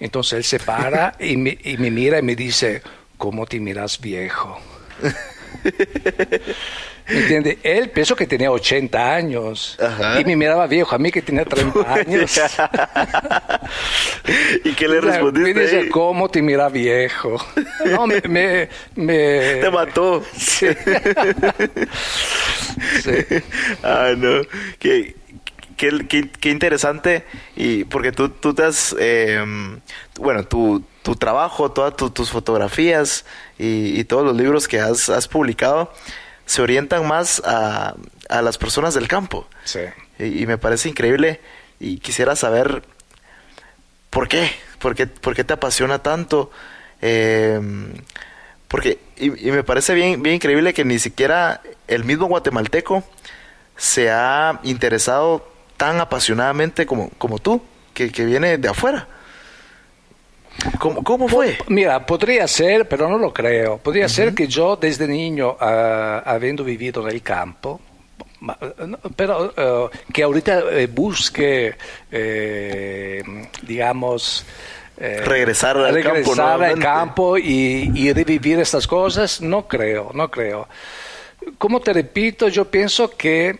Entonces 0.00 0.38
él 0.38 0.44
se 0.44 0.58
para 0.58 1.14
y 1.18 1.36
me, 1.36 1.56
y 1.62 1.76
me 1.78 1.90
mira 1.90 2.18
y 2.18 2.22
me 2.22 2.36
dice, 2.36 2.82
¿cómo 3.16 3.46
te 3.46 3.58
miras 3.60 4.00
viejo? 4.00 4.58
¿Me 7.08 7.20
entiende? 7.20 7.58
Él 7.62 7.90
pensó 7.90 8.16
que 8.16 8.26
tenía 8.26 8.50
80 8.50 9.14
años 9.14 9.78
Ajá. 9.80 10.20
y 10.20 10.24
me 10.24 10.36
miraba 10.36 10.66
viejo, 10.66 10.94
a 10.94 10.98
mí 10.98 11.10
que 11.12 11.22
tenía 11.22 11.44
30 11.44 11.94
años. 11.94 12.40
¿Y 14.64 14.72
qué 14.72 14.88
le 14.88 15.00
Me 15.00 15.12
respondiste? 15.12 15.60
dice, 15.60 15.78
ahí? 15.80 15.88
¿cómo 15.88 16.28
te 16.28 16.42
mira 16.42 16.68
viejo? 16.68 17.36
No, 17.84 18.06
me... 18.06 18.20
me, 18.28 18.68
me- 18.96 19.54
Te 19.60 19.70
mató. 19.70 20.22
Sí. 20.36 20.66
Sí. 23.02 23.12
Ah, 23.82 24.12
no. 24.16 24.42
Qué, 24.78 25.14
qué, 25.76 25.90
qué- 26.08 26.30
qué 26.40 26.50
interesante. 26.50 27.24
Y 27.54 27.84
porque 27.84 28.12
tú, 28.12 28.28
tú 28.30 28.54
te 28.54 28.64
has. 28.64 28.94
eh, 28.98 29.42
bueno, 30.18 30.44
tu, 30.44 30.82
tu 31.02 31.14
trabajo, 31.16 31.70
todas 31.70 31.96
tu- 31.96 32.10
tus 32.10 32.30
fotografías 32.30 33.24
y, 33.58 33.98
y 33.98 34.04
todos 34.04 34.24
los 34.24 34.36
libros 34.36 34.68
que 34.68 34.80
has, 34.80 35.08
has 35.08 35.28
publicado 35.28 35.92
se 36.46 36.62
orientan 36.62 37.06
más 37.06 37.42
a, 37.44 37.94
a 38.30 38.42
las 38.42 38.56
personas 38.56 38.94
del 38.94 39.08
campo. 39.08 39.46
Sí. 39.64 39.80
Y, 40.18 40.42
y 40.42 40.46
me 40.46 40.56
parece 40.56 40.88
increíble. 40.88 41.40
Y 41.78 41.98
quisiera 41.98 42.34
saber 42.36 42.82
por 44.08 44.28
qué. 44.28 44.50
¿Por 44.78 44.94
qué, 44.94 45.06
por 45.06 45.34
qué 45.34 45.42
te 45.44 45.52
apasiona 45.54 46.02
tanto? 46.02 46.50
Eh, 47.02 47.60
porque, 48.68 48.98
y, 49.16 49.48
y 49.48 49.50
me 49.50 49.64
parece 49.64 49.94
bien, 49.94 50.22
bien 50.22 50.36
increíble 50.36 50.74
que 50.74 50.84
ni 50.84 50.98
siquiera 50.98 51.60
el 51.88 52.04
mismo 52.04 52.26
guatemalteco 52.26 53.04
se 53.76 54.10
ha 54.10 54.60
interesado 54.62 55.50
tan 55.76 56.00
apasionadamente 56.00 56.86
como, 56.86 57.10
como 57.18 57.38
tú, 57.38 57.62
que, 57.94 58.10
que 58.10 58.24
viene 58.24 58.58
de 58.58 58.68
afuera. 58.68 59.08
¿Cómo, 60.78 61.02
cómo 61.04 61.28
fue? 61.28 61.58
Mira, 61.68 62.04
podría 62.04 62.46
ser, 62.48 62.88
pero 62.88 63.08
no 63.08 63.18
lo 63.18 63.32
creo. 63.32 63.78
Podría 63.78 64.08
ser 64.08 64.34
que 64.34 64.46
yo 64.46 64.76
desde 64.76 65.06
niño, 65.06 65.56
ah, 65.60 66.22
habiendo 66.24 66.64
vivido 66.64 67.02
en 67.06 67.14
el 67.14 67.22
campo, 67.22 67.80
no, 68.40 68.98
pero 69.16 69.52
eh, 69.56 69.96
que 70.12 70.22
ahorita 70.22 70.60
eh, 70.72 70.86
busque, 70.86 71.74
eh, 72.10 73.22
digamos, 73.62 74.44
eh, 74.98 75.22
Regresar 75.26 75.76
al 75.76 75.94
campo 75.94 76.14
regresar 76.14 76.40
al 76.40 76.58
nuevamente. 76.58 76.82
campo 76.82 77.36
y, 77.38 77.90
y 77.94 78.12
revivir 78.12 78.58
estas 78.60 78.86
cosas, 78.86 79.40
no 79.42 79.68
creo, 79.68 80.10
no 80.14 80.30
creo. 80.30 80.68
Como 81.58 81.80
te 81.80 81.92
repito, 81.92 82.48
yo 82.48 82.64
pienso 82.70 83.10
que 83.10 83.58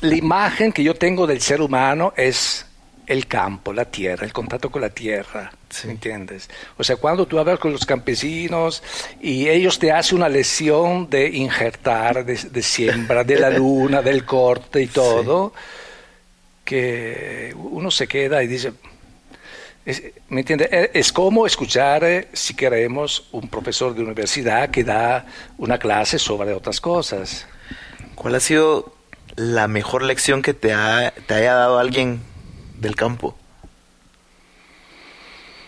la 0.00 0.14
imagen 0.16 0.72
que 0.72 0.82
yo 0.82 0.94
tengo 0.94 1.26
del 1.26 1.40
ser 1.40 1.60
humano 1.60 2.12
es 2.16 2.64
el 3.06 3.26
campo, 3.26 3.72
la 3.72 3.84
tierra, 3.86 4.24
el 4.24 4.32
contacto 4.32 4.70
con 4.70 4.80
la 4.82 4.90
tierra, 4.90 5.52
¿entiendes? 5.84 6.48
O 6.78 6.84
sea, 6.84 6.96
cuando 6.96 7.26
tú 7.26 7.38
hablas 7.38 7.58
con 7.58 7.72
los 7.72 7.84
campesinos 7.84 8.82
y 9.20 9.48
ellos 9.48 9.78
te 9.78 9.90
hacen 9.92 10.18
una 10.18 10.28
lesión 10.28 11.10
de 11.10 11.28
injertar, 11.28 12.24
de, 12.24 12.34
de 12.36 12.62
siembra, 12.62 13.24
de 13.24 13.38
la 13.38 13.50
luna, 13.50 14.02
del 14.02 14.24
corte 14.24 14.82
y 14.82 14.86
todo, 15.02 15.52
que 16.64 17.54
uno 17.56 17.90
se 17.90 18.06
queda 18.06 18.42
y 18.42 18.46
dice, 18.46 18.72
es- 19.84 20.02
¿me 20.28 20.40
entiendes? 20.40 20.68
Eh, 20.72 20.90
Es 20.94 21.12
como 21.12 21.46
escuchar, 21.46 22.04
eh, 22.04 22.28
si 22.32 22.54
queremos, 22.54 23.28
un 23.32 23.48
profesor 23.48 23.94
de 23.94 24.02
universidad 24.02 24.70
que 24.70 24.84
da 24.84 25.26
una 25.58 25.78
clase 25.78 26.18
sobre 26.18 26.52
otras 26.54 26.80
cosas. 26.80 27.46
¿Cuál 28.14 28.36
ha 28.36 28.40
sido 28.40 28.94
la 29.34 29.66
mejor 29.66 30.02
lección 30.02 30.42
que 30.42 30.54
te, 30.54 30.72
ha, 30.72 31.12
te 31.26 31.34
haya 31.34 31.54
dado 31.54 31.78
alguien 31.78 32.20
del 32.82 32.96
campo? 32.96 33.36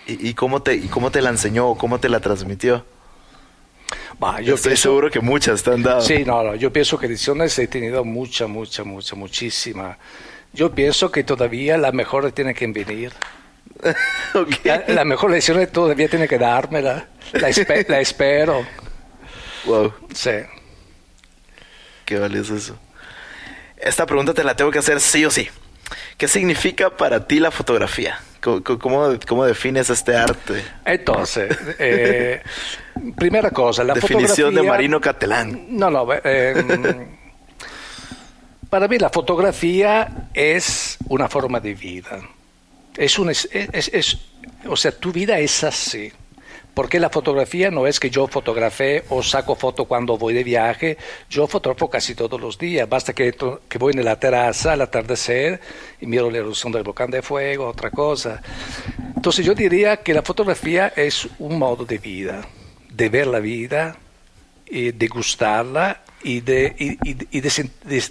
¿Y, 0.07 0.29
y 0.29 0.35
cómo 0.35 0.61
te, 0.63 0.75
¿Y 0.75 0.89
cómo 0.89 1.11
te 1.11 1.23
la 1.23 1.31
enseñó 1.31 1.69
o 1.69 1.79
cómo 1.79 1.99
te 1.99 2.09
la 2.09 2.21
transmitió? 2.21 2.85
Bah, 4.19 4.41
Yo 4.41 4.55
estoy 4.55 4.71
pienso- 4.73 4.83
seguro 4.83 5.11
que 5.11 5.21
muchas 5.21 5.63
te 5.63 5.71
han 5.73 5.83
dado. 5.83 6.01
Sí, 6.03 6.25
no, 6.25 6.43
no, 6.43 6.55
yo 6.55 6.73
pienso 6.73 6.99
que 6.99 7.09
lecciones 7.09 7.59
he 7.59 7.67
tenido 7.67 8.05
mucha, 8.05 8.47
mucha, 8.47 8.85
mucha, 8.85 9.17
muchísima. 9.17 9.99
Yo 10.53 10.73
pienso 10.73 11.11
que 11.11 11.25
todavía 11.25 11.77
la 11.79 11.91
mejor 11.93 12.31
tiene 12.33 12.55
que 12.55 12.67
venir. 12.67 13.13
La, 14.65 14.85
la 14.89 15.05
mejor 15.05 15.31
lección 15.31 15.67
todavía 15.73 16.09
tiene 16.09 16.29
que 16.29 16.39
dármela. 16.39 17.09
La, 17.33 17.49
espe- 17.51 17.89
la 17.89 18.01
espero. 18.01 18.65
Wow, 19.65 19.93
Sí. 20.13 20.31
qué 22.05 22.19
valioso 22.19 22.55
eso. 22.57 22.77
Esta 23.77 24.07
pregunta 24.07 24.33
te 24.35 24.45
la 24.45 24.55
tengo 24.55 24.71
que 24.71 24.79
hacer 24.79 25.01
sí 25.01 25.25
o 25.25 25.31
sí. 25.31 25.49
¿Qué 26.17 26.29
significa 26.29 26.91
para 26.97 27.27
ti 27.27 27.41
la 27.41 27.51
fotografía? 27.51 28.19
¿Cómo, 28.41 28.63
cómo- 28.63 29.19
cómo 29.27 29.45
defines 29.47 29.89
este 29.91 30.17
arte? 30.17 30.63
Entonces, 30.85 31.57
eh, 31.79 32.43
primera 33.17 33.51
cosa, 33.51 33.83
la 33.85 33.95
Definición 33.95 34.55
de 34.55 34.61
Marino 34.69 35.01
Catelán. 35.01 35.67
No, 35.71 35.91
no. 35.91 36.07
eh, 36.25 37.07
para 38.71 38.89
mí 38.89 38.99
la 38.99 39.09
fotografía 39.11 40.29
es 40.35 40.99
una 41.09 41.29
forma 41.29 41.61
de 41.61 41.75
vida. 41.75 42.21
Es 42.97 43.19
un, 43.19 43.31
es, 43.31 43.49
es- 43.53 43.89
es- 43.93 44.19
o 44.67 44.77
sea, 44.77 44.93
tu 44.93 45.13
vida 45.13 45.39
es 45.39 45.65
así. 45.65 46.13
Porque 46.75 46.99
la 46.99 47.09
fotografía 47.09 47.71
no 47.71 47.87
es 47.87 48.01
que 48.01 48.11
yo 48.11 48.27
fotografé 48.27 49.05
o 49.09 49.23
saco 49.23 49.55
foto 49.55 49.85
cuando 49.85 50.19
voy 50.19 50.35
de 50.35 50.43
viaje, 50.45 50.99
yo 51.31 51.47
fotografo 51.47 51.89
casi 51.89 52.15
todos 52.15 52.41
los 52.41 52.59
días. 52.59 52.89
Basta 52.89 53.13
que, 53.13 53.35
que 53.69 53.79
voy 53.79 53.93
en 53.95 54.05
la 54.05 54.19
terraza 54.19 54.73
al 54.73 54.83
atardecer 54.83 55.61
y 56.01 56.07
miro 56.07 56.31
la 56.31 56.39
erupción 56.39 56.73
del 56.73 56.83
volcán 56.83 57.11
de 57.11 57.23
fuego, 57.23 57.69
otra 57.69 57.91
cosa. 57.91 58.43
Entonces 59.15 59.47
yo 59.47 59.55
diría 59.55 59.99
que 59.99 60.13
la 60.13 60.23
fotografía 60.23 60.93
es 60.97 61.29
un 61.39 61.59
modo 61.59 61.85
de 61.85 61.99
vida, 61.99 62.47
de 62.91 63.09
ver 63.09 63.29
la 63.29 63.39
vida, 63.39 63.97
y 64.67 64.93
de 64.93 65.09
gustarla 65.09 66.03
y 66.23 66.41
de, 66.41 66.75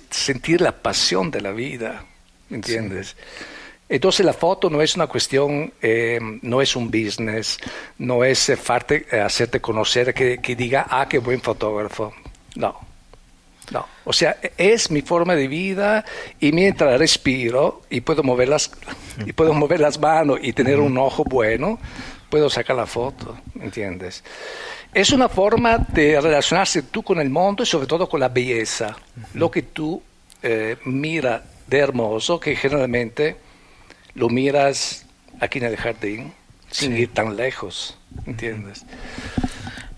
sentir 0.09 0.61
la 0.61 0.71
pasión 0.71 1.31
de 1.31 1.41
la 1.41 1.51
vida, 1.51 2.05
¿me 2.49 2.57
¿entiendes? 2.57 3.15
Entonces 3.93 4.25
la 4.25 4.33
foto 4.33 4.71
no 4.71 4.81
es 4.81 4.95
una 4.95 5.05
cuestión, 5.05 5.71
eh, 5.79 6.19
no 6.41 6.63
es 6.63 6.75
un 6.75 6.89
business, 6.89 7.59
no 7.99 8.23
es 8.23 8.49
eh, 8.49 8.57
farte- 8.57 9.05
eh, 9.11 9.21
hacerte 9.21 9.61
conocer 9.61 10.15
que, 10.15 10.39
que 10.39 10.55
diga, 10.55 10.87
ah, 10.89 11.07
qué 11.07 11.19
buen 11.19 11.39
fotógrafo. 11.39 12.11
No, 12.55 12.75
no. 13.69 13.85
O 14.03 14.11
sea, 14.11 14.37
es 14.57 14.89
mi 14.89 15.03
forma 15.03 15.35
de 15.35 15.47
vida 15.47 16.03
y 16.39 16.51
mientras 16.51 16.97
respiro 16.97 17.83
y 17.87 18.01
puedo 18.01 18.23
mover 18.23 18.49
las, 18.49 18.71
y 19.27 19.31
puedo 19.33 19.53
mover 19.53 19.79
las 19.79 19.99
manos 19.99 20.39
y 20.41 20.53
tener 20.53 20.79
un 20.79 20.97
ojo 20.97 21.23
bueno, 21.23 21.77
puedo 22.31 22.49
sacar 22.49 22.75
la 22.75 22.87
foto, 22.87 23.37
¿entiendes? 23.61 24.23
Es 24.91 25.11
una 25.11 25.29
forma 25.29 25.77
de 25.77 26.19
relacionarse 26.19 26.81
tú 26.81 27.03
con 27.03 27.19
el 27.19 27.29
mundo 27.29 27.61
y 27.61 27.67
sobre 27.67 27.85
todo 27.85 28.09
con 28.09 28.19
la 28.19 28.29
belleza. 28.29 28.95
Lo 29.35 29.51
que 29.51 29.61
tú 29.61 30.01
eh, 30.41 30.77
miras 30.85 31.43
de 31.67 31.77
hermoso, 31.77 32.39
que 32.39 32.55
generalmente 32.55 33.42
lo 34.15 34.29
miras 34.29 35.05
aquí 35.39 35.59
en 35.59 35.65
el 35.65 35.77
jardín, 35.77 36.33
sin 36.71 36.95
ir 36.97 37.13
tan 37.13 37.35
lejos, 37.35 37.97
¿entiendes? 38.25 38.85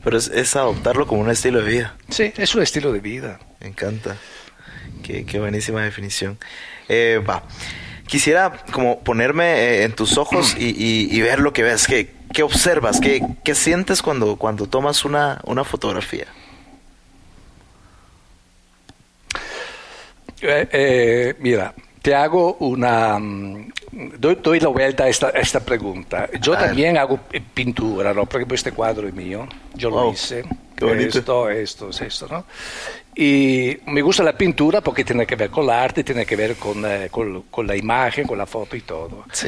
Pero 0.03 0.17
es, 0.17 0.27
es 0.27 0.55
adoptarlo 0.55 1.07
como 1.07 1.21
un 1.21 1.29
estilo 1.29 1.61
de 1.61 1.69
vida. 1.71 1.95
Sí, 2.09 2.31
es 2.37 2.53
un 2.55 2.61
estilo 2.61 2.91
de 2.93 2.99
vida. 2.99 3.39
Me 3.59 3.67
encanta. 3.67 4.17
Qué, 5.03 5.25
qué 5.25 5.39
buenísima 5.39 5.83
definición. 5.83 6.37
Eh, 6.87 7.21
va. 7.27 7.43
Quisiera 8.07 8.63
como 8.71 8.99
ponerme 8.99 9.45
eh, 9.53 9.83
en 9.83 9.93
tus 9.93 10.17
ojos 10.17 10.55
y, 10.59 10.65
y- 10.69 11.07
y 11.11 11.21
ver 11.21 11.39
lo 11.39 11.53
que 11.53 11.63
ves. 11.63 11.87
¿Qué, 11.87 12.13
qué 12.33 12.43
observas? 12.43 12.99
¿Qué, 13.01 13.21
qué 13.43 13.55
sientes 13.55 14.01
cuando, 14.03 14.35
cuando 14.35 14.67
tomas 14.67 15.05
una, 15.05 15.41
una 15.45 15.63
fotografía? 15.63 16.27
Eh, 20.41 20.67
eh, 20.71 21.35
mira, 21.39 21.73
te 22.05 22.13
hago 22.13 22.55
una... 22.59 23.17
mm, 23.19 23.71
Doy, 24.19 24.35
doy 24.43 24.59
la 24.59 24.67
vuelta 24.69 25.05
a 25.05 25.09
esta, 25.09 25.27
a 25.27 25.39
esta 25.39 25.59
pregunta. 25.61 26.29
Yo 26.41 26.55
A 26.55 26.57
ver. 26.57 26.67
también 26.67 26.97
hago 26.97 27.19
pintura, 27.53 28.13
¿no? 28.13 28.25
Por 28.25 28.41
ejemplo, 28.41 28.55
este 28.55 28.73
cuadro 28.73 29.07
es 29.07 29.13
mío. 29.13 29.47
Yo 29.73 29.89
lo 29.89 29.97
Wow, 29.97 30.11
hice. 30.11 30.45
Esto, 30.81 31.49
esto, 31.49 31.89
esto, 31.89 32.27
¿no? 32.27 32.45
Y 33.15 33.77
me 33.87 34.01
gusta 34.01 34.23
la 34.23 34.37
pintura 34.37 34.81
porque 34.81 35.05
tiene 35.05 35.25
que 35.25 35.35
ver 35.37 35.49
con 35.49 35.63
el 35.63 35.69
arte, 35.71 36.03
tiene 36.03 36.25
que 36.25 36.35
ver 36.35 36.57
con, 36.57 36.83
eh, 36.85 37.07
con, 37.09 37.43
con 37.43 37.65
la 37.67 37.75
imagen, 37.75 38.27
con 38.27 38.37
la 38.37 38.45
foto 38.45 38.75
y 38.75 38.81
todo. 38.81 39.25
Sí. 39.31 39.47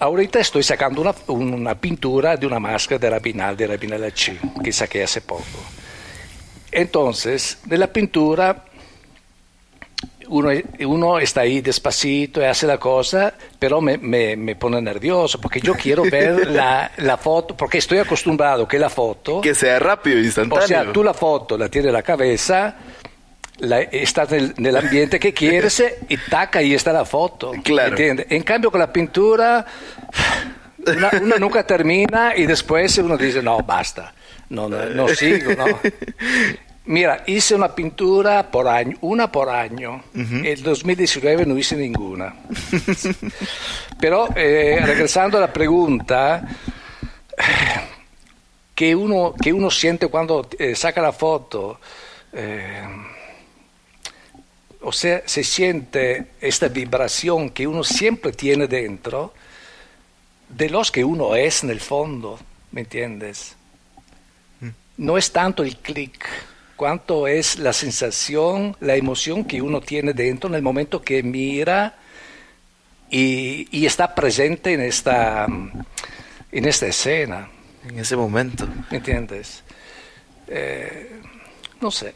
Ahorita 0.00 0.38
estoy 0.40 0.62
sacando 0.62 1.00
una, 1.02 1.14
una 1.28 1.74
pintura 1.80 2.36
de 2.36 2.46
una 2.46 2.60
máscara 2.60 2.98
de 2.98 3.10
Rabinal, 3.10 3.56
de 3.56 3.66
Rabinal 3.66 4.04
H, 4.04 4.38
que 4.62 4.72
saqué 4.72 5.02
hace 5.04 5.20
poco. 5.20 5.72
Entonces, 6.70 7.60
de 7.64 7.78
la 7.78 7.92
pintura, 7.92 8.64
uno, 10.28 10.50
uno 10.86 11.18
está 11.18 11.42
ahí 11.42 11.60
despacito 11.60 12.40
y 12.40 12.44
hace 12.44 12.66
la 12.66 12.78
cosa, 12.78 13.34
pero 13.58 13.80
me, 13.80 13.98
me- 13.98 14.36
me 14.36 14.54
pone 14.56 14.80
nervioso 14.80 15.40
porque 15.40 15.60
yo 15.60 15.74
quiero 15.74 16.02
ver 16.04 16.46
la, 16.50 16.90
la 16.98 17.16
foto, 17.16 17.56
porque 17.56 17.78
estoy 17.78 17.98
acostumbrado 17.98 18.66
que 18.68 18.78
la 18.78 18.90
foto, 18.90 19.40
Que 19.40 19.54
sea 19.54 19.78
rápido 19.78 20.18
y 20.18 20.22
o 20.22 20.24
instantáneo. 20.24 20.66
sea, 20.66 20.92
tú 20.92 21.02
la 21.02 21.14
foto 21.14 21.56
la 21.58 21.68
tienes 21.68 21.88
en 21.88 21.92
la 21.94 22.02
cabeza, 22.02 22.76
la- 23.58 23.80
estás 23.82 24.30
nel, 24.30 24.54
nell'ambiente 24.58 25.18
che 25.18 25.32
quieres 25.32 25.82
y 26.08 26.16
taca, 26.16 26.60
ahí 26.60 26.74
está 26.74 26.92
la 26.92 27.04
foto. 27.04 27.52
Claro. 27.64 27.90
¿entiendes? 27.90 28.26
En 28.30 28.42
cambio, 28.42 28.70
con 28.70 28.80
la 28.80 28.92
pintura, 28.92 29.64
una, 30.86 31.10
una 31.22 31.36
nunca 31.36 31.66
termina 31.66 32.34
y 32.36 32.46
después 32.46 32.96
uno 32.98 33.16
dice, 33.16 33.42
no, 33.42 33.58
basta, 33.62 34.12
no, 34.50 34.68
no, 34.68 34.84
no 34.86 35.08
sigo, 35.08 35.52
no. 35.54 35.66
Mira, 36.88 37.22
hice 37.26 37.54
una 37.54 37.74
pintura 37.74 38.50
por 38.50 38.66
año, 38.66 38.96
una 39.02 39.30
por 39.30 39.50
año. 39.50 40.02
El 40.14 40.62
2019 40.62 41.44
no 41.44 41.58
hice 41.58 41.76
ninguna. 41.76 42.34
Pero 44.00 44.30
eh, 44.34 44.80
regresando 44.82 45.36
a 45.36 45.42
la 45.42 45.52
pregunta, 45.52 46.48
que 48.74 48.96
uno, 48.96 49.34
que 49.34 49.52
uno 49.52 49.70
siente 49.70 50.08
cuando 50.08 50.48
eh, 50.58 50.74
saca 50.74 51.02
la 51.02 51.12
foto, 51.12 51.78
eh, 52.32 52.82
o 54.80 54.90
sea, 54.90 55.22
se 55.26 55.44
siente 55.44 56.28
esta 56.40 56.68
vibración 56.68 57.50
que 57.50 57.66
uno 57.66 57.84
siempre 57.84 58.32
tiene 58.32 58.66
dentro 58.66 59.34
de 60.48 60.70
los 60.70 60.90
que 60.90 61.04
uno 61.04 61.36
es 61.36 61.62
en 61.64 61.68
el 61.68 61.80
fondo, 61.80 62.38
¿me 62.72 62.80
entiendes? 62.80 63.56
No 64.96 65.18
es 65.18 65.30
tanto 65.30 65.62
el 65.62 65.76
clic, 65.76 66.26
cuanto 66.78 67.26
es 67.26 67.58
la 67.58 67.74
sensación, 67.74 68.74
la 68.80 68.94
emoción 68.96 69.44
que 69.44 69.60
uno 69.60 69.80
tiene 69.82 70.14
dentro 70.14 70.48
en 70.48 70.54
el 70.54 70.62
momento 70.62 71.02
que 71.02 71.22
mira 71.22 71.98
y, 73.10 73.68
y 73.76 73.84
está 73.84 74.14
presente 74.14 74.72
en 74.72 74.80
esta, 74.80 75.46
en 75.46 76.64
esta 76.64 76.86
escena. 76.86 77.48
En 77.86 77.98
ese 77.98 78.16
momento. 78.16 78.66
¿Me 78.90 78.98
entiendes? 78.98 79.62
Eh, 80.46 81.20
no 81.80 81.90
sé. 81.90 82.14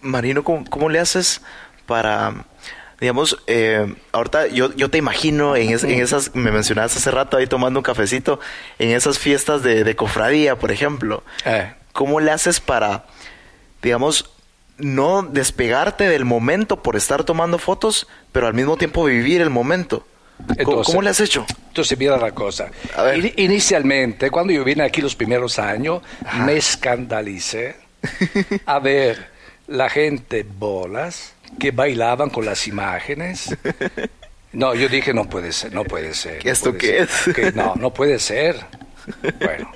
Marino, 0.00 0.42
¿cómo, 0.42 0.64
cómo 0.68 0.88
le 0.88 0.98
haces 0.98 1.40
para, 1.86 2.46
digamos, 3.00 3.38
eh, 3.46 3.94
ahorita 4.12 4.48
yo, 4.48 4.74
yo 4.74 4.90
te 4.90 4.98
imagino 4.98 5.54
en, 5.56 5.70
es- 5.70 5.84
en 5.84 6.00
esas, 6.00 6.34
me 6.34 6.50
mencionabas 6.50 6.96
hace 6.96 7.10
rato 7.10 7.36
ahí 7.36 7.46
tomando 7.46 7.78
un 7.80 7.84
cafecito, 7.84 8.40
en 8.78 8.90
esas 8.90 9.18
fiestas 9.18 9.62
de, 9.62 9.84
de 9.84 9.96
cofradía, 9.96 10.56
por 10.58 10.72
ejemplo, 10.72 11.22
Eh, 11.44 11.72
¿cómo 11.98 12.20
le 12.20 12.30
haces 12.30 12.60
para, 12.60 13.06
digamos, 13.82 14.30
no 14.76 15.22
despegarte 15.24 16.08
del 16.08 16.24
momento 16.24 16.80
por 16.80 16.94
estar 16.94 17.24
tomando 17.24 17.58
fotos, 17.58 18.06
pero 18.30 18.46
al 18.46 18.54
mismo 18.54 18.76
tiempo 18.76 19.02
vivir 19.04 19.40
el 19.40 19.50
momento? 19.50 20.06
¿Cómo, 20.38 20.54
Entonces- 20.60 20.86
cómo 20.86 21.02
le 21.02 21.10
has 21.10 21.18
hecho? 21.18 21.44
Entonces, 21.66 21.98
mira 21.98 22.16
la 22.16 22.30
cosa. 22.30 22.70
Ini- 23.16 23.34
Inicialmente, 23.38 24.30
cuando 24.30 24.52
yo 24.52 24.62
vine 24.62 24.84
aquí 24.84 25.00
los 25.00 25.16
primeros 25.16 25.58
años, 25.58 26.00
me 26.44 26.56
escandalicé 26.56 27.74
a 28.64 28.78
ver 28.78 29.28
la 29.66 29.90
gente 29.90 30.46
bolas 30.48 31.34
que 31.58 31.72
bailaban 31.72 32.30
con 32.30 32.44
las 32.46 32.68
imágenes. 32.68 33.56
No, 34.50 34.74
yo 34.74 34.88
dije, 34.88 35.12
no 35.12 35.28
puede 35.28 35.52
ser, 35.52 35.74
no 35.74 35.84
puede 35.84 36.14
ser. 36.14 36.42
no 36.42 36.50
¿Esto 36.50 36.70
puede 36.70 36.78
qué 36.78 37.06
ser, 37.06 37.28
es? 37.28 37.34
que 37.34 37.52
no, 37.52 37.74
no 37.76 37.92
puede 37.92 38.18
ser. 38.18 38.56
Bueno. 39.44 39.70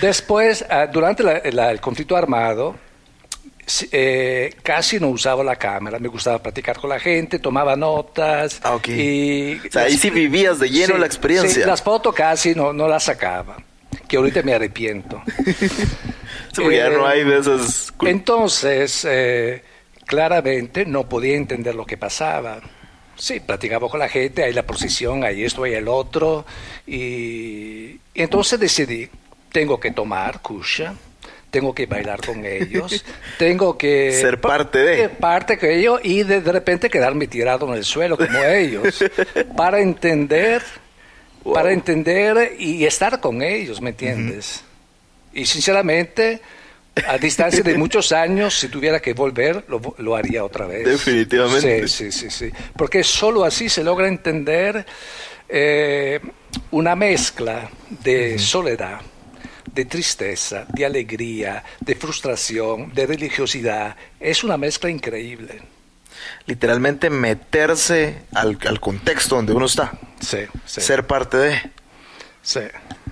Después, 0.00 0.64
ah, 0.68 0.86
durante 0.86 1.22
la- 1.22 1.40
la- 1.52 1.70
el 1.70 1.80
conflicto 1.80 2.16
armado, 2.16 2.76
eh, 3.92 4.54
casi 4.62 5.00
no 5.00 5.08
usaba 5.08 5.42
la 5.42 5.56
cámara, 5.56 5.98
me 5.98 6.08
gustaba 6.08 6.38
platicar 6.42 6.78
con 6.78 6.90
la 6.90 7.00
gente, 7.00 7.38
tomaba 7.38 7.76
notas. 7.76 8.60
Ah, 8.62 8.74
ok. 8.74 8.88
y 8.88 9.54
O 9.66 9.70
sea, 9.72 9.82
ahí 9.84 9.96
sí 9.96 10.10
vivías 10.10 10.58
de 10.58 10.68
lleno 10.68 10.94
Sí, 10.94 11.00
la 11.00 11.06
experiencia. 11.06 11.62
sí, 11.62 11.66
las 11.68 11.82
fotos 11.82 12.14
casi 12.14 12.54
no, 12.54 12.72
no 12.72 12.86
las 12.88 13.04
sacaba, 13.04 13.56
que 14.06 14.16
ahorita 14.16 14.42
me 14.42 14.54
arrepiento. 14.54 15.22
Sí, 16.52 16.60
porque 16.62 16.76
ya 16.76 16.86
Eh, 16.86 16.90
no 16.96 17.04
hay 17.06 17.24
de 17.24 17.38
esas... 17.38 17.92
Entonces, 18.02 19.04
eh, 19.10 19.62
claramente 20.06 20.86
no 20.86 21.08
podía 21.08 21.34
entender 21.36 21.74
lo 21.74 21.84
que 21.84 21.96
pasaba. 21.96 22.60
Sí, 23.16 23.40
platicaba 23.40 23.88
con 23.88 23.98
la 23.98 24.08
gente, 24.08 24.44
hay 24.44 24.52
la 24.52 24.62
procesión, 24.64 25.24
hay 25.24 25.42
esto, 25.44 25.64
hay 25.64 25.74
el 25.74 25.88
otro. 25.88 26.44
Y, 26.86 26.94
y 26.96 28.00
entonces 28.14 28.60
decidí, 28.60 29.08
tengo 29.54 29.78
que 29.78 29.92
tomar 29.92 30.42
kusha, 30.42 30.94
tengo 31.48 31.72
que 31.72 31.86
bailar 31.86 32.20
con 32.26 32.44
ellos, 32.44 33.04
tengo 33.38 33.78
que... 33.78 34.10
Ser 34.10 34.40
parte 34.40 34.78
de. 34.78 34.96
Ser 34.96 35.10
parte 35.10 35.56
de 35.56 35.78
ellos 35.78 36.00
y 36.02 36.24
de, 36.24 36.40
de 36.40 36.50
repente 36.50 36.90
quedarme 36.90 37.28
tirado 37.28 37.68
en 37.68 37.74
el 37.74 37.84
suelo 37.84 38.18
como 38.18 38.42
ellos, 38.42 39.04
para 39.56 39.80
entender, 39.80 40.60
Wow. 41.44 41.54
para 41.54 41.72
entender 41.72 42.56
y 42.58 42.86
estar 42.86 43.20
con 43.20 43.42
ellos, 43.42 43.80
¿me 43.82 43.90
entiendes? 43.90 44.64
Y 45.34 45.44
sinceramente, 45.44 46.40
a 47.06 47.18
distancia 47.18 47.62
de 47.62 47.76
muchos 47.76 48.12
años, 48.24 48.58
si 48.58 48.68
tuviera 48.68 48.98
que 48.98 49.12
volver, 49.12 49.62
lo, 49.68 49.78
lo 49.98 50.16
haría 50.16 50.42
otra 50.42 50.66
vez. 50.66 50.86
Definitivamente. 50.86 51.86
Sí, 51.86 52.10
sí, 52.10 52.30
sí, 52.30 52.30
sí. 52.30 52.50
Porque 52.74 53.04
solo 53.04 53.44
así 53.44 53.68
se 53.68 53.84
logra 53.84 54.08
entender 54.08 54.86
eh, 55.50 56.18
una 56.70 56.96
mezcla 56.96 57.68
de 58.02 58.38
soledad, 58.38 59.00
de 59.74 59.84
tristeza, 59.84 60.66
de 60.68 60.86
alegría, 60.86 61.64
de 61.80 61.94
frustración, 61.94 62.92
de 62.94 63.06
religiosidad. 63.06 63.96
Es 64.20 64.44
una 64.44 64.56
mezcla 64.56 64.88
increíble. 64.90 65.62
Literalmente 66.46 67.10
meterse 67.10 68.22
al, 68.34 68.58
al 68.66 68.80
contexto 68.80 69.36
donde 69.36 69.52
uno 69.52 69.66
está. 69.66 69.92
Sí, 70.20 70.38
sí. 70.64 70.80
Ser 70.80 71.06
parte 71.06 71.36
de... 71.36 71.62
sí. 72.42 72.60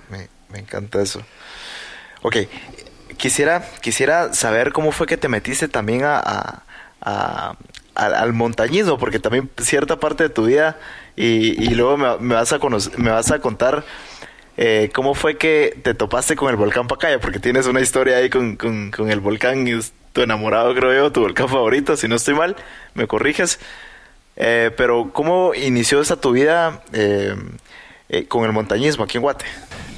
Me, 0.09 0.29
me 0.51 0.59
encanta 0.61 1.03
eso. 1.03 1.23
Ok, 2.23 2.37
quisiera, 3.17 3.69
quisiera 3.81 4.33
saber 4.35 4.73
cómo 4.73 4.93
fue 4.93 5.07
que 5.07 5.17
te 5.17 5.29
metiste 5.29 5.67
también 5.69 6.05
a, 6.05 6.19
a- 6.19 6.63
a- 7.01 7.57
al, 7.95 8.15
al 8.15 8.33
montañismo, 8.33 8.97
porque 8.99 9.19
también 9.19 9.51
cierta 9.61 9.99
parte 10.01 10.23
de 10.25 10.31
tu 10.31 10.47
vida, 10.47 10.79
y, 11.17 11.63
y 11.63 11.75
luego 11.75 11.97
me, 11.99 12.17
me 12.19 12.35
vas 12.37 12.53
a 12.53 12.59
conocer- 12.59 12.97
me 12.97 13.11
vas 13.11 13.31
a 13.33 13.41
contar 13.41 13.85
eh, 14.57 14.91
cómo 14.95 15.15
fue 15.15 15.39
que 15.39 15.79
te 15.83 15.95
topaste 15.95 16.37
con 16.37 16.51
el 16.51 16.57
volcán 16.57 16.87
Pacaya, 16.89 17.21
porque 17.21 17.39
tienes 17.39 17.67
una 17.67 17.81
historia 17.81 18.17
ahí 18.19 18.29
con, 18.31 18.57
con- 18.57 18.91
con 18.91 19.11
el 19.11 19.21
volcán, 19.21 19.65
tu 20.13 20.21
enamorado 20.23 20.75
creo 20.75 20.93
yo, 20.93 21.13
tu 21.13 21.21
volcán 21.21 21.49
favorito, 21.49 21.97
si 21.97 22.07
no 22.09 22.17
estoy 22.17 22.35
mal, 22.35 22.57
me 22.95 23.07
corriges. 23.07 23.59
Eh, 24.37 24.71
pero 24.77 25.11
¿cómo 25.13 25.55
inició 25.55 26.01
esa 26.01 26.21
tu 26.21 26.33
vida 26.33 26.83
eh, 26.93 27.35
eh, 28.09 28.25
con 28.27 28.45
el 28.45 28.53
montañismo 28.53 29.05
aquí 29.05 29.19
en 29.19 29.23
Guate? 29.23 29.45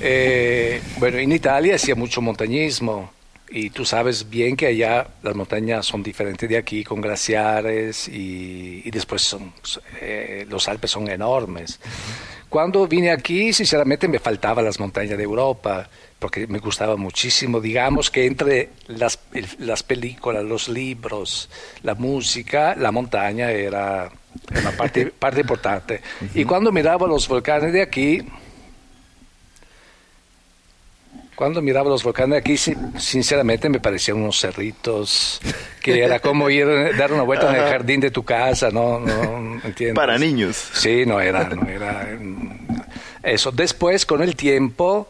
Eh, 0.01 0.81
bueno, 0.99 1.19
en 1.19 1.31
Italia 1.33 1.77
hacía 1.77 1.95
mucho 1.95 2.21
montañismo 2.21 3.13
y 3.49 3.71
tú 3.71 3.85
sabes 3.85 4.29
bien 4.29 4.57
que 4.57 4.67
allá 4.67 5.07
las 5.23 5.37
montañas 5.37 5.87
son 5.87 6.03
diferentes 6.03 6.49
de 6.49 6.57
aquí, 6.57 6.83
con 6.83 7.01
glaciares 7.01 8.09
y, 8.09 8.83
y 8.85 8.91
después 8.91 9.23
son, 9.23 9.53
eh, 10.01 10.47
los 10.49 10.67
Alpes 10.69 10.91
son 10.91 11.09
enormes. 11.09 11.79
Cuando 12.49 12.87
vine 12.87 13.11
aquí, 13.11 13.53
sinceramente 13.53 14.09
me 14.09 14.19
faltaban 14.19 14.65
las 14.65 14.79
montañas 14.79 15.17
de 15.19 15.25
Europa, 15.25 15.89
porque 16.19 16.47
me 16.47 16.59
gustaba 16.59 16.97
muchísimo. 16.97 17.61
Digamos 17.61 18.11
que 18.11 18.27
entre 18.27 18.71
las, 18.87 19.19
las 19.59 19.83
películas, 19.83 20.45
los 20.45 20.69
libros, 20.69 21.51
la 21.83 21.95
música, 21.95 22.75
la 22.77 22.93
montaña 22.93 23.51
era 23.51 24.11
una 24.51 24.71
parte, 24.73 25.07
parte 25.19 25.41
importante. 25.41 26.01
Y 26.35 26.45
cuando 26.45 26.73
miraba 26.73 27.07
los 27.07 27.29
volcanes 27.29 27.73
de 27.73 27.83
aquí, 27.83 28.23
cuando 31.35 31.61
miraba 31.63 31.89
los 31.91 32.03
volcanes 32.03 32.39
aquí, 32.39 32.57
sin- 32.57 32.99
sinceramente 32.99 33.69
me 33.69 33.81
parecían 33.81 34.19
unos 34.19 34.39
cerritos, 34.41 35.41
que 35.83 36.03
era 36.03 36.21
como 36.21 36.49
ir 36.51 36.67
dar 36.97 37.13
una 37.13 37.23
vuelta 37.23 37.51
en 37.51 37.63
el 37.63 37.69
jardín 37.71 38.01
de 38.01 38.11
tu 38.11 38.23
casa, 38.25 38.71
¿no? 38.71 39.01
no 39.01 39.61
¿entiendes? 39.65 39.95
Para 39.97 40.19
niños. 40.19 40.57
Sí, 40.73 41.05
no 41.07 41.21
era, 41.21 41.45
no 41.49 41.69
era 41.69 42.09
mm, 42.21 42.67
eso. 43.23 43.51
Después, 43.53 44.07
con 44.07 44.23
el 44.23 44.37
tiempo, 44.37 45.09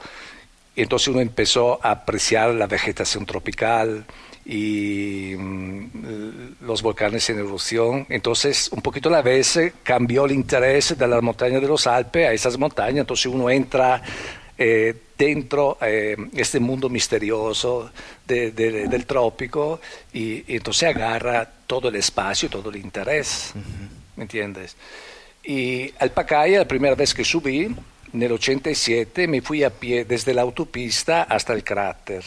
entonces 0.77 1.09
uno 1.09 1.21
empezó 1.21 1.79
a 1.85 1.91
apreciar 1.93 2.51
la 2.55 2.67
vegetación 2.67 3.27
tropical 3.27 4.05
y 4.47 5.35
mm, 5.39 5.87
los 6.63 6.83
volcanes 6.83 7.29
en 7.31 7.39
erupción. 7.39 8.07
Entonces, 8.09 8.69
un 8.73 8.83
poquito 8.83 9.09
a 9.09 9.13
la 9.13 9.23
vez 9.23 9.57
eh, 9.57 9.73
cambió 9.83 10.25
el 10.27 10.33
interés 10.33 10.97
de 10.99 11.07
las 11.07 11.23
montañas 11.23 11.61
de 11.63 11.69
los 11.69 11.87
Alpes 11.87 12.29
a 12.29 12.33
esas 12.33 12.59
montañas. 12.59 13.01
Entonces 13.01 13.27
uno 13.27 13.49
entra 13.51 14.03
eh, 14.59 14.95
dentro 15.19 15.79
eh, 15.81 16.17
este 16.35 16.61
mundo 16.61 16.89
misterioso 16.89 17.91
de- 18.27 18.51
de- 18.53 18.89
del 18.89 19.07
trópico 19.07 19.81
y, 20.13 20.45
y 20.53 20.57
entonces 20.57 20.89
agarra 20.95 21.49
todo 21.67 21.89
el 21.89 21.97
espacio, 21.97 22.49
todo 22.49 22.71
el 22.71 22.77
interés. 22.77 23.53
¿Me 24.17 24.23
entiendes? 24.25 24.77
Y 25.45 25.93
al 25.99 26.11
Pacaya, 26.13 26.59
la 26.59 26.69
primera 26.69 26.95
vez 26.95 27.13
que 27.15 27.25
subí, 27.25 27.75
en 28.13 28.23
el 28.23 28.33
87, 28.33 29.27
me 29.27 29.43
fui 29.43 29.65
a 29.65 29.71
pie 29.71 30.05
desde 30.05 30.33
la 30.33 30.43
autopista 30.43 31.25
hasta 31.25 31.53
el 31.53 31.65
cráter. 31.65 32.25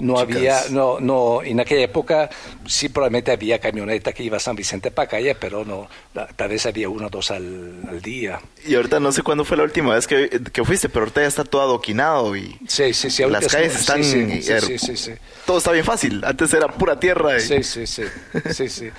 No 0.00 0.14
Chicas. 0.24 0.36
había, 0.36 0.60
no, 0.70 1.00
no, 1.00 1.42
en 1.42 1.58
aquella 1.58 1.82
época 1.82 2.30
sí 2.66 2.88
probablemente 2.88 3.32
había 3.32 3.58
camioneta 3.58 4.12
que 4.12 4.22
iba 4.22 4.36
a 4.36 4.40
San 4.40 4.54
Vicente 4.54 4.92
Pacaya, 4.92 5.36
pero 5.38 5.64
no, 5.64 5.88
tal 6.36 6.48
vez 6.48 6.64
había 6.66 6.88
uno 6.88 7.08
o 7.08 7.10
dos 7.10 7.32
al, 7.32 7.82
al 7.88 8.00
día. 8.00 8.40
Y 8.66 8.74
ahorita 8.74 9.00
no 9.00 9.12
sé 9.12 9.22
cuándo 9.22 9.44
fue 9.44 9.56
la 9.56 9.62
última 9.62 9.94
vez 9.94 10.06
que, 10.06 10.28
que 10.52 10.64
fuiste, 10.64 10.88
pero 10.88 11.02
ahorita 11.04 11.22
ya 11.22 11.26
está 11.28 11.44
todo 11.44 11.62
adoquinado 11.62 12.36
y 12.36 12.58
Sí, 12.66 12.92
sí, 12.92 13.08
sí. 13.10 13.22
ahorita 13.22 13.40
las 13.40 13.46
es- 13.46 13.52
calles 13.54 13.74
están... 13.76 14.04
Sí, 14.04 14.78
sí. 14.96 15.12
Todo 15.46 15.58
está 15.58 15.72
bien 15.72 15.84
fácil. 15.84 16.22
Antes 16.24 16.52
era 16.52 16.68
pura 16.68 16.98
tierra. 17.00 17.36
y- 17.38 17.40
Sí, 17.40 17.62
sí, 17.62 17.86
sí, 17.86 18.02
sí, 18.52 18.68
sí. 18.68 18.90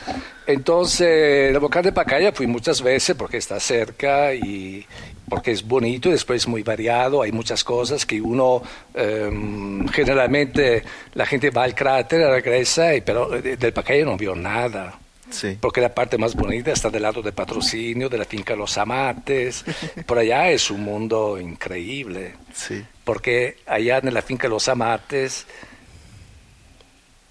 Entonces, 0.47 1.51
el 1.51 1.60
volcán 1.60 1.84
de 1.84 1.91
Pacaya 1.91 2.32
fui 2.32 2.47
muchas 2.47 2.82
veces 2.82 3.16
porque 3.16 3.38
está 3.38 3.60
cerca 3.60 4.34
y 4.34 4.86
porque 5.30 5.51
es 5.51 5.62
bonito 5.68 6.10
y 6.10 6.14
después 6.14 6.41
es 6.41 6.47
muy 6.47 6.64
variado, 6.64 7.22
hay 7.22 7.32
muchas 7.32 7.64
cosas 7.64 8.03
que 8.07 8.20
uno, 8.20 8.64
em, 8.95 9.88
generalmente 9.89 10.84
la 11.14 11.28
gente 11.28 11.51
va 11.51 11.66
al 11.66 11.76
cráter, 11.76 12.22
regresa, 12.28 12.95
y, 12.95 13.01
pero 13.01 13.30
de- 13.30 13.55
del 13.57 13.72
Pacaya 13.74 14.03
no 14.05 14.18
vio 14.18 14.34
nada. 14.34 14.99
Sí. 15.30 15.58
Porque 15.62 15.82
la 15.82 15.94
parte 15.94 16.18
más 16.18 16.36
bonita 16.36 16.72
está 16.72 16.90
del 16.90 17.04
lado 17.04 17.22
de 17.22 17.32
patrocinio, 17.32 18.10
de 18.10 18.18
la 18.18 18.26
finca 18.26 18.56
Los 18.56 18.78
Amates. 18.78 19.64
Por 20.06 20.18
allá 20.18 20.50
es 20.50 20.70
un 20.72 20.82
mundo 20.84 21.40
increíble 21.40 22.34
Sí. 22.54 22.84
porque 23.04 23.58
allá 23.68 24.00
en 24.00 24.14
la 24.14 24.22
finca 24.22 24.48
Los 24.48 24.68
Amates 24.68 25.46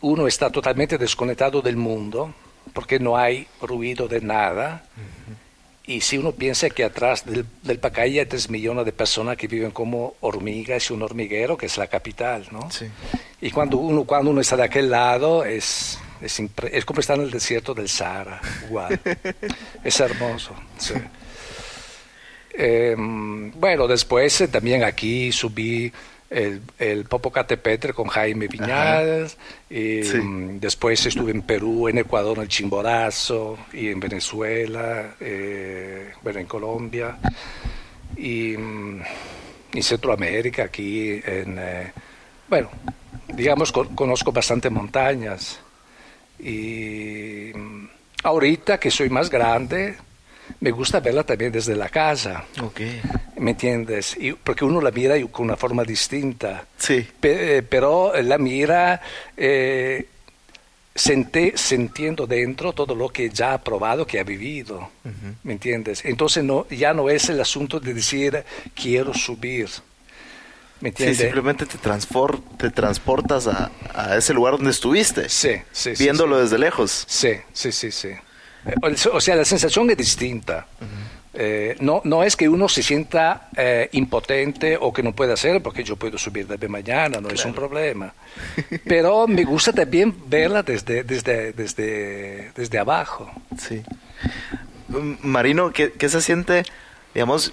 uno 0.00 0.26
está 0.28 0.50
totalmente 0.50 0.96
desconectado 0.96 1.60
del 1.60 1.76
mundo, 1.76 2.32
porque 2.72 3.00
no 3.00 3.16
hay 3.16 3.46
ruido 3.60 4.06
de 4.06 4.20
nada. 4.20 4.84
Y 5.86 6.02
si 6.02 6.18
uno 6.18 6.32
piensa 6.32 6.68
que 6.70 6.84
atrás 6.84 7.24
del, 7.24 7.46
del 7.62 7.78
Pacaya 7.78 8.20
hay 8.22 8.28
tres 8.28 8.50
millones 8.50 8.84
de 8.84 8.92
personas 8.92 9.36
que 9.38 9.48
viven 9.48 9.70
como 9.70 10.14
hormigas 10.20 10.90
y 10.90 10.92
un 10.92 11.02
hormiguero, 11.02 11.56
que 11.56 11.66
es 11.66 11.78
la 11.78 11.86
capital, 11.86 12.46
¿no? 12.52 12.70
Sí. 12.70 12.86
Y 13.40 13.50
cuando 13.50 13.78
uno, 13.78 14.04
cuando 14.04 14.30
uno 14.30 14.40
está 14.42 14.56
de 14.56 14.64
aquel 14.64 14.90
lado, 14.90 15.44
es, 15.44 15.98
es, 16.20 16.40
impre- 16.40 16.70
es 16.72 16.84
como 16.84 17.00
estar 17.00 17.16
en 17.16 17.24
el 17.24 17.30
desierto 17.30 17.74
del 17.74 17.88
Sahara, 17.88 18.40
igual. 18.66 19.00
es 19.84 20.00
hermoso, 20.00 20.54
sí. 20.78 20.94
Eh, 22.60 22.94
bueno, 22.98 23.86
después 23.86 24.40
eh, 24.40 24.48
también 24.48 24.82
aquí 24.82 25.30
subí 25.30 25.92
el, 26.28 26.60
el 26.78 27.04
Popocatépetl 27.04 27.90
con 27.92 28.08
Jaime 28.08 28.48
Viñal. 28.48 29.28
y, 29.70 30.02
Sí. 30.02 30.16
mm, 30.18 30.58
Después 30.60 31.04
estuve 31.06 31.30
en 31.30 31.42
Perú, 31.42 31.88
en 31.88 31.98
Ecuador, 31.98 32.36
en 32.38 32.42
el 32.42 32.48
Chimborazo, 32.48 33.58
y 33.72 33.88
en 33.88 34.00
Venezuela, 34.00 35.14
eh, 35.20 36.10
bueno, 36.22 36.40
en 36.40 36.46
Colombia, 36.46 37.16
y 38.16 38.56
mm, 38.56 39.02
en 39.74 39.82
Centroamérica, 39.82 40.64
aquí 40.64 41.20
en... 41.24 41.56
eh, 41.58 41.92
bueno, 42.48 42.70
digamos, 43.28 43.70
con- 43.70 43.94
conozco 43.94 44.32
bastante 44.32 44.68
montañas. 44.70 45.60
Y 46.40 47.52
ahorita 48.22 48.78
que 48.78 48.90
soy 48.90 49.08
más 49.10 49.28
grande, 49.30 49.96
me 50.60 50.70
gusta 50.70 51.00
verla 51.00 51.24
también 51.24 51.52
desde 51.52 51.74
la 51.76 51.88
casa. 51.88 52.44
¿me 53.36 53.50
entiendes? 53.52 54.16
Y, 54.18 54.32
porque 54.32 54.64
uno 54.64 54.80
la 54.80 54.90
mira 54.90 55.14
con 55.30 55.44
una 55.46 55.56
forma 55.56 55.84
distinta. 55.84 56.64
Sí. 56.76 57.06
Pe- 57.20 57.58
eh, 57.58 57.62
pero 57.62 58.12
la 58.22 58.38
mira 58.38 59.00
eh, 59.36 60.06
sintiendo 60.94 62.26
dentro 62.26 62.72
todo 62.72 62.94
lo 62.94 63.08
que 63.08 63.30
ya 63.30 63.52
ha 63.54 63.58
probado, 63.62 64.06
que 64.06 64.18
ha 64.18 64.24
vivido, 64.24 64.90
¿me 65.44 65.52
entiendes? 65.52 66.04
Entonces 66.04 66.42
no, 66.42 66.66
ya 66.68 66.92
no 66.92 67.08
es 67.08 67.28
el 67.28 67.40
asunto 67.40 67.78
de 67.78 67.94
decir 67.94 68.42
quiero 68.74 69.14
subir, 69.14 69.68
¿me 70.80 70.92
Sí, 70.92 71.14
simplemente 71.14 71.66
te, 71.66 71.78
transportas 72.70 73.46
a, 73.46 73.70
a 73.94 74.16
ese 74.16 74.34
lugar 74.34 74.54
donde 74.54 74.70
estuviste. 74.70 75.28
Sí, 75.28 75.56
sí, 75.72 75.96
sí, 75.96 76.04
Viéndolo 76.04 76.36
sí. 76.36 76.42
desde 76.42 76.58
lejos. 76.58 77.04
Sí, 77.06 77.32
sí, 77.52 77.72
sí, 77.72 77.90
sí. 77.90 78.08
Eh, 78.66 78.74
O 79.12 79.20
sea, 79.20 79.36
la 79.36 79.44
sensación 79.44 79.90
es 79.90 79.96
distinta. 79.96 80.66
Eh, 81.34 81.76
no, 81.80 82.00
no 82.04 82.24
es 82.24 82.36
que 82.36 82.48
uno 82.48 82.68
se 82.68 82.82
sienta 82.82 83.48
eh, 83.56 83.88
impotente 83.92 84.76
o 84.80 84.92
que 84.92 85.02
no 85.02 85.12
puede 85.12 85.32
hacer, 85.34 85.62
porque 85.62 85.84
yo 85.84 85.94
puedo 85.96 86.18
subir 86.18 86.46
desde 86.48 86.68
mañana, 86.68 87.20
no 87.20 87.28
es 87.28 87.44
un 87.44 87.54
problema. 87.54 88.12
Pero 88.84 89.26
me 89.28 89.44
gusta 89.44 89.72
también 89.72 90.14
verla 90.26 90.62
desde, 90.62 91.04
desde, 91.04 91.52
desde, 91.52 92.50
desde 92.56 92.78
abajo. 92.78 93.30
Sí. 93.56 93.82
Mm, 94.88 95.14
Marino, 95.22 95.72
¿qué, 95.72 95.92
qué 95.92 96.08
se 96.08 96.20
siente? 96.20 96.64
Digamos, 97.14 97.52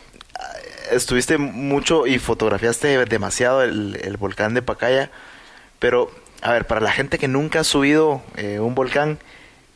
estuviste 0.91 1.37
mucho 1.37 2.07
y 2.07 2.19
fotografiaste 2.19 3.05
demasiado 3.05 3.63
el, 3.63 3.99
el 4.01 4.17
volcán 4.17 4.53
de 4.53 4.61
Pacaya, 4.61 5.11
pero, 5.79 6.11
a 6.41 6.51
ver, 6.51 6.65
para 6.65 6.81
la 6.81 6.91
gente 6.91 7.17
que 7.17 7.27
nunca 7.27 7.61
ha 7.61 7.63
subido 7.63 8.21
eh, 8.37 8.59
un 8.59 8.75
volcán, 8.75 9.19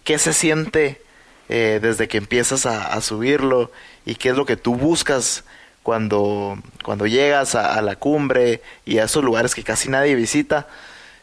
¿qué 0.04 0.18
se 0.18 0.34
siente 0.34 1.02
eh, 1.50 1.80
desde 1.82 2.08
que 2.08 2.18
empiezas 2.18 2.66
a, 2.66 3.00
subirlo? 3.02 3.72
¿Y 4.06 4.16
qué 4.16 4.30
es 4.30 4.36
lo 4.36 4.46
que 4.46 4.58
tú 4.58 4.76
buscas 4.76 5.44
cuando, 5.84 6.58
cuando 6.84 7.06
llegas 7.06 7.56
a, 7.56 7.82
la 7.82 7.96
cumbre 7.96 8.62
y 8.86 8.98
a 9.00 9.06
esos 9.06 9.24
lugares 9.24 9.56
que 9.56 9.64
casi 9.64 9.90
nadie 9.90 10.16
visita? 10.16 10.68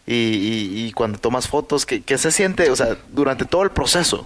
Y, 0.06 0.84
y- 0.86 0.92
cuando 0.92 1.18
tomas 1.18 1.48
fotos, 1.48 1.84
¿qué, 1.84 2.00
¿qué 2.02 2.16
se 2.16 2.30
siente? 2.30 2.70
O 2.70 2.76
sea, 2.76 2.96
durante 3.08 3.44
todo 3.44 3.64
el 3.64 3.70
proceso, 3.70 4.24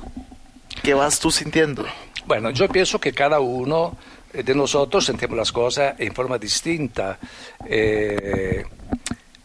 ¿qué 0.83 0.93
vas 0.93 1.21
tú 1.21 1.31
sintiendo? 1.31 1.87
Bueno, 2.27 2.51
yo 2.51 2.69
pienso 2.69 3.01
que 3.01 3.13
cada 3.13 3.41
uno 3.41 3.97
de 4.33 4.55
nosotros 4.55 5.05
sentimos 5.05 5.37
las 5.37 5.53
cosas 5.53 5.95
en 5.99 6.14
forma 6.14 6.39
distinta. 6.39 7.18
Eh, 7.66 8.64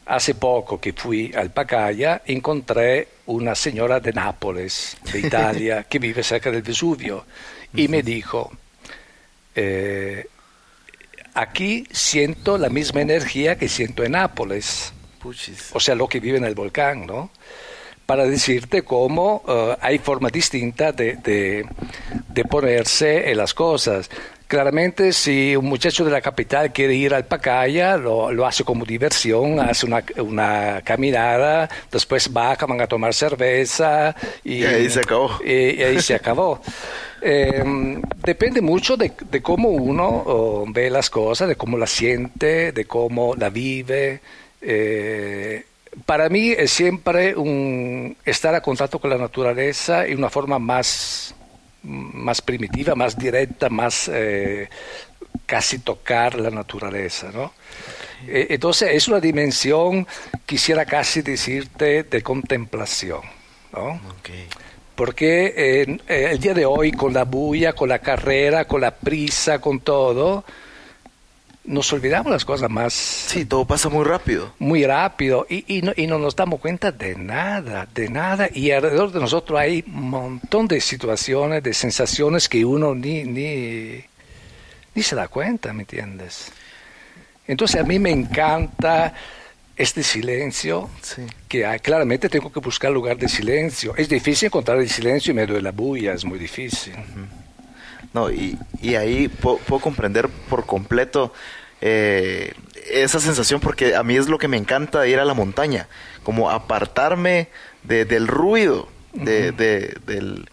hace 0.08 0.36
poco 0.36 0.80
que 0.80 0.94
fui 0.94 1.32
al 1.36 1.52
Pacaya 1.52 2.22
encontré 2.26 3.08
una 3.28 3.56
señora 3.56 4.00
de 4.00 4.14
Nápoles, 4.14 4.98
de 5.12 5.20
Italia, 5.20 5.84
que 5.90 5.98
vive 6.00 6.22
cerca 6.24 6.52
del 6.52 6.62
Vesubio, 6.62 7.26
y 7.74 7.88
me 7.88 8.04
dijo, 8.04 8.52
eh, 9.56 10.28
aquí 11.34 11.86
siento 11.92 12.58
la 12.58 12.70
misma 12.70 13.02
energía 13.02 13.58
que 13.58 13.68
siento 13.68 14.04
en 14.04 14.12
Nápoles 14.14 14.94
o 15.74 15.80
sea, 15.80 15.96
lo 15.96 16.08
que 16.08 16.20
vive 16.20 16.38
en 16.38 16.44
el 16.46 16.54
volcán, 16.54 17.08
¿no? 17.08 17.32
Para 18.06 18.26
decirte 18.26 18.84
cómo 18.84 19.44
eh, 19.48 19.76
hay 19.82 19.98
forma 19.98 20.30
distinta 20.30 20.92
de, 20.92 21.16
de- 21.16 21.66
de 22.30 22.46
ponerse 22.46 23.32
en 23.32 23.38
las 23.38 23.56
cosas. 23.56 24.08
Claramente, 24.48 25.12
si 25.12 25.56
un 25.56 25.66
muchacho 25.66 26.06
de 26.06 26.12
la 26.12 26.22
capital 26.22 26.72
quiere 26.72 26.94
ir 26.94 27.14
al 27.14 27.26
Pacaya, 27.26 27.98
lo, 27.98 28.32
lo 28.32 28.46
hace 28.46 28.64
como 28.64 28.86
diversión, 28.86 29.60
hace 29.60 29.86
una, 29.86 30.04
una 30.18 30.82
caminada, 30.84 31.68
después 31.92 32.32
baja, 32.32 32.68
van 32.68 32.80
a 32.82 32.88
tomar 32.88 33.14
cerveza 33.14 34.16
y, 34.44 34.58
Y 34.58 34.66
ahí 34.66 34.90
se 34.90 35.00
acabó. 35.00 35.32
y, 35.44 35.52
y 35.52 35.84
ahí 35.84 36.00
se 36.02 36.16
acabó. 36.16 36.62
Eh, 37.28 37.64
depende 38.24 38.62
mucho 38.62 38.98
de, 38.98 39.12
de 39.32 39.42
cómo 39.42 39.70
uno 39.70 40.06
oh, 40.28 40.66
ve 40.68 40.92
las 40.92 41.10
cosas, 41.10 41.48
de 41.48 41.56
cómo 41.56 41.76
las 41.76 41.90
siente, 41.90 42.72
de 42.72 42.86
cómo 42.86 43.34
la 43.36 43.50
vive. 43.50 44.20
Eh, 44.62 45.66
para 46.06 46.30
mí 46.30 46.52
es 46.52 46.70
siempre 46.70 47.36
un 47.36 48.16
estar 48.26 48.54
a 48.54 48.62
contacto 48.62 49.00
con 49.00 49.10
la 49.10 49.18
naturaleza 49.18 50.06
en 50.06 50.20
una 50.20 50.30
forma 50.30 50.60
más, 50.60 51.34
más 51.86 52.42
primitiva, 52.42 52.96
más 52.96 53.18
directa, 53.18 53.70
más 53.70 54.10
eh, 54.12 54.70
casi 55.46 55.80
tocar 55.80 56.40
la 56.40 56.50
naturaleza, 56.50 57.32
¿no? 57.34 57.54
Eh, 58.28 58.48
Entonces 58.50 58.90
es 58.94 59.08
una 59.08 59.20
dimensión, 59.20 60.08
quisiera 60.46 60.86
casi 60.86 61.22
decirte, 61.22 62.04
de 62.04 62.22
contemplación, 62.22 63.22
¿no? 63.74 63.94
Ok. 64.10 64.30
Porque 64.96 65.54
eh, 65.58 66.32
el 66.32 66.40
día 66.40 66.54
de 66.54 66.66
hoy, 66.66 66.92
con 66.92 67.14
la 67.14 67.26
bulla, 67.26 67.74
con 67.74 67.90
la 67.90 68.00
carrera, 68.00 68.66
con 68.66 68.82
la 68.82 68.92
prisa, 68.96 69.60
con 69.60 69.82
todo, 69.82 70.46
nos 71.68 71.92
olvidamos 71.94 72.32
las 72.32 72.46
cosas 72.46 72.70
más 72.70 72.94
Sí, 72.94 73.46
todo 73.46 73.66
pasa 73.66 73.90
muy 73.90 74.04
rápido. 74.06 74.54
muy 74.60 74.86
rápido 74.86 75.46
y, 75.50 75.78
y, 75.78 75.82
no, 75.82 75.92
y 75.96 76.08
no 76.08 76.20
nos 76.20 76.36
damos 76.36 76.60
cuenta 76.60 76.92
de 76.92 77.16
nada, 77.16 77.88
de 77.94 78.10
nada. 78.10 78.50
Y 78.54 78.72
alrededor 78.72 79.12
de 79.12 79.20
nosotros 79.20 79.60
hay 79.60 79.84
un 79.88 80.10
montón 80.10 80.68
de 80.68 80.80
situaciones, 80.82 81.64
de 81.64 81.74
sensaciones 81.74 82.48
que 82.50 82.64
uno 82.66 82.94
ni, 82.96 83.24
ni, 83.24 84.04
ni 84.94 85.04
se 85.04 85.16
da 85.16 85.28
cuenta, 85.28 85.74
¿me 85.74 85.84
entiendes? 85.84 86.52
Entonces 87.48 87.80
a 87.82 87.84
mí 87.84 88.00
me 88.00 88.12
encanta 88.12 89.14
este 89.78 90.04
silencio 90.04 90.90
Sí. 91.02 91.24
que 91.50 91.66
hay. 91.66 91.80
Claramente 91.80 92.30
tengo 92.30 92.52
que 92.52 92.60
buscar 92.60 92.92
lugar 92.92 93.18
de 93.18 93.28
silencio. 93.28 93.94
Es 93.98 94.08
difícil 94.08 94.48
encontrar 94.48 94.78
el 94.80 94.90
silencio 94.90 95.32
en 95.32 95.36
medio 95.38 95.56
de 95.56 95.62
la 95.62 95.72
bulla, 95.72 96.14
es 96.14 96.24
muy 96.26 96.40
difícil. 96.40 96.94
No, 98.16 98.32
y, 98.32 98.58
y 98.82 98.96
ahí 98.96 99.28
po- 99.28 99.58
puedo 99.68 99.82
comprender 99.82 100.30
por 100.50 100.66
completo 100.66 101.34
eh, 101.82 102.54
esa 102.90 103.20
sensación 103.20 103.60
porque 103.60 103.94
a 103.94 104.04
mí 104.04 104.16
es 104.16 104.30
lo 104.30 104.38
que 104.38 104.48
me 104.48 104.56
encanta 104.56 105.02
de 105.02 105.10
ir 105.10 105.20
a 105.20 105.26
la 105.26 105.34
montaña, 105.34 105.88
como 106.24 106.50
apartarme 106.50 107.50
de- 107.84 108.06
del 108.06 108.28
ruido, 108.28 108.88
de, 109.12 109.52
de- 109.52 109.98
del, 110.08 110.50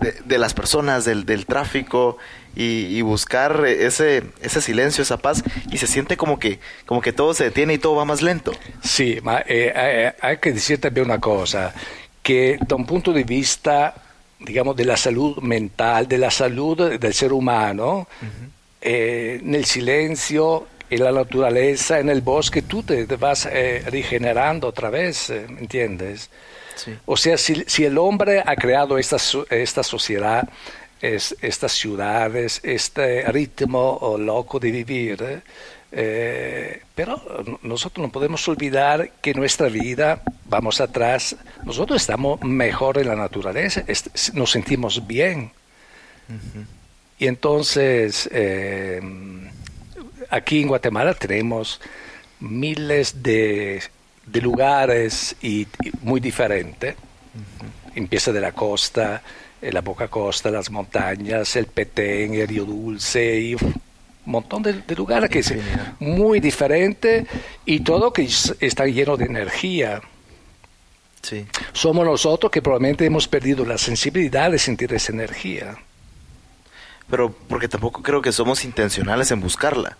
de, 0.00 0.12
de 0.24 0.38
las 0.38 0.52
personas, 0.52 1.04
del, 1.04 1.24
del 1.26 1.46
tráfico 1.46 2.18
y, 2.56 2.86
y 2.98 3.02
buscar 3.02 3.64
ese, 3.66 4.24
ese 4.42 4.60
silencio, 4.60 5.02
esa 5.02 5.18
paz 5.18 5.44
y 5.70 5.78
se 5.78 5.86
siente 5.86 6.16
como 6.16 6.40
que, 6.40 6.58
como 6.86 7.00
que 7.02 7.12
todo 7.12 7.34
se 7.34 7.44
detiene 7.44 7.74
y 7.74 7.78
todo 7.78 7.94
va 7.94 8.04
más 8.04 8.20
lento. 8.20 8.50
Sì, 8.82 9.20
ma 9.22 9.38
eh, 9.46 9.72
eh, 9.76 10.12
hay 10.20 10.38
que 10.38 10.52
decir 10.52 10.80
también 10.80 11.06
una 11.06 11.20
cosa, 11.20 11.72
que 12.24 12.58
da 12.66 12.74
un 12.74 12.84
punto 12.86 13.12
di 13.12 13.22
vista, 13.22 13.94
digamos, 14.40 14.74
della 14.74 14.96
salute 14.96 15.40
mentale, 15.42 16.06
della 16.06 16.30
salute 16.30 16.98
del 16.98 17.12
ser 17.14 17.32
umano, 17.32 18.06
eh, 18.80 19.38
nel 19.42 19.64
silenzio 19.64 20.66
e 20.88 20.96
la 20.98 21.12
naturaleza, 21.12 21.98
en 21.98 22.08
el 22.08 22.20
bosque, 22.22 22.62
tú 22.62 22.82
te 22.82 23.04
vas 23.16 23.46
eh, 23.46 23.82
regenerando 23.86 24.66
otra 24.66 24.90
vez, 24.90 25.30
eh, 25.30 25.46
¿me 25.48 25.60
entiendes? 25.60 26.28
Sí. 26.74 26.96
O 27.04 27.16
sea, 27.16 27.36
si, 27.36 27.62
si 27.66 27.84
el 27.84 27.96
hombre 27.98 28.42
ha 28.44 28.56
creado 28.56 28.96
esta, 28.98 29.18
esta 29.50 29.82
sociedad, 29.82 30.48
es- 31.00 31.36
estas 31.40 31.72
ciudades, 31.72 32.60
este 32.64 33.22
ritmo 33.30 33.98
oh, 34.00 34.18
loco 34.18 34.58
de 34.58 34.70
vivir, 34.70 35.42
eh, 35.92 36.82
pero 36.94 37.20
nosotros 37.62 38.06
no 38.06 38.12
podemos 38.12 38.46
olvidar 38.48 39.10
que 39.20 39.34
nuestra 39.34 39.68
vida, 39.68 40.22
vamos 40.46 40.80
atrás, 40.80 41.36
nosotros 41.64 42.00
estamos 42.00 42.40
mejor 42.42 42.98
en 42.98 43.08
la 43.08 43.16
naturaleza, 43.16 43.84
nos 44.34 44.50
sentimos 44.50 45.06
bien. 45.06 45.52
Y 47.18 47.26
entonces, 47.26 48.28
eh, 48.32 49.00
aquí 50.30 50.62
en 50.62 50.68
Guatemala 50.68 51.14
tenemos 51.14 51.80
miles 52.38 53.22
de, 53.22 53.82
de 54.26 54.40
lugares 54.40 55.36
y, 55.42 55.62
y 55.62 55.90
muy 56.02 56.20
diferentes. 56.20 56.94
Empieza 57.94 58.32
de 58.32 58.40
la 58.40 58.52
costa, 58.52 59.22
eh, 59.60 59.72
la 59.72 59.82
Boca 59.82 60.08
Costa, 60.08 60.50
las 60.50 60.70
montañas, 60.70 61.54
el 61.56 61.66
Petén, 61.66 62.34
el 62.34 62.48
Río 62.48 62.64
Dulce 62.64 63.40
y 63.40 63.56
montón 64.32 64.62
de, 64.62 64.72
de 64.74 64.96
lugares 64.96 65.28
que 65.30 65.40
es 65.40 65.54
muy 65.98 66.40
diferente 66.40 67.26
y 67.64 67.80
todo 67.80 68.12
que 68.12 68.22
es- 68.22 68.54
está 68.60 68.86
lleno 68.86 69.16
de 69.16 69.24
energía. 69.26 70.00
Sí. 71.22 71.44
Somos 71.72 72.04
nosotros 72.06 72.50
que 72.50 72.62
probablemente 72.62 73.04
hemos 73.04 73.28
perdido 73.28 73.64
la 73.66 73.76
sensibilidad 73.78 74.50
de 74.50 74.58
sentir 74.58 74.92
esa 74.94 75.12
energía. 75.12 75.76
Pero 77.10 77.32
porque 77.48 77.68
tampoco 77.68 78.02
creo 78.02 78.22
que 78.22 78.32
somos 78.32 78.64
intencionales 78.64 79.30
en 79.30 79.40
buscarla. 79.40 79.96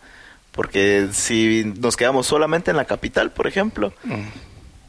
Porque 0.53 1.09
si 1.13 1.65
nos 1.81 1.97
quedamos 1.97 2.27
solamente 2.27 2.71
en 2.71 2.77
la 2.77 2.85
capital, 2.85 3.33
por 3.33 3.47
ejemplo, 3.47 3.93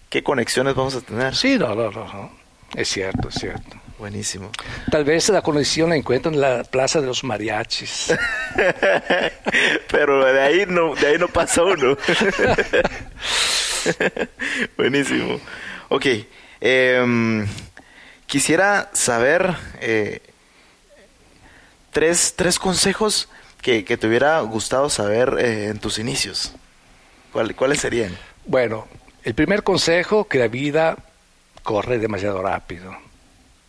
¿qué 0.10 0.24
conexiones 0.24 0.74
vamos 0.76 0.96
a 0.96 1.02
tener? 1.02 1.36
Sí, 1.36 1.58
no, 1.58 1.76
no, 1.76 1.92
no, 1.92 2.06
no. 2.06 2.32
Es 2.76 2.90
cierto, 2.90 3.30
es 3.30 3.36
cierto. 3.36 3.78
Buenísimo. 4.06 4.50
Tal 4.90 5.04
vez 5.04 5.30
la 5.30 5.44
conexión 5.44 5.90
la 5.92 5.96
encuentran 5.96 6.34
en 6.34 6.42
la 6.42 6.64
Plaza 6.64 7.00
de 7.02 7.06
los 7.06 7.24
Mariachis. 7.24 8.12
Pero 9.92 10.26
de 10.26 10.42
ahí 10.42 10.64
no, 10.68 10.96
de 10.96 11.06
ahí 11.06 11.18
no 11.20 11.28
pasa 11.28 11.62
uno. 11.62 11.96
Buenísimo. 14.76 15.40
Ok. 15.90 16.06
em, 16.62 17.48
quisiera 18.26 18.90
saber 18.94 19.54
eh, 19.82 20.20
tres, 21.92 22.34
tres 22.36 22.58
consejos 22.58 23.30
que, 23.62 23.86
que 23.86 23.98
te 23.98 24.08
hubiera 24.08 24.40
gustado 24.42 24.90
saber 24.90 25.36
eh, 25.38 25.66
en 25.68 25.78
tus 25.78 26.00
inicios. 26.00 26.54
¿Cuál- 27.32 27.54
¿Cuáles 27.54 27.80
serían? 27.82 28.18
Bueno, 28.48 28.88
el 29.24 29.36
primer 29.36 29.62
consejo 29.62 30.28
que 30.28 30.40
la 30.40 30.48
vida 30.48 30.98
corre 31.62 32.00
demasiado 32.00 32.42
rápido. 32.42 32.98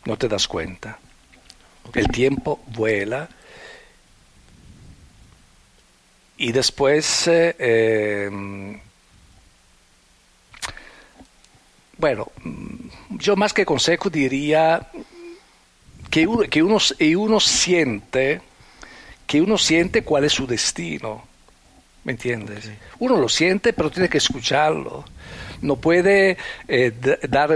No 0.04 0.16
te 0.16 0.28
das 0.28 0.48
cuenta. 0.48 0.98
El 1.94 2.08
tiempo 2.08 2.60
vuela. 2.68 3.28
Y 6.36 6.50
después, 6.50 7.28
eh, 7.28 7.54
eh, 7.58 8.80
bueno, 11.98 12.32
mm, 12.42 13.16
yo 13.18 13.36
más 13.36 13.52
que 13.52 13.64
consejo 13.64 14.10
diría 14.10 14.90
que 16.10 16.26
uno, 16.26 16.42
que 16.48 16.62
uno, 16.62 16.78
y 16.98 17.14
uno 17.14 17.38
siente, 17.38 18.40
que 19.26 19.40
uno 19.40 19.56
siente 19.56 20.02
cuál 20.02 20.24
es 20.24 20.32
su 20.32 20.46
destino. 20.46 21.24
¿Me 22.04 22.12
entiendes? 22.12 22.68
Uno 22.98 23.16
lo 23.16 23.28
siente, 23.28 23.72
pero 23.72 23.90
tiene 23.90 24.08
que 24.08 24.18
escucharlo. 24.18 25.04
No 25.62 25.76
puede 25.76 26.36
eh, 26.68 26.92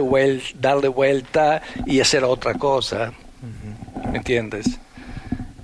vuel- 0.00 0.54
darle 0.54 0.88
vuelta 0.88 1.62
y 1.84 2.00
hacer 2.00 2.24
otra 2.24 2.54
cosa. 2.54 3.12
¿Me 4.10 4.18
entiendes? 4.18 4.66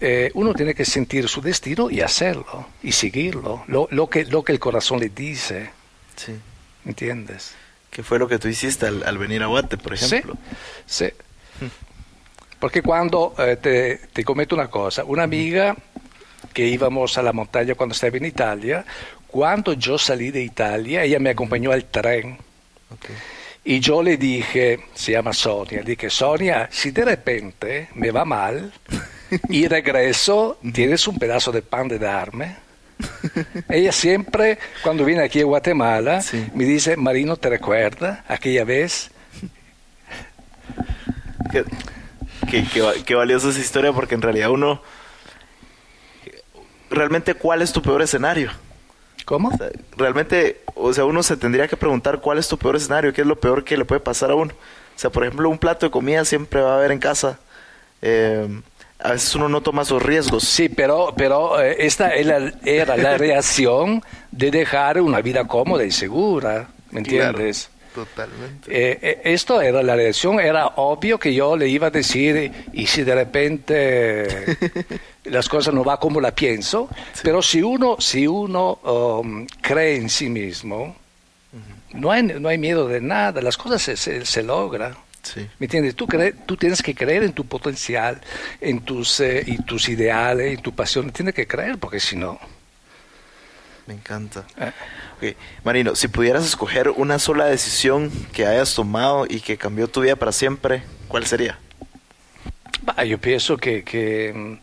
Eh, 0.01 0.31
uno 0.35 0.53
tiene 0.53 0.75
que 0.75 0.85
sentir 0.85 1.29
su 1.29 1.41
destino 1.41 1.89
y 1.89 2.01
hacerlo, 2.01 2.67
y 2.83 2.91
seguirlo, 2.93 3.63
lo, 3.69 3.87
lo 3.93 4.11
que, 4.11 4.25
lo 4.25 4.43
que 4.43 4.51
el 4.53 4.59
corazón 4.59 4.99
le 4.99 5.09
dice. 5.09 5.71
Sí. 6.17 6.33
¿Me 6.85 6.91
entiendes? 6.91 7.55
¿Qué 7.89 8.03
fue 8.03 8.19
lo 8.19 8.27
que 8.27 8.39
tú 8.41 8.49
hiciste 8.49 8.87
al, 8.87 9.05
al 9.05 9.17
venir 9.19 9.43
a 9.45 9.47
Guate, 9.47 9.77
por 9.77 9.95
ejemplo? 9.95 10.35
Sí, 10.87 11.07
sí. 11.61 11.67
Porque 12.59 12.83
cuando 12.83 13.35
eh, 13.39 13.57
te, 13.61 13.97
te 14.13 14.25
comento 14.25 14.55
una 14.55 14.69
cosa, 14.69 15.05
una 15.05 15.23
amiga 15.25 15.77
que 16.53 16.67
íbamos 16.67 17.17
a 17.19 17.23
la 17.23 17.33
montaña 17.33 17.75
cuando 17.75 17.93
estaba 17.95 18.17
en 18.17 18.25
Italia, 18.25 18.85
cuando 19.33 19.73
yo 19.73 19.99
salí 19.99 20.31
de 20.31 20.43
Italia, 20.45 21.03
ella 21.03 21.19
me 21.19 21.31
acompañó 21.31 21.73
al 21.73 21.87
tren. 21.87 22.39
Ok. 22.93 23.07
Y 23.65 23.81
yo 23.81 24.03
le 24.03 24.17
dije, 24.17 24.81
se 24.95 25.13
llama 25.13 25.33
Sonia, 25.33 25.79
le 25.83 25.91
dije, 25.91 26.11
Sonia, 26.11 26.69
si 26.71 26.91
de 26.91 27.05
repente 27.05 27.89
me 27.95 28.11
va 28.11 28.25
mal 28.25 28.73
y 29.49 29.67
regreso, 29.69 30.59
¿tienes 30.75 31.07
un 31.09 31.17
pedazo 31.19 31.51
de 31.53 31.63
pan 31.63 31.89
de 31.89 31.99
darme? 31.99 32.57
Ella 33.69 33.91
siempre, 33.93 34.59
cuando 34.83 35.05
viene 35.05 35.23
aquí 35.25 35.41
a 35.41 35.45
Guatemala, 35.45 36.21
Sí. 36.23 36.45
me 36.55 36.65
dice, 36.65 36.97
Marino, 36.97 37.37
¿te 37.37 37.49
recuerda 37.51 38.25
aquella 38.29 38.65
vez? 38.65 39.11
Qué, 41.51 41.65
qué- 42.51 42.65
qué 42.73 43.03
qué 43.05 43.15
valiosa 43.15 43.49
esa 43.49 43.61
historia 43.61 43.93
porque 43.93 44.15
en 44.15 44.23
realidad 44.23 44.51
uno... 44.51 44.83
Realmente, 46.91 47.35
¿cuál 47.35 47.63
es 47.63 47.73
tu 47.73 47.81
peor 47.81 48.03
escenario? 48.03 48.51
¿Cómo? 49.25 49.49
O 49.49 49.57
sea, 49.57 49.71
realmente, 49.97 50.61
o 50.75 50.93
sea, 50.93 51.05
uno 51.05 51.23
se 51.23 51.37
tendría 51.37 51.69
que 51.69 51.77
preguntar 51.77 52.21
cuál 52.21 52.39
es 52.39 52.49
tu 52.49 52.59
peor 52.59 52.77
escenario, 52.77 53.13
qué 53.13 53.21
es 53.23 53.27
lo 53.27 53.39
peor 53.39 53.65
que 53.65 53.77
le 53.77 53.85
puede 53.85 54.01
pasar 54.01 54.31
a 54.31 54.35
uno. 54.35 54.53
O 54.53 54.99
sea, 54.99 55.11
por 55.11 55.25
ejemplo, 55.25 55.49
un 55.49 55.59
plato 55.59 55.87
de 55.87 55.91
comida 55.91 56.25
siempre 56.25 56.61
va 56.61 56.75
a 56.75 56.79
haber 56.79 56.93
en 56.93 56.99
casa. 56.99 57.39
Eh, 58.03 58.49
a 59.03 59.13
veces 59.13 59.35
uno 59.35 59.49
no 59.49 59.61
toma 59.61 59.83
esos 59.83 60.03
riesgos. 60.03 60.45
Sí, 60.45 60.69
pero, 60.69 61.13
pero 61.17 61.61
eh, 61.61 61.77
esta 61.81 62.11
era, 62.15 62.97
la 62.97 63.19
reacción 63.19 64.03
de 64.31 64.51
dejar 64.51 65.01
una 65.01 65.21
vida 65.21 65.47
cómoda 65.47 65.85
y 65.85 65.91
segura, 65.91 66.69
¿me 66.91 67.01
entiendes? 67.01 67.71
Claro, 67.93 68.09
totalmente. 68.09 68.71
Eh, 68.71 68.99
eh, 69.03 69.21
esto 69.25 69.61
era 69.61 69.83
la 69.83 69.97
reacción, 69.97 70.41
era 70.41 70.67
obvio 70.77 71.19
que 71.19 71.35
yo 71.35 71.57
le 71.57 71.69
iba 71.69 71.89
a 71.89 71.91
decir, 71.91 72.53
y 72.73 72.87
si 72.87 73.03
de 73.03 73.15
repente 73.15 74.57
las 75.25 75.49
cosas 75.49 75.73
no 75.75 75.85
van 75.85 75.97
como 75.99 76.21
la 76.21 76.35
pienso, 76.35 76.89
pero 77.23 77.43
si 77.43 77.63
uno, 77.63 77.97
si 78.01 78.27
uno 78.27 78.75
um, 78.83 79.47
cree 79.61 79.97
en 79.97 80.09
sí 80.09 80.29
mismo, 80.29 80.97
no, 81.93 82.11
hay, 82.11 82.23
no 82.23 82.49
hay 82.49 82.59
miedo 82.59 82.89
de 82.89 83.01
nada, 83.01 83.41
las 83.43 83.57
cosas 83.57 83.83
se, 83.83 83.97
se, 83.97 84.25
se 84.25 84.43
logran. 84.43 84.95
Sí. 85.23 85.47
¿Me 85.61 85.67
entiendes? 85.67 85.95
Tú, 85.95 86.07
cre- 86.09 86.35
tú 86.47 86.57
tienes 86.57 86.83
que 86.83 86.95
creer 86.97 87.23
en 87.23 87.33
tu 87.33 87.45
potencial, 87.47 88.21
en 88.61 88.81
tus, 88.81 89.21
eh, 89.21 89.45
y 89.47 89.63
tus 89.63 89.89
ideales, 89.89 90.57
en 90.57 90.63
tu 90.63 90.73
pasión. 90.75 91.11
Tienes 91.13 91.35
que 91.35 91.47
creer, 91.47 91.79
porque 91.79 92.01
si 92.01 92.17
no... 92.17 92.41
Me 93.87 93.95
encanta. 93.95 94.45
eh, 94.59 94.73
Ok, 95.19 95.37
Marino, 95.65 95.95
si 95.95 96.09
pudieras 96.09 96.45
escoger 96.45 96.91
una 96.91 97.21
sola 97.21 97.45
decisión 97.47 98.11
que 98.33 98.47
hayas 98.47 98.75
tomado 98.75 99.27
y 99.29 99.41
que 99.41 99.57
cambió 99.57 99.87
tu 99.87 100.01
vida 100.01 100.17
para 100.17 100.33
siempre, 100.33 100.83
¿cuál 101.07 101.25
sería? 101.27 101.57
bah, 102.83 103.05
yo 103.05 103.19
pienso 103.19 103.57
que... 103.57 103.85
que, 103.85 104.33
mm, 104.35 104.62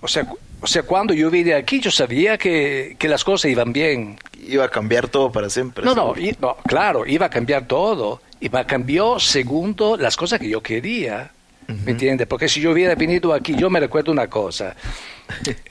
o, 0.00 0.08
sea, 0.08 0.26
o 0.60 0.66
sea, 0.66 0.82
cuando 0.82 1.12
yo 1.14 1.30
vine 1.30 1.54
aquí, 1.54 1.80
yo 1.80 1.90
sabía 1.90 2.36
que, 2.38 2.96
que 2.98 3.08
las 3.08 3.24
cosas 3.24 3.50
iban 3.50 3.72
bien. 3.72 4.18
Iba 4.46 4.64
a 4.64 4.68
cambiar 4.70 5.08
todo 5.08 5.30
para 5.30 5.48
siempre. 5.50 5.84
No, 5.84 5.94
no, 5.94 6.14
no, 6.40 6.56
claro, 6.66 7.06
iba 7.06 7.26
a 7.26 7.30
cambiar 7.30 7.66
todo. 7.66 8.20
Y 8.40 8.48
me 8.48 8.64
cambió 8.66 9.18
segundo 9.20 9.96
las 9.96 10.16
cosas 10.16 10.38
que 10.40 10.48
yo 10.48 10.62
quería. 10.62 11.30
¿Me 11.84 11.92
entiendes? 11.92 12.26
Porque 12.26 12.48
si 12.48 12.60
yo 12.60 12.72
hubiera 12.72 12.96
venido 12.96 13.32
aquí, 13.32 13.54
yo 13.54 13.70
me 13.70 13.78
recuerdo 13.80 14.10
una 14.12 14.28
cosa. 14.28 14.74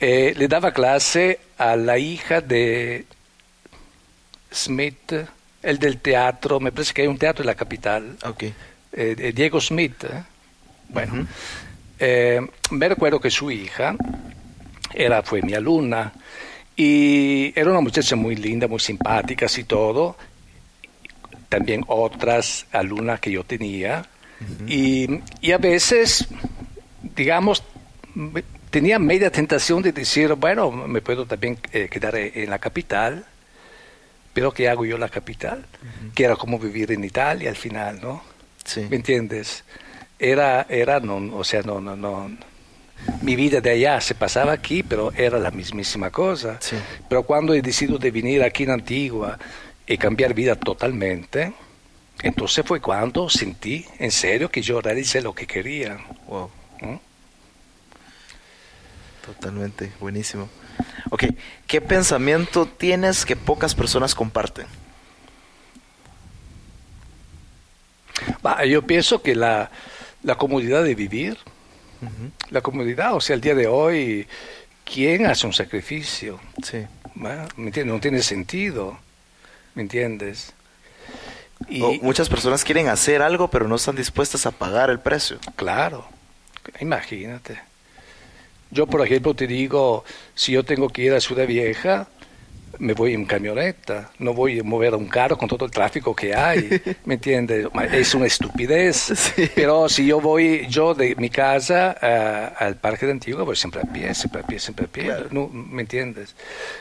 Eh, 0.00 0.32
le 0.38 0.48
daba 0.48 0.72
clase 0.72 1.38
a 1.58 1.76
la 1.76 1.98
hija 1.98 2.40
de 2.40 3.04
Smith, 4.50 5.12
el 5.62 5.78
del 5.78 5.98
teatro, 5.98 6.58
me 6.60 6.72
parece 6.72 6.94
que 6.94 7.02
hay 7.02 7.08
un 7.08 7.18
teatro 7.18 7.42
en 7.42 7.46
la 7.46 7.54
capital, 7.54 8.16
Ok. 8.24 8.44
eh, 8.92 9.32
Diego 9.34 9.60
Smith. 9.60 10.02
¿eh? 10.04 10.22
Bueno, 10.88 11.26
eh, 12.00 12.40
me 12.70 12.88
recuerdo 12.88 13.20
que 13.20 13.30
su 13.30 13.50
hija 13.50 13.94
era, 14.94 15.22
fue 15.22 15.42
mi 15.42 15.54
alumna 15.54 16.12
y 16.76 17.52
era 17.58 17.70
una 17.70 17.80
muchacha 17.80 18.16
muy 18.16 18.36
linda, 18.36 18.66
muy 18.66 18.80
simpática 18.80 19.46
y 19.56 19.64
todo. 19.64 20.16
También 21.48 21.84
otras 21.86 22.66
alumnas 22.72 23.20
que 23.20 23.30
yo 23.30 23.44
tenía. 23.44 24.06
y, 24.66 25.20
y 25.42 25.52
a 25.52 25.58
veces, 25.58 26.26
digamos, 27.14 27.62
tenía 28.70 28.98
media 28.98 29.30
tentación 29.30 29.82
de 29.82 29.92
decir, 29.92 30.32
bueno, 30.34 30.70
me 30.70 31.02
puedo 31.02 31.26
también 31.26 31.58
eh, 31.72 31.88
quedar 31.90 32.16
en 32.16 32.48
la 32.48 32.58
capital, 32.58 33.24
pero 34.32 34.52
¿qué 34.52 34.68
hago 34.68 34.84
yo 34.84 34.94
en 34.94 35.00
la 35.00 35.08
capital? 35.08 35.66
Que 36.14 36.24
era 36.24 36.36
como 36.36 36.58
vivir 36.58 36.92
en 36.92 37.04
Italia 37.04 37.50
al 37.50 37.56
final, 37.56 38.00
¿no? 38.00 38.22
Sí. 38.64 38.86
¿Me 38.88 38.96
entiendes? 38.96 39.64
Era, 40.20 40.66
era, 40.68 41.00
no, 41.00 41.34
o 41.34 41.42
sea, 41.42 41.62
no, 41.62 41.80
no, 41.80 41.96
no. 41.96 42.30
Mi 43.22 43.34
vida 43.34 43.62
de 43.62 43.70
allá 43.70 44.00
se 44.02 44.14
pasaba 44.14 44.52
aquí, 44.52 44.82
pero 44.82 45.10
era 45.16 45.38
la 45.38 45.50
mismísima 45.50 46.10
cosa. 46.10 46.58
Sí. 46.60 46.76
Pero 47.08 47.22
cuando 47.22 47.54
he 47.54 47.62
decidido 47.62 47.98
de 47.98 48.10
venir 48.10 48.42
aquí 48.42 48.64
en 48.64 48.70
Antigua 48.70 49.38
y 49.86 49.96
cambiar 49.96 50.34
vida 50.34 50.54
totalmente, 50.56 51.54
entonces 52.22 52.64
fue 52.66 52.80
cuando 52.80 53.30
sentí 53.30 53.86
en 53.98 54.10
serio 54.10 54.50
que 54.50 54.60
yo 54.60 54.82
realicé 54.82 55.22
lo 55.22 55.34
que 55.34 55.46
quería. 55.46 55.98
Wow. 56.26 56.50
¿Mm? 56.82 56.96
Totalmente, 59.24 59.92
buenísimo. 60.00 60.50
Ok, 61.10 61.24
¿qué 61.66 61.80
pensamiento 61.80 62.66
tienes 62.66 63.24
que 63.24 63.36
pocas 63.36 63.74
personas 63.74 64.14
comparten? 64.14 64.66
Yo 68.68 68.82
pienso 68.82 69.22
que 69.22 69.34
la, 69.34 69.70
la 70.22 70.36
comodidad 70.36 70.84
de 70.84 70.94
vivir, 70.94 71.38
la 72.50 72.60
comodidad, 72.60 73.14
o 73.14 73.20
sea, 73.20 73.34
el 73.34 73.40
día 73.40 73.54
de 73.54 73.66
hoy, 73.66 74.26
¿quién 74.84 75.26
hace 75.26 75.46
un 75.46 75.52
sacrificio? 75.52 76.40
Sí. 76.62 76.86
Va, 77.22 77.46
¿Me 77.56 77.66
entiendes? 77.66 77.94
No 77.94 78.00
tiene 78.00 78.22
sentido, 78.22 78.98
¿me 79.74 79.82
entiendes? 79.82 80.54
Y, 81.68 81.80
muchas 82.00 82.28
personas 82.28 82.64
quieren 82.64 82.88
hacer 82.88 83.20
algo, 83.20 83.48
pero 83.48 83.68
no 83.68 83.76
están 83.76 83.96
dispuestas 83.96 84.46
a 84.46 84.50
pagar 84.50 84.88
el 84.90 84.98
precio. 84.98 85.38
Claro, 85.56 86.06
imagínate. 86.80 87.60
Yo, 88.70 88.86
por 88.86 89.04
ejemplo, 89.04 89.34
te 89.34 89.46
digo, 89.46 90.04
si 90.34 90.52
yo 90.52 90.64
tengo 90.64 90.88
que 90.88 91.02
ir 91.02 91.12
a 91.12 91.20
Ciudad 91.20 91.46
Vieja, 91.46 92.08
me 92.78 92.94
voy 92.94 93.14
en 93.14 93.26
camioneta, 93.26 94.10
no 94.18 94.32
voy 94.32 94.60
a 94.60 94.62
mover 94.62 94.94
un 94.94 95.06
carro 95.08 95.36
con 95.36 95.48
todo 95.48 95.64
el 95.66 95.70
tráfico 95.70 96.14
que 96.14 96.34
hay, 96.34 96.80
¿me 97.04 97.14
entiendes? 97.14 97.66
Es 97.92 98.14
una 98.14 98.26
estupidez. 98.26 98.96
Sí. 99.36 99.50
Pero 99.54 99.88
si 99.88 100.06
yo 100.06 100.20
voy, 100.20 100.66
yo 100.68 100.94
de 100.94 101.14
mi 101.16 101.28
casa 101.30 101.96
a- 102.00 102.46
al 102.64 102.76
Parque 102.76 103.06
de 103.06 103.12
Antigua, 103.12 103.42
voy 103.42 103.56
siempre 103.56 103.80
a 103.82 103.84
pie, 103.92 104.14
siempre 104.14 104.40
a 104.40 104.46
pie, 104.46 104.58
siempre 104.58 104.84
a 104.86 104.88
pie, 104.88 105.04
Claro. 105.04 105.26
no, 105.30 105.48
¿me 105.48 105.82
entiendes? 105.82 106.34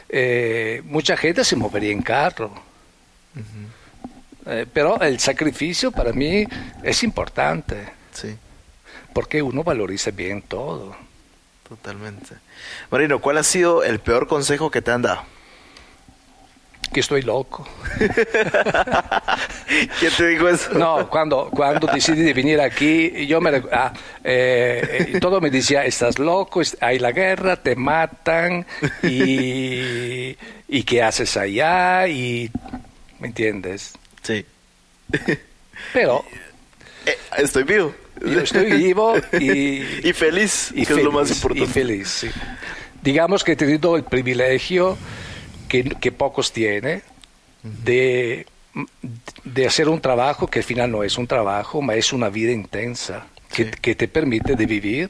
Eh, 0.07 0.81
mucha 0.85 1.17
gente 1.17 1.43
se 1.43 1.55
movería 1.55 1.91
en 1.91 2.01
carro. 2.01 2.51
Eh, 4.45 4.65
pero 4.71 4.99
el 5.01 5.19
sacrificio 5.19 5.91
para 5.91 6.11
mí 6.13 6.45
es 6.83 7.03
importante 7.03 7.75
Sí, 8.13 8.35
porque 9.13 9.41
uno 9.41 9.63
valoriza 9.63 10.11
bien 10.11 10.41
todo. 10.41 10.95
totalmente. 11.67 12.35
Marino, 12.89 13.19
¿cuál 13.19 13.37
ha 13.37 13.43
sido 13.43 13.83
el 13.83 13.99
peor 13.99 14.27
consejo 14.27 14.71
que 14.71 14.81
te 14.81 14.91
han 14.91 15.03
dado? 15.03 15.21
Que 16.91 17.01
estoy 17.01 17.21
loco. 17.21 17.67
¿Quién 19.99 20.11
te 20.17 20.27
dijo 20.27 20.49
eso? 20.49 20.73
No, 20.73 21.09
cuando, 21.09 21.49
cuando 21.51 21.87
decidí 21.87 22.23
de 22.23 22.33
venir 22.33 22.59
aquí, 22.59 23.27
yo 23.27 23.39
me 23.41 23.61
ah, 23.71 23.93
eh, 24.23 25.09
eh, 25.13 25.19
todo 25.19 25.39
me 25.39 25.49
decía, 25.49 25.85
estás 25.85 26.17
loco, 26.19 26.61
hay 26.81 26.99
la 26.99 27.11
guerra, 27.11 27.57
te 27.57 27.75
matan 27.75 28.65
y, 29.03 30.35
y 30.67 30.83
qué 30.83 31.03
haces 31.03 31.37
allá 31.37 32.07
y 32.07 32.49
¿me 33.19 33.27
entiendes? 33.27 33.93
Sí. 34.23 34.45
Pero 35.93 36.23
Eh, 37.05 37.15
estoy 37.37 37.63
vivo. 37.63 37.93
yo 38.25 38.41
estoy 38.41 38.71
vivo 38.71 39.15
y, 39.39 39.83
Y 40.09 40.13
feliz, 40.13 40.71
y 40.73 40.85
que 40.85 40.93
es 40.93 41.03
lo 41.03 41.11
más 41.11 41.27
feliz, 41.27 41.37
importante. 41.43 41.63
Y 41.63 41.67
feliz, 41.73 42.07
sí. 42.09 42.29
Digamos 43.01 43.43
que 43.43 43.53
he 43.53 43.55
tenido 43.55 43.95
el 43.95 44.03
privilegio 44.03 44.97
que, 45.69 45.83
que 45.85 46.11
pocos 46.11 46.51
tienen 46.51 47.01
de, 47.63 48.45
de 49.45 49.67
hacer 49.67 49.87
un 49.87 50.01
trabajo 50.01 50.47
que 50.47 50.59
al 50.59 50.65
final 50.65 50.91
no 50.91 51.03
es 51.03 51.17
un 51.17 51.27
trabajo, 51.27 51.81
ma 51.81 51.95
es 51.95 52.11
una 52.11 52.29
vida 52.29 52.51
intensa 52.51 53.27
que, 53.53 53.65
Sí. 53.65 53.71
que 53.81 53.95
te 53.95 54.07
permite 54.07 54.55
de 54.55 54.65
vivir. 54.65 55.09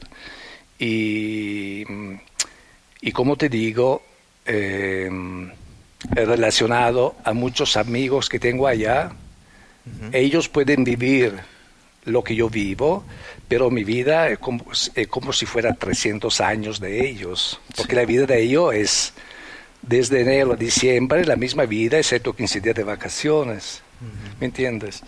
Y, 0.78 1.84
y 3.02 3.12
como 3.12 3.36
te 3.36 3.48
digo, 3.48 4.02
eh, 4.46 5.10
relacionado 6.12 7.16
a 7.24 7.32
muchos 7.32 7.76
amigos 7.76 8.28
que 8.28 8.38
tengo 8.38 8.66
allá, 8.66 9.12
ellos 10.12 10.48
pueden 10.48 10.84
vivir 10.84 11.34
lo 12.04 12.22
que 12.24 12.34
yo 12.34 12.48
vivo, 12.48 13.04
pero 13.48 13.70
mi 13.70 13.84
vida 13.84 14.28
es 14.28 14.38
como, 14.38 14.64
es 14.94 15.08
como 15.08 15.32
si 15.32 15.44
fuera 15.46 15.74
300 15.74 16.40
años 16.40 16.80
de 16.80 17.06
ellos, 17.06 17.60
porque 17.76 17.94
la 17.96 18.04
vida 18.06 18.24
de 18.26 18.40
ellos 18.42 18.74
es 18.74 19.12
desde 19.82 20.20
enero 20.20 20.52
a 20.52 20.56
diciembre 20.56 21.24
la 21.24 21.36
misma 21.36 21.64
vida, 21.66 21.98
excepto 21.98 22.34
15 22.34 22.60
días 22.60 22.76
de 22.76 22.84
vacaciones, 22.84 23.82
¿me 24.38 24.46
entiendes? 24.46 25.02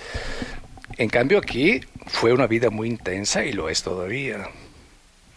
En 0.97 1.09
cambio 1.09 1.39
aquí 1.39 1.81
fue 2.07 2.33
una 2.33 2.47
vida 2.47 2.71
muy 2.71 2.89
intensa 2.89 3.45
y 3.45 3.53
lo 3.53 3.69
es 3.69 3.83
todavía. 3.83 4.49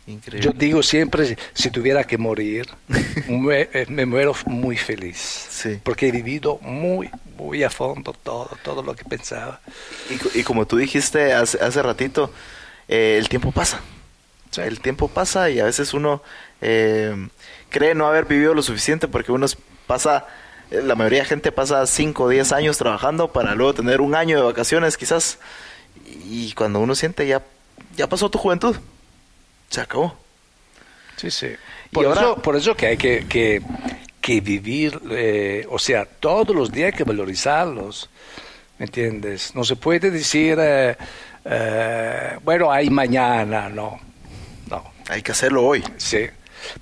Increíble. 0.07 0.45
Yo 0.45 0.51
digo 0.51 0.83
siempre, 0.83 1.35
si 1.53 1.71
tuviera 1.71 2.03
que 2.03 2.17
morir, 2.17 2.67
eh, 3.27 3.85
me 3.89 4.05
muero 4.05 4.35
muy 4.45 4.77
feliz. 4.77 5.17
Sí. 5.49 5.79
Porque 5.81 6.09
he 6.09 6.11
vivido 6.11 6.59
muy, 6.61 7.09
muy 7.37 7.63
a 7.63 7.71
fondo 7.71 8.13
todo, 8.13 8.51
todo 8.63 8.83
lo 8.83 8.95
que 8.95 9.03
pensaba. 9.03 9.61
Y, 10.11 10.39
y 10.39 10.43
como 10.43 10.67
tú 10.67 10.77
dijiste 10.77 11.33
hace, 11.33 11.57
hace 11.59 11.81
ratito, 11.81 12.31
eh, 12.87 13.17
el 13.17 13.29
tiempo 13.29 13.51
pasa. 13.51 13.81
Sí. 14.51 14.61
El 14.61 14.79
tiempo 14.79 15.07
pasa 15.07 15.49
y 15.49 15.59
a 15.59 15.65
veces 15.65 15.93
uno 15.93 16.21
eh, 16.61 17.15
cree 17.75 17.93
no 17.93 18.07
haber 18.07 18.23
vivido 18.23 18.53
lo 18.53 18.61
suficiente 18.63 19.09
porque 19.09 19.33
uno 19.33 19.45
pasa, 19.85 20.25
eh, 20.71 20.81
la 20.81 20.95
mayoría 20.95 21.19
de 21.19 21.25
gente 21.25 21.51
pasa 21.51 21.85
5 21.85 22.23
o 22.23 22.29
10 22.29 22.53
años 22.53 22.77
trabajando 22.77 23.33
para 23.33 23.53
luego 23.53 23.73
tener 23.73 23.99
un 23.99 24.15
año 24.15 24.37
de 24.37 24.43
vacaciones 24.43 24.95
quizás. 24.95 25.39
Y 26.29 26.53
cuando 26.53 26.79
uno 26.79 26.95
siente 26.95 27.27
ya, 27.27 27.41
ya 27.97 28.07
pasó 28.07 28.29
tu 28.29 28.37
juventud, 28.37 28.77
se 29.69 29.81
acabó. 29.81 30.15
Sí, 31.17 31.29
sí. 31.31 31.49
Por, 31.91 32.05
ahora- 32.05 32.21
eso, 32.21 32.35
por 32.41 32.55
eso 32.55 32.75
que 32.75 32.87
hay 32.87 32.97
que, 32.97 33.25
que, 33.27 33.61
que 34.21 34.39
vivir, 34.39 34.97
eh, 35.11 35.65
o 35.69 35.77
sea, 35.77 36.05
todos 36.05 36.55
los 36.55 36.71
días 36.71 36.93
hay 36.93 36.97
que 36.97 37.03
valorizarlos, 37.03 38.09
¿me 38.79 38.85
entiendes? 38.85 39.53
No 39.53 39.63
se 39.65 39.75
puede 39.75 40.11
decir, 40.11 40.57
eh, 40.61 40.95
eh, 41.43 42.37
bueno, 42.43 42.71
hay 42.71 42.89
mañana, 42.89 43.67
no, 43.69 43.99
no, 44.69 44.83
Hay 45.09 45.21
que 45.21 45.31
hacerlo 45.33 45.65
hoy. 45.65 45.83
sí. 45.97 46.27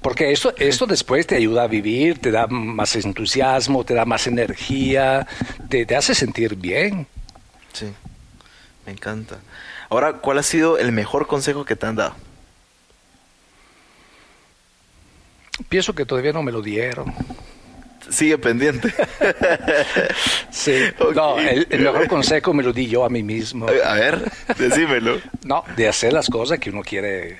Porque 0.01 0.31
eso, 0.31 0.53
eso 0.57 0.85
después 0.85 1.27
te 1.27 1.35
ayuda 1.35 1.63
a 1.63 1.67
vivir, 1.67 2.19
te 2.19 2.31
da 2.31 2.47
más 2.47 2.95
entusiasmo, 2.95 3.83
te 3.83 3.93
da 3.93 4.05
más 4.05 4.27
energía, 4.27 5.27
te, 5.69 5.85
te 5.85 5.95
hace 5.95 6.15
sentir 6.15 6.55
bien. 6.55 7.07
Sí, 7.73 7.91
me 8.85 8.91
encanta. 8.91 9.39
Ahora, 9.89 10.13
¿cuál 10.13 10.39
ha 10.39 10.43
sido 10.43 10.77
el 10.77 10.91
mejor 10.91 11.27
consejo 11.27 11.65
que 11.65 11.75
te 11.75 11.85
han 11.85 11.95
dado? 11.95 12.15
Pienso 15.69 15.93
que 15.93 16.05
todavía 16.05 16.33
no 16.33 16.41
me 16.43 16.51
lo 16.51 16.61
dieron. 16.61 17.13
Sigue 18.09 18.37
pendiente. 18.37 18.93
Sí. 20.51 20.83
No, 21.15 21.39
el, 21.39 21.67
el 21.69 21.81
mejor 21.81 22.07
consejo 22.07 22.53
me 22.53 22.61
lo 22.61 22.71
di 22.71 22.87
yo 22.87 23.03
a 23.03 23.09
mí 23.09 23.23
mismo. 23.23 23.65
A 23.67 23.93
ver, 23.95 24.31
decímelo. 24.57 25.19
No, 25.43 25.63
de 25.75 25.87
hacer 25.87 26.13
las 26.13 26.29
cosas 26.29 26.59
que 26.59 26.69
uno 26.69 26.83
quiere, 26.83 27.39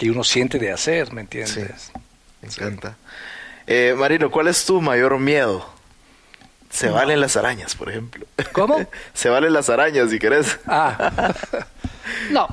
que 0.00 0.10
uno 0.10 0.24
siente 0.24 0.58
de 0.58 0.72
hacer, 0.72 1.12
¿me 1.12 1.20
entiendes? 1.20 1.92
Me 2.40 2.48
encanta. 2.48 2.96
Eh, 3.66 3.94
Marino, 3.98 4.30
¿cuál 4.30 4.48
es 4.48 4.64
tu 4.64 4.80
mayor 4.80 5.18
miedo? 5.18 5.62
Se 6.70 6.88
valen 6.88 7.20
las 7.20 7.36
arañas, 7.36 7.74
por 7.74 7.90
ejemplo. 7.90 8.24
¿Cómo? 8.52 8.78
Se 9.12 9.28
valen 9.28 9.52
las 9.52 9.68
arañas, 9.68 10.08
si 10.08 10.18
querés. 10.18 10.58
Ah, 10.66 11.34
no, 12.30 12.48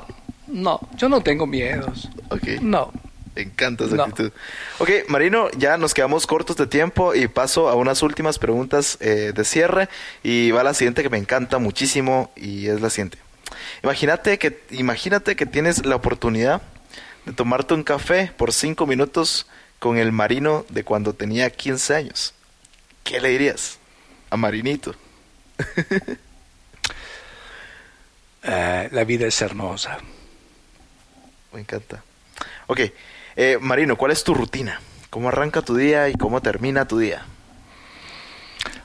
no, 0.47 0.81
yo 0.97 1.07
no 1.07 1.21
tengo 1.21 1.47
miedos. 1.47 2.09
Ok. 2.31 2.59
No. 2.59 2.91
Me 3.33 3.43
encanta 3.43 3.85
esa 3.85 3.95
No. 3.95 4.03
actitud. 4.03 4.33
Ok, 4.79 4.89
Marino, 5.07 5.49
ya 5.51 5.77
nos 5.77 5.93
quedamos 5.93 6.27
cortos 6.27 6.57
de 6.57 6.67
tiempo 6.67 7.15
y 7.15 7.29
paso 7.29 7.69
a 7.69 7.75
unas 7.75 8.01
últimas 8.03 8.39
preguntas 8.39 8.97
eh, 8.99 9.31
de 9.33 9.45
cierre. 9.45 9.87
Y 10.21 10.51
va 10.51 10.63
la 10.63 10.73
siguiente 10.73 11.01
que 11.01 11.09
me 11.09 11.17
encanta 11.17 11.59
muchísimo 11.59 12.29
y 12.35 12.67
es 12.67 12.81
la 12.81 12.89
siguiente. 12.89 13.19
Imagínate 13.83 14.37
que, 14.37 14.63
imagínate 14.71 15.37
que 15.37 15.45
tienes 15.45 15.85
la 15.85 15.95
oportunidad 15.95 16.61
de 17.27 17.33
tomarte 17.33 17.73
un 17.73 17.83
café 17.83 18.31
por 18.37 18.53
cinco 18.53 18.87
minutos 18.87 19.45
con 19.79 19.97
el 19.97 20.11
Marino 20.11 20.65
de 20.69 20.83
cuando 20.83 21.13
tenía 21.13 21.49
15 21.51 21.93
años. 21.95 22.33
¿Qué 23.03 23.19
le 23.19 23.29
dirías 23.29 23.77
a 24.29 24.37
Marinito? 24.37 24.95
Eh, 28.49 28.87
la 28.93 29.03
vida 29.03 29.27
es 29.27 29.41
hermosa. 29.41 29.97
Me 31.51 31.59
encanta. 31.59 32.01
Ok, 32.67 32.79
eh, 33.35 33.57
Marino, 33.59 33.97
¿cuál 33.97 34.11
es 34.11 34.23
tu 34.23 34.33
rutina? 34.33 34.79
¿Cómo 35.09 35.27
arranca 35.27 35.61
tu 35.61 35.75
día 35.75 36.07
y 36.07 36.13
cómo 36.13 36.41
termina 36.41 36.87
tu 36.87 36.97
día? 36.99 37.25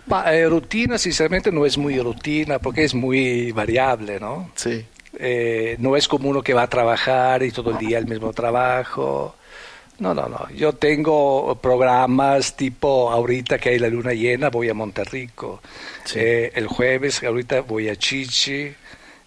Pa- 0.09 0.35
eh, 0.35 0.49
rutina, 0.49 0.99
sinceramente, 0.99 1.53
no 1.53 1.65
es 1.65 1.79
muy 1.79 2.01
rutina 2.01 2.59
porque 2.59 2.83
es 2.83 2.95
muy 2.95 3.53
variable, 3.53 4.19
¿no? 4.19 4.51
Sí. 4.57 4.85
Eh, 5.19 5.77
no 5.79 5.97
es 5.97 6.09
como 6.09 6.29
uno 6.29 6.43
que 6.43 6.55
va 6.55 6.63
a 6.63 6.69
trabajar 6.69 7.43
y 7.43 7.51
todo 7.51 7.71
el 7.73 7.79
día 7.79 7.99
el 7.99 8.07
mismo 8.07 8.33
trabajo. 8.33 9.37
No, 9.99 10.15
no, 10.15 10.27
no. 10.29 10.49
Yo 10.51 10.73
tengo 10.73 11.55
programas 11.63 12.57
tipo 12.57 13.11
ahorita 13.11 13.59
que 13.59 13.69
hay 13.71 13.79
la 13.79 13.89
luna 13.89 14.13
llena, 14.15 14.49
voy 14.51 14.69
a 14.69 14.75
Monterrico. 14.75 15.61
Eh, 16.15 16.51
el 16.55 16.67
jueves, 16.67 17.23
ahorita 17.23 17.61
voy 17.61 17.89
a 17.89 17.97
Chichi. 17.97 18.73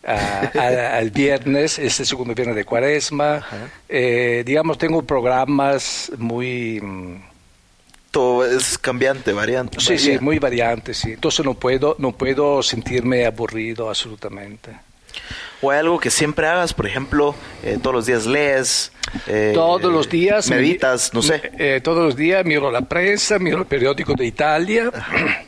a- 0.07 0.51
a- 0.55 0.97
al 0.97 1.09
viernes, 1.09 1.79
este 1.79 2.05
segundo 2.05 2.35
viernes 2.35 2.55
de 2.55 2.63
cuaresma. 2.63 3.43
Eh, 3.89 4.43
digamos, 4.45 4.77
tengo 4.77 5.01
programas 5.01 6.11
muy... 6.17 6.79
mm, 6.81 7.15
Todo 8.11 8.45
es 8.45 8.77
cambiante, 8.77 9.33
variante. 9.33 9.79
Sí, 9.79 9.97
sí, 9.97 10.19
muy 10.19 10.37
variantes, 10.39 10.97
sí. 10.99 11.13
Entonces 11.13 11.43
no 11.45 11.53
puedo, 11.55 11.95
no 11.99 12.11
puedo 12.11 12.61
sentirme 12.61 13.25
aburrido 13.25 13.89
absolutamente. 13.89 14.71
O 15.61 15.71
hay 15.71 15.79
algo 15.79 15.99
que 15.99 16.11
siempre 16.11 16.47
hagas, 16.47 16.73
por 16.73 16.85
ejemplo, 16.85 17.33
eh, 17.63 17.77
todos 17.81 17.95
los 17.95 18.05
días 18.05 18.25
lees. 18.25 18.91
eh, 19.27 19.51
todos 19.53 19.91
los 19.91 20.09
días 20.09 20.49
mi- 20.49 20.57
Meditas, 20.57 21.13
no 21.13 21.21
sé. 21.21 21.51
eh, 21.57 21.79
todos 21.83 22.03
los 22.05 22.15
días 22.15 22.43
miro 22.45 22.69
la 22.71 22.81
prensa, 22.81 23.39
miro 23.39 23.59
el 23.59 23.65
periódico 23.65 24.13
de 24.13 24.25
Italia. 24.25 24.91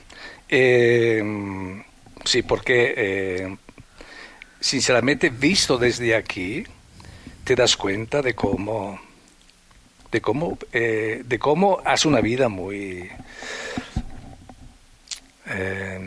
Sí, 2.24 2.42
porque 2.42 3.58
sinceramente 4.60 5.30
visto 5.30 5.78
desde 5.78 6.16
aquí 6.16 6.64
te 7.44 7.56
das 7.56 7.76
cuenta 7.78 8.22
de 8.22 8.34
cómo 8.34 9.00
de 10.12 10.20
cómo 10.22 10.58
de 10.72 11.38
cómo 11.40 11.82
hace 11.86 12.08
una 12.08 12.20
vida 12.22 12.48
muy 12.50 13.10
eh, 15.48 16.00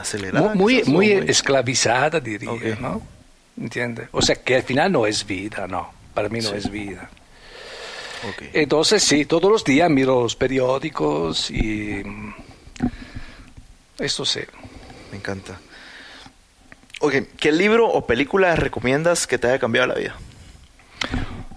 Acelerada. 0.00 0.54
muy, 0.54 0.76
quizás, 0.76 0.88
muy, 0.88 1.10
esclavizada, 1.12 2.20
diría. 2.20 2.76
¿no? 2.80 3.02
¿Entiendes? 3.60 4.08
O 4.12 4.22
sea, 4.22 4.36
que 4.36 4.56
al 4.56 4.62
final 4.62 4.92
no 4.92 5.06
es 5.06 5.26
vida, 5.26 5.66
no. 5.66 5.90
Para 6.14 6.28
mí 6.28 6.40
no 6.40 6.50
Sí. 6.50 6.56
es 6.56 6.70
vida. 6.70 7.10
Entonces, 8.52 9.02
sí, 9.04 9.24
todos 9.24 9.50
los 9.50 9.62
días 9.64 9.88
miro 9.90 10.22
los 10.22 10.34
periódicos 10.34 11.50
y... 11.50 12.02
mm, 12.04 12.34
Esto 13.98 14.24
sí. 14.24 14.40
Me 15.12 15.18
encanta. 15.18 15.58
Ok, 17.00 17.14
¿qué 17.38 17.52
libro 17.52 17.88
o 17.88 18.04
película 18.06 18.54
recomiendas 18.56 19.26
que 19.26 19.38
te 19.38 19.46
haya 19.46 19.58
cambiado 19.60 19.86
la 19.88 19.94
vida? 19.94 20.16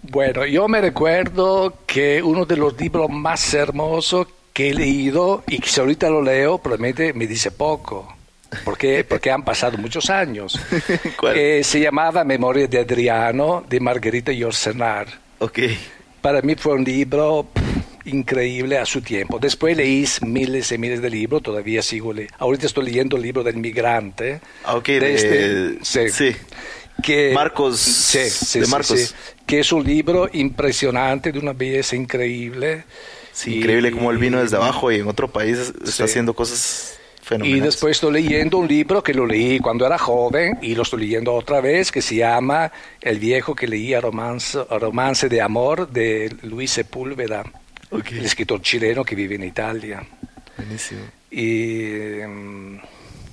Bueno, 0.04 0.46
yo 0.46 0.68
me 0.68 0.82
recuerdo 0.82 1.74
que 1.88 2.22
uno 2.22 2.46
de 2.46 2.58
los 2.58 2.80
libros 2.80 3.10
más 3.10 3.54
hermosos 3.54 4.28
que 4.54 4.70
he 4.70 4.74
leído 4.74 5.44
y 5.48 5.60
que 5.60 5.68
si 5.70 5.80
ahorita 5.80 6.10
lo 6.10 6.22
leo 6.22 6.58
probablemente 6.60 7.14
me 7.14 7.26
dice 7.26 7.50
poco, 7.52 8.16
porque, 8.64 9.04
porque 9.04 9.32
han 9.32 9.44
pasado 9.44 9.78
muchos 9.78 10.10
años. 10.10 10.60
¿Cuál? 11.20 11.38
Eh, 11.38 11.64
se 11.64 11.80
llamaba 11.80 12.24
Memoria 12.24 12.68
de 12.68 12.80
Adriano 12.80 13.64
de 13.70 13.80
Margarita 13.80 14.32
Yourcenar. 14.32 15.08
Ok. 15.40 15.60
Para 16.22 16.42
mí 16.42 16.56
fue 16.56 16.74
un 16.76 16.84
libro 16.84 17.48
pff, 17.54 18.08
increíble 18.08 18.78
a 18.78 18.86
su 18.86 19.02
tiempo. 19.02 19.40
Después 19.40 19.76
leí 19.76 20.06
miles 20.22 20.72
y 20.72 20.78
miles 20.78 21.02
de 21.02 21.10
libros, 21.10 21.42
todavía 21.42 21.82
sigo 21.82 22.14
leyendo. 22.14 22.36
Ahorita 22.40 22.68
estoy 22.68 22.86
leyendo 22.86 23.18
el 23.18 23.24
libro 23.24 23.44
del 23.44 23.58
migrante. 23.58 24.42
Ah, 24.64 24.76
ok, 24.76 24.86
de- 24.88 25.16
este- 25.16 25.78
sí. 25.84 26.10
sí. 26.10 26.36
Que, 27.02 27.32
Marcos, 27.34 27.80
sí, 27.80 28.30
sí, 28.30 28.60
de 28.60 28.68
Marcos. 28.68 29.00
sí. 29.00 29.16
que 29.48 29.60
es 29.62 29.72
un 29.72 29.84
libro 29.84 30.30
impresionante, 30.32 31.32
de 31.32 31.40
una 31.40 31.54
belleza 31.54 31.96
increíble. 31.96 32.84
Sí, 33.32 33.56
increíble 33.58 33.92
cómo 33.92 34.12
él 34.12 34.18
vino 34.20 34.40
desde 34.42 34.58
abajo 34.58 34.92
y 34.92 34.98
en 35.00 35.08
otro 35.08 35.32
país 35.32 35.74
está 35.84 36.04
haciendo 36.04 36.36
cosas 36.36 37.00
Y 37.32 37.34
fenomenales. 37.34 37.64
después 37.64 37.92
estoy 37.98 38.12
leyendo 38.14 38.58
un 38.58 38.68
libro 38.68 39.02
que 39.02 39.14
lo 39.14 39.26
leí 39.26 39.60
cuando 39.60 39.86
era 39.86 39.98
joven 39.98 40.58
y 40.62 40.76
lo 40.76 40.84
estoy 40.84 41.02
leyendo 41.02 41.34
otra 41.34 41.62
vez, 41.62 41.92
que 41.92 42.02
se 42.02 42.16
llama 42.16 42.72
El 43.00 43.20
viejo 43.20 43.56
que 43.56 43.68
leía 43.68 44.02
romance, 44.02 44.62
romance 44.70 45.30
de 45.30 45.42
amor 45.42 45.90
de 45.90 46.36
Luis 46.44 46.72
Sepúlveda, 46.72 47.44
Ok. 47.90 48.12
el 48.12 48.26
escritor 48.26 48.62
chileno 48.62 49.04
que 49.06 49.16
vive 49.16 49.36
en 49.36 49.44
Italia. 49.44 50.04
Buenísimo. 50.58 51.02
Y 51.32 51.86
mm, 52.28 52.80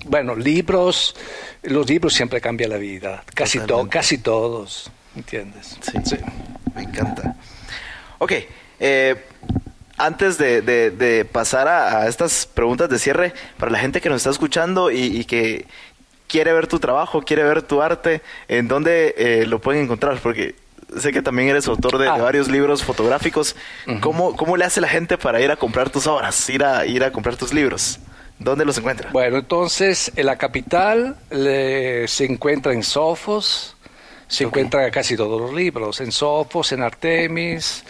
bueno, 0.07 0.37
libros, 0.37 1.17
los 1.65 1.89
libros 1.89 2.15
siempre 2.15 2.41
cambian 2.41 2.71
la 2.71 2.77
vida, 2.77 3.25
casi, 3.35 3.59
to- 3.61 3.89
casi 3.91 4.19
todos, 4.19 4.91
¿entiendes? 5.17 5.77
Sí. 6.05 6.17
Me 6.75 6.83
encanta. 6.83 7.35
Ok, 8.19 8.33
eh, 8.79 9.17
antes 9.99 10.39
de, 10.39 10.63
de- 10.63 10.91
de 10.91 11.25
pasar 11.25 11.69
a, 11.69 12.03
a 12.03 12.09
estas 12.09 12.47
preguntas 12.47 12.89
de 12.89 12.99
cierre, 12.99 13.33
para 13.59 13.71
la 13.73 13.79
gente 13.79 14.01
que 14.01 14.09
nos 14.09 14.19
está 14.19 14.31
escuchando 14.31 14.91
y, 14.91 14.99
y 15.05 15.25
que 15.25 15.67
quiere 16.27 16.53
ver 16.53 16.67
tu 16.67 16.79
trabajo, 16.79 17.23
quiere 17.23 17.43
ver 17.43 17.63
tu 17.63 17.83
arte, 17.83 18.23
¿en 18.49 18.69
dónde 18.69 19.15
eh, 19.17 19.47
lo 19.47 19.61
pueden 19.61 19.83
encontrar? 19.85 20.19
Porque 20.23 20.55
sé 20.99 21.13
que 21.13 21.23
también 21.23 21.49
eres 21.49 21.67
autor 21.69 21.99
de, 21.99 22.05
de 22.05 22.11
Ah. 22.11 22.17
varios 22.17 22.49
libros 22.49 22.83
fotográficos. 22.85 23.57
¿Cómo, 24.01 24.37
¿Cómo 24.37 24.57
le 24.57 24.65
hace 24.65 24.81
la 24.81 24.89
gente 24.89 25.19
para 25.19 25.41
ir 25.41 25.51
a 25.51 25.57
comprar 25.57 25.91
tus 25.91 26.07
obras, 26.07 26.49
ir 26.51 26.65
a, 26.65 26.87
ir 26.87 27.03
a 27.05 27.11
comprar 27.13 27.37
tus 27.37 27.53
libros? 27.53 27.99
¿Dónde 28.39 28.65
los 28.65 28.79
encuentra? 28.79 29.11
Bueno, 29.11 29.39
entonces 29.39 30.13
en 30.15 30.27
la 30.27 30.37
capital 30.39 31.17
le- 31.31 32.07
se 32.09 32.25
encuentra 32.25 32.73
en 32.73 32.83
Sofos, 32.85 33.75
se 34.29 34.45
encuentran 34.45 34.91
casi 34.91 35.17
todos 35.17 35.41
los 35.41 35.53
libros, 35.55 36.01
en 36.01 36.13
Sofos, 36.13 36.71
en 36.73 36.83
Artemis, 36.83 37.85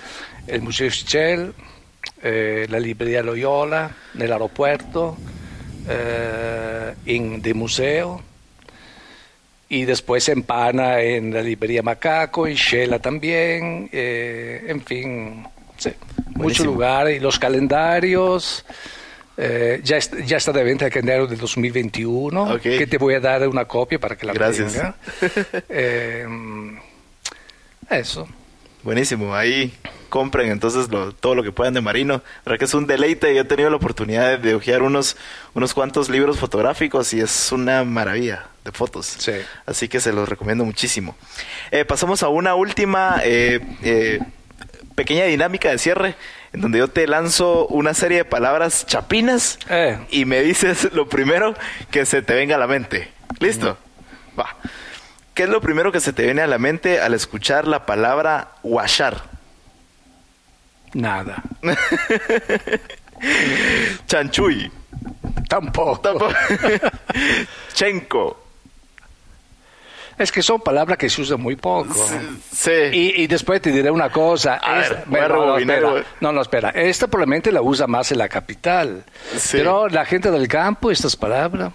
el 0.46 0.62
Museo 0.62 0.88
Shell, 0.88 1.52
eh, 2.22 2.66
la 2.68 2.80
librería 2.80 3.22
Loyola, 3.22 3.90
en 4.14 4.22
el 4.22 4.32
aeropuerto, 4.32 5.16
eh, 5.88 6.94
en 7.06 7.40
de 7.42 7.54
museo, 7.54 8.22
y 9.68 9.84
después 9.84 10.28
en 10.28 10.42
Pana, 10.44 11.00
en 11.00 11.32
la 11.32 11.42
librería 11.42 11.82
Macaco, 11.82 12.46
en 12.46 12.54
Shela 12.54 12.98
también, 12.98 13.88
eh, 13.92 14.64
en 14.68 14.82
fin, 14.82 15.46
sí, 15.76 15.90
muchos 16.34 16.64
lugares, 16.66 17.16
y 17.18 17.20
los 17.20 17.38
calendarios. 17.38 18.64
eh, 19.40 19.80
ya, 19.84 19.98
est- 19.98 20.16
ya 20.26 20.36
está 20.38 20.50
de 20.52 20.64
venta 20.64 20.86
el 20.86 20.90
calendario 20.90 21.28
del 21.28 21.38
2021, 21.38 22.54
Ok. 22.54 22.60
que 22.62 22.86
te 22.88 22.98
voy 22.98 23.14
a 23.14 23.20
dar 23.20 23.46
una 23.46 23.66
copia 23.66 23.96
para 24.00 24.16
que 24.16 24.26
la 24.26 24.32
Gracias. 24.32 24.72
tenga. 24.72 24.96
Eh, 25.68 26.26
eso. 27.90 28.26
Buenísimo, 28.82 29.34
ahí 29.34 29.72
compren 30.08 30.50
entonces 30.50 30.88
lo- 30.88 31.12
todo 31.12 31.34
lo 31.34 31.42
que 31.42 31.52
puedan 31.52 31.74
de 31.74 31.80
Marino. 31.80 32.14
La 32.44 32.52
verdad 32.52 32.58
que 32.60 32.64
es 32.64 32.74
un 32.74 32.86
deleite, 32.86 33.34
yo 33.34 33.42
he 33.42 33.44
tenido 33.44 33.68
la 33.70 33.76
oportunidad 33.76 34.38
de, 34.38 34.54
hojear 34.54 34.82
unos, 34.82 35.16
unos 35.54 35.74
cuantos 35.74 36.08
libros 36.08 36.38
fotográficos 36.38 37.12
y 37.12 37.20
es 37.20 37.52
una 37.52 37.84
maravilla 37.84 38.46
de 38.64 38.72
fotos. 38.72 39.06
Sí. 39.18 39.32
Así 39.66 39.88
que 39.88 40.00
se 40.00 40.12
los 40.12 40.28
recomiendo 40.28 40.64
muchísimo. 40.64 41.16
Eh, 41.70 41.84
pasamos 41.84 42.22
a 42.22 42.28
una 42.28 42.54
última 42.54 43.20
eh, 43.24 43.60
eh, 43.82 44.20
pequeña 44.94 45.24
dinámica 45.24 45.70
de 45.70 45.78
cierre, 45.78 46.14
en 46.52 46.60
donde 46.62 46.78
yo 46.78 46.88
te 46.88 47.06
lanzo 47.06 47.66
una 47.66 47.92
serie 47.92 48.18
de 48.18 48.24
palabras 48.24 48.86
chapinas 48.86 49.58
Eh. 49.68 49.98
y 50.10 50.24
me 50.24 50.40
dices 50.42 50.88
lo 50.92 51.08
primero 51.08 51.54
que 51.90 52.06
se 52.06 52.22
te 52.22 52.34
venga 52.34 52.56
a 52.56 52.58
la 52.58 52.66
mente. 52.66 53.10
¿Listo? 53.40 53.76
Va. 54.38 54.56
¿Qué 55.38 55.44
es 55.44 55.50
lo 55.50 55.60
primero 55.60 55.92
que 55.92 56.00
se 56.00 56.12
te 56.12 56.24
viene 56.24 56.42
a 56.42 56.48
la 56.48 56.58
mente 56.58 57.00
al 57.00 57.14
escuchar 57.14 57.68
la 57.68 57.86
palabra 57.86 58.54
washar? 58.64 59.22
Nada. 60.94 61.44
Chanchuy. 64.08 64.68
Tampoco. 65.48 66.00
Tampoco. 66.00 66.34
Chenko. 67.72 68.47
Es 70.18 70.32
que 70.32 70.42
son 70.42 70.60
palabras 70.60 70.98
que 70.98 71.08
se 71.08 71.22
usan 71.22 71.40
muy 71.40 71.54
poco. 71.56 71.94
Sí. 72.52 72.70
Y, 72.92 73.22
y 73.22 73.26
después 73.26 73.60
te 73.62 73.70
diré 73.70 73.90
una 73.90 74.10
cosa. 74.10 74.58
A 74.62 74.80
Esta- 74.82 74.94
ver, 74.96 75.04
bueno, 75.06 75.46
no, 75.46 75.58
espera. 75.58 76.04
no, 76.20 76.32
no, 76.32 76.42
espera. 76.42 76.70
Esta 76.70 77.06
probablemente 77.06 77.52
la 77.52 77.62
usa 77.62 77.86
más 77.86 78.10
en 78.12 78.18
la 78.18 78.28
capital. 78.28 79.04
Sí. 79.36 79.58
Pero 79.58 79.88
la 79.88 80.04
gente 80.04 80.30
del 80.30 80.48
campo, 80.48 80.90
estas 80.90 81.14
palabras. 81.16 81.72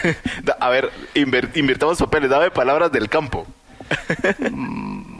A 0.60 0.68
ver, 0.68 0.90
invirtamos 1.14 1.98
papeles. 1.98 2.28
Dame 2.30 2.50
palabras 2.50 2.92
del 2.92 3.08
campo. 3.08 3.46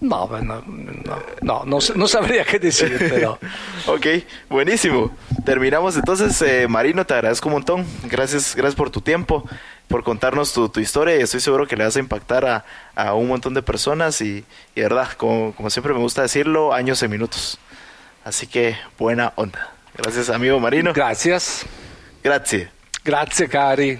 No, 0.00 0.28
bueno, 0.28 0.62
no, 0.68 1.18
no, 1.42 1.64
no, 1.64 1.78
no 1.96 2.06
sabría 2.06 2.44
qué 2.44 2.60
decir, 2.60 2.96
pero. 3.10 3.36
Ok, 3.86 4.06
buenísimo. 4.48 5.10
Terminamos 5.44 5.96
entonces. 5.96 6.40
eh, 6.42 6.68
Marino, 6.68 7.04
te 7.04 7.14
agradezco 7.14 7.48
un 7.48 7.54
montón. 7.54 7.84
Gracias, 8.04 8.54
gracias 8.54 8.76
por 8.76 8.90
tu 8.90 9.00
tiempo, 9.00 9.44
por 9.88 10.04
contarnos 10.04 10.52
tu, 10.52 10.68
tu 10.68 10.80
historia 10.80 11.16
y 11.16 11.20
estoy 11.20 11.40
seguro 11.40 11.66
que 11.66 11.76
le 11.76 11.84
vas 11.84 11.96
a 11.96 12.00
impactar 12.00 12.44
a, 12.46 12.64
a 12.94 13.14
un 13.14 13.26
montón 13.28 13.54
de 13.54 13.62
personas 13.62 14.20
y, 14.20 14.44
y 14.74 14.80
verdad, 14.80 15.08
como, 15.16 15.54
como 15.54 15.70
siempre 15.70 15.92
me 15.92 16.00
gusta 16.00 16.22
decirlo, 16.22 16.72
años 16.72 17.02
en 17.02 17.10
minutos. 17.10 17.58
Así 18.24 18.46
que 18.46 18.76
buena 18.98 19.32
onda. 19.36 19.72
Gracias, 19.94 20.28
amigo 20.30 20.60
Marino. 20.60 20.92
Gracias. 20.92 21.64
Gracias. 22.22 22.77
Grazie 23.08 23.48
cari. 23.48 23.98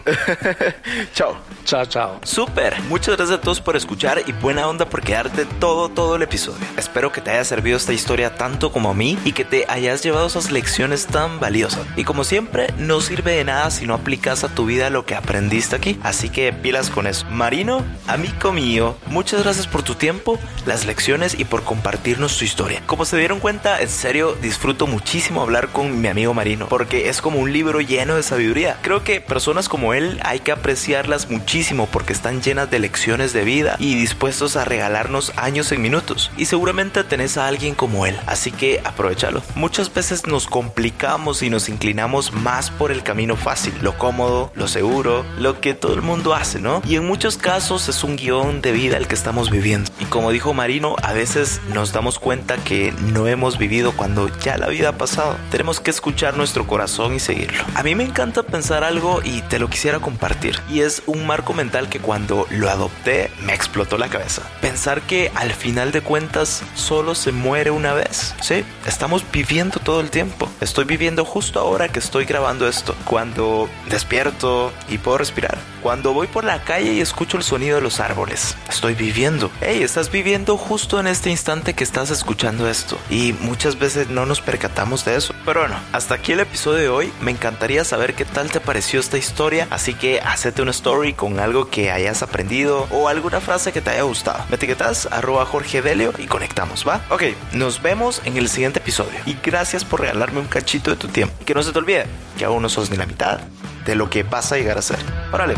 Chao. 1.15 1.35
Ciao 1.69 1.85
ciao. 1.85 2.19
Súper, 2.23 2.81
muchas 2.89 3.19
gracias 3.19 3.39
a 3.39 3.43
todos 3.43 3.61
por 3.61 3.77
escuchar 3.77 4.23
y 4.27 4.33
buena 4.33 4.67
onda 4.67 4.89
por 4.89 5.03
quedarte 5.03 5.45
todo, 5.61 5.91
todo 5.91 6.17
el 6.17 6.23
episodio. 6.23 6.67
Espero 6.79 7.13
que 7.13 7.21
te 7.21 7.31
haya 7.31 7.45
servido 7.45 7.77
esta 7.77 7.93
historia 7.93 8.37
tanto 8.37 8.73
como 8.73 8.89
a 8.89 8.95
mí 8.95 9.19
y 9.27 9.33
que 9.33 9.45
te 9.45 9.67
hayas 9.69 10.03
llevado 10.03 10.29
esas 10.29 10.51
lecciones 10.51 11.07
tan 11.07 11.41
valiosas. 11.41 11.87
Y 11.95 12.05
como 12.05 12.25
siempre, 12.25 12.73
no 12.79 13.03
sirve 13.03 13.33
de 13.33 13.45
nada 13.45 13.71
si 13.71 13.87
no 13.87 13.93
aplicas 13.93 14.45
a 14.45 14.49
tu 14.49 14.65
vida 14.65 14.89
lo 14.89 15.05
que 15.05 15.15
aprendiste 15.15 15.77
aquí. 15.77 16.01
Así 16.03 16.31
que 16.31 16.55
pilas 16.55 16.89
con 16.89 17.07
eso. 17.07 17.27
Marino, 17.31 17.85
amigo 18.07 18.51
mío, 18.51 18.97
muchas 19.09 19.43
gracias 19.43 19.67
por 19.67 19.83
tu 19.83 19.95
tiempo, 19.95 20.39
las 20.65 20.87
lecciones 20.87 21.39
y 21.39 21.45
por 21.45 21.65
compartirnos 21.65 22.39
tu 22.39 22.47
historia. 22.47 22.83
Como 22.87 23.05
se 23.05 23.19
dieron 23.19 23.41
cuenta, 23.41 23.83
en 23.83 23.91
serio 23.91 24.39
disfruto 24.41 24.87
muchísimo 24.87 25.43
hablar 25.43 25.69
con 25.69 26.01
mi 26.01 26.09
amigo 26.09 26.33
Marino 26.33 26.67
porque 26.71 27.11
es 27.11 27.21
como 27.21 27.41
un 27.41 27.53
libro 27.53 27.83
lleno 27.83 28.17
de 28.17 28.23
sabiduría. 28.23 28.79
Creo 28.81 28.98
que 29.05 29.21
personas 29.21 29.69
como 29.69 29.95
él 29.95 30.21
hay 30.25 30.41
que 30.41 30.53
apreciarlas 30.53 31.31
muchísimo 31.31 31.87
porque 31.91 32.13
están 32.13 32.43
llenas 32.43 32.71
de 32.71 32.79
lecciones 32.79 33.33
de 33.33 33.45
vida 33.45 33.77
y 33.79 33.95
dispuestos 33.95 34.57
a 34.57 34.65
regalarnos 34.65 35.33
años 35.37 35.73
en 35.73 35.83
minutos. 35.83 36.31
Y 36.37 36.47
seguramente 36.47 37.05
tenés 37.05 37.37
a 37.37 37.47
alguien 37.47 37.75
como 37.75 38.07
él, 38.07 38.19
así 38.27 38.51
que 38.51 38.81
aprovechalo. 38.85 39.43
Muchas 39.55 39.93
veces 39.93 40.27
nos 40.27 40.47
complicamos 40.47 41.43
y 41.43 41.51
nos 41.51 41.69
inclinamos 41.69 42.33
más 42.33 42.71
por 42.71 42.93
el 42.93 43.03
camino 43.03 43.37
fácil, 43.37 43.75
lo 43.81 43.97
cómodo, 43.99 44.53
lo 44.55 44.69
seguro, 44.69 45.25
lo 45.39 45.61
que 45.61 45.75
todo 45.75 45.95
el 45.95 46.03
mundo 46.03 46.35
hace, 46.35 46.61
¿no? 46.61 46.83
Y 46.87 46.97
en 46.97 47.07
muchos 47.07 47.37
casos 47.37 47.89
es 47.89 48.05
un 48.05 48.17
guion 48.17 48.61
de 48.61 48.73
vida 48.73 48.97
el 48.97 49.07
que 49.07 49.15
estamos 49.15 49.51
viviendo. 49.51 49.91
Y 50.01 50.05
como 50.05 50.31
dijo 50.31 50.55
Marino, 50.55 50.97
a 51.03 51.13
veces 51.13 51.61
nos 51.73 51.93
damos 51.93 52.19
cuenta 52.19 52.57
que 52.57 52.93
no 53.13 53.27
hemos 53.27 53.59
vivido 53.59 53.93
cuando 53.93 54.29
ya 54.39 54.57
la 54.57 54.69
vida 54.69 54.91
ha 54.91 54.99
pasado. 54.99 55.37
Tenemos 55.51 55.81
que 55.81 55.91
escuchar 55.91 56.37
nuestro 56.37 56.67
corazón 56.67 57.15
y 57.15 57.21
seguirlo. 57.21 57.65
A 57.75 57.83
mí 57.83 57.95
me 57.95 58.05
encanta 58.05 58.43
pensar 58.43 58.85
algo 58.89 59.21
y 59.23 59.43
te 59.43 59.59
lo 59.59 59.69
quisiera 59.69 60.01
compartir. 60.01 60.61
Y 60.69 60.81
es 60.81 61.03
un 61.07 61.27
marco 61.27 61.53
mental 61.53 61.89
que 61.89 62.01
cuando 62.01 62.47
lo 62.51 62.71
adopté 62.71 63.31
me 63.43 63.55
explotó 63.55 63.99
la 63.99 64.09
cabeza. 64.09 64.43
Pensar 64.61 65.03
que 65.03 65.31
al 65.35 65.53
final 65.53 65.93
de 65.93 66.01
cuentas 66.01 66.63
solo 66.75 67.15
se 67.15 67.33
muere 67.33 67.71
una 67.71 67.93
vez. 67.93 68.35
Sí, 68.41 68.65
estamos 68.87 69.25
viviendo 69.31 69.79
todo 69.79 70.01
el 70.01 70.11
tiempo. 70.11 70.49
Estoy 70.61 70.85
viviendo 70.85 71.25
justo 71.25 71.61
ahora 71.61 71.89
que 71.89 71.99
estoy 71.99 72.25
grabando 72.25 72.67
esto. 72.67 72.95
Cuando 73.05 73.69
despierto 73.91 74.73
y 74.89 74.99
puedo 74.99 75.19
respirar. 75.19 75.59
Cuando 75.83 76.13
voy 76.13 76.27
por 76.27 76.45
la 76.45 76.65
calle 76.65 76.95
y 76.95 77.01
escucho 77.01 77.37
el 77.37 77.43
sonido 77.43 77.77
de 77.77 77.83
los 77.83 78.01
árboles. 78.01 78.57
Estoy 78.69 78.95
viviendo. 78.95 79.51
Hey, 79.61 79.83
estás 79.83 80.11
viviendo 80.11 80.57
justo 80.57 80.99
en 80.99 81.07
este 81.07 81.31
instante 81.31 81.75
que 81.75 81.85
estás 81.85 82.11
escuchando 82.11 82.69
esto. 82.69 82.99
Y 83.11 83.35
muchas 83.41 83.79
veces 83.79 84.09
no 84.09 84.27
nos 84.27 84.41
percatamos 84.41 85.05
de 85.05 85.17
eso. 85.17 85.35
Pero 85.45 85.61
bueno, 85.61 85.77
hasta 85.93 86.15
aquí 86.15 86.33
el 86.33 86.41
episodio 86.41 86.79
de 86.79 86.89
hoy. 86.89 87.13
Me 87.21 87.31
encantaría 87.31 87.85
saber 87.85 88.15
qué 88.15 88.25
tal 88.25 88.51
te 88.51 88.61
pareció 88.69 89.01
esta 89.01 89.17
historia. 89.17 89.67
Así 89.71 89.95
que 89.95 90.21
hacete 90.21 90.61
una 90.61 90.73
story 90.73 91.15
con 91.15 91.41
algo 91.41 91.71
que 91.71 91.91
hayas 91.91 92.23
aprendido 92.23 92.87
o 92.91 93.09
alguna 93.09 93.41
frase 93.41 93.73
que 93.73 93.81
te 93.81 93.89
haya 93.89 94.03
gustado. 94.03 94.45
Me 94.51 94.57
etiquetas 94.57 95.09
arroba 95.11 95.47
Jorge 95.47 95.81
Delio 95.81 96.13
y 96.19 96.27
conectamos, 96.27 96.87
¿va? 96.87 97.01
Ok, 97.09 97.23
nos 97.55 97.81
vemos 97.81 98.21
en 98.27 98.37
el 98.37 98.51
siguiente 98.51 98.81
episodio. 98.81 99.19
Y 99.25 99.39
gracias 99.43 99.87
por 99.87 100.03
regalarme 100.03 100.41
un 100.41 100.49
cachito 100.49 100.91
de 100.91 100.99
tu 100.99 101.09
tiempo. 101.09 101.35
Que 101.47 101.55
no 101.55 101.63
se 101.63 101.73
te 101.73 101.79
olvide 101.79 102.05
que 102.37 102.45
aún 102.45 102.61
no 102.61 102.69
sos 102.69 102.91
ni 102.91 102.99
la 102.99 103.07
mitad 103.07 103.41
de 103.87 103.95
lo 103.95 104.11
que 104.11 104.23
vas 104.23 104.53
a 104.53 104.59
llegar 104.59 104.77
a 104.77 104.83
ser. 104.83 104.99
Órale. 105.33 105.55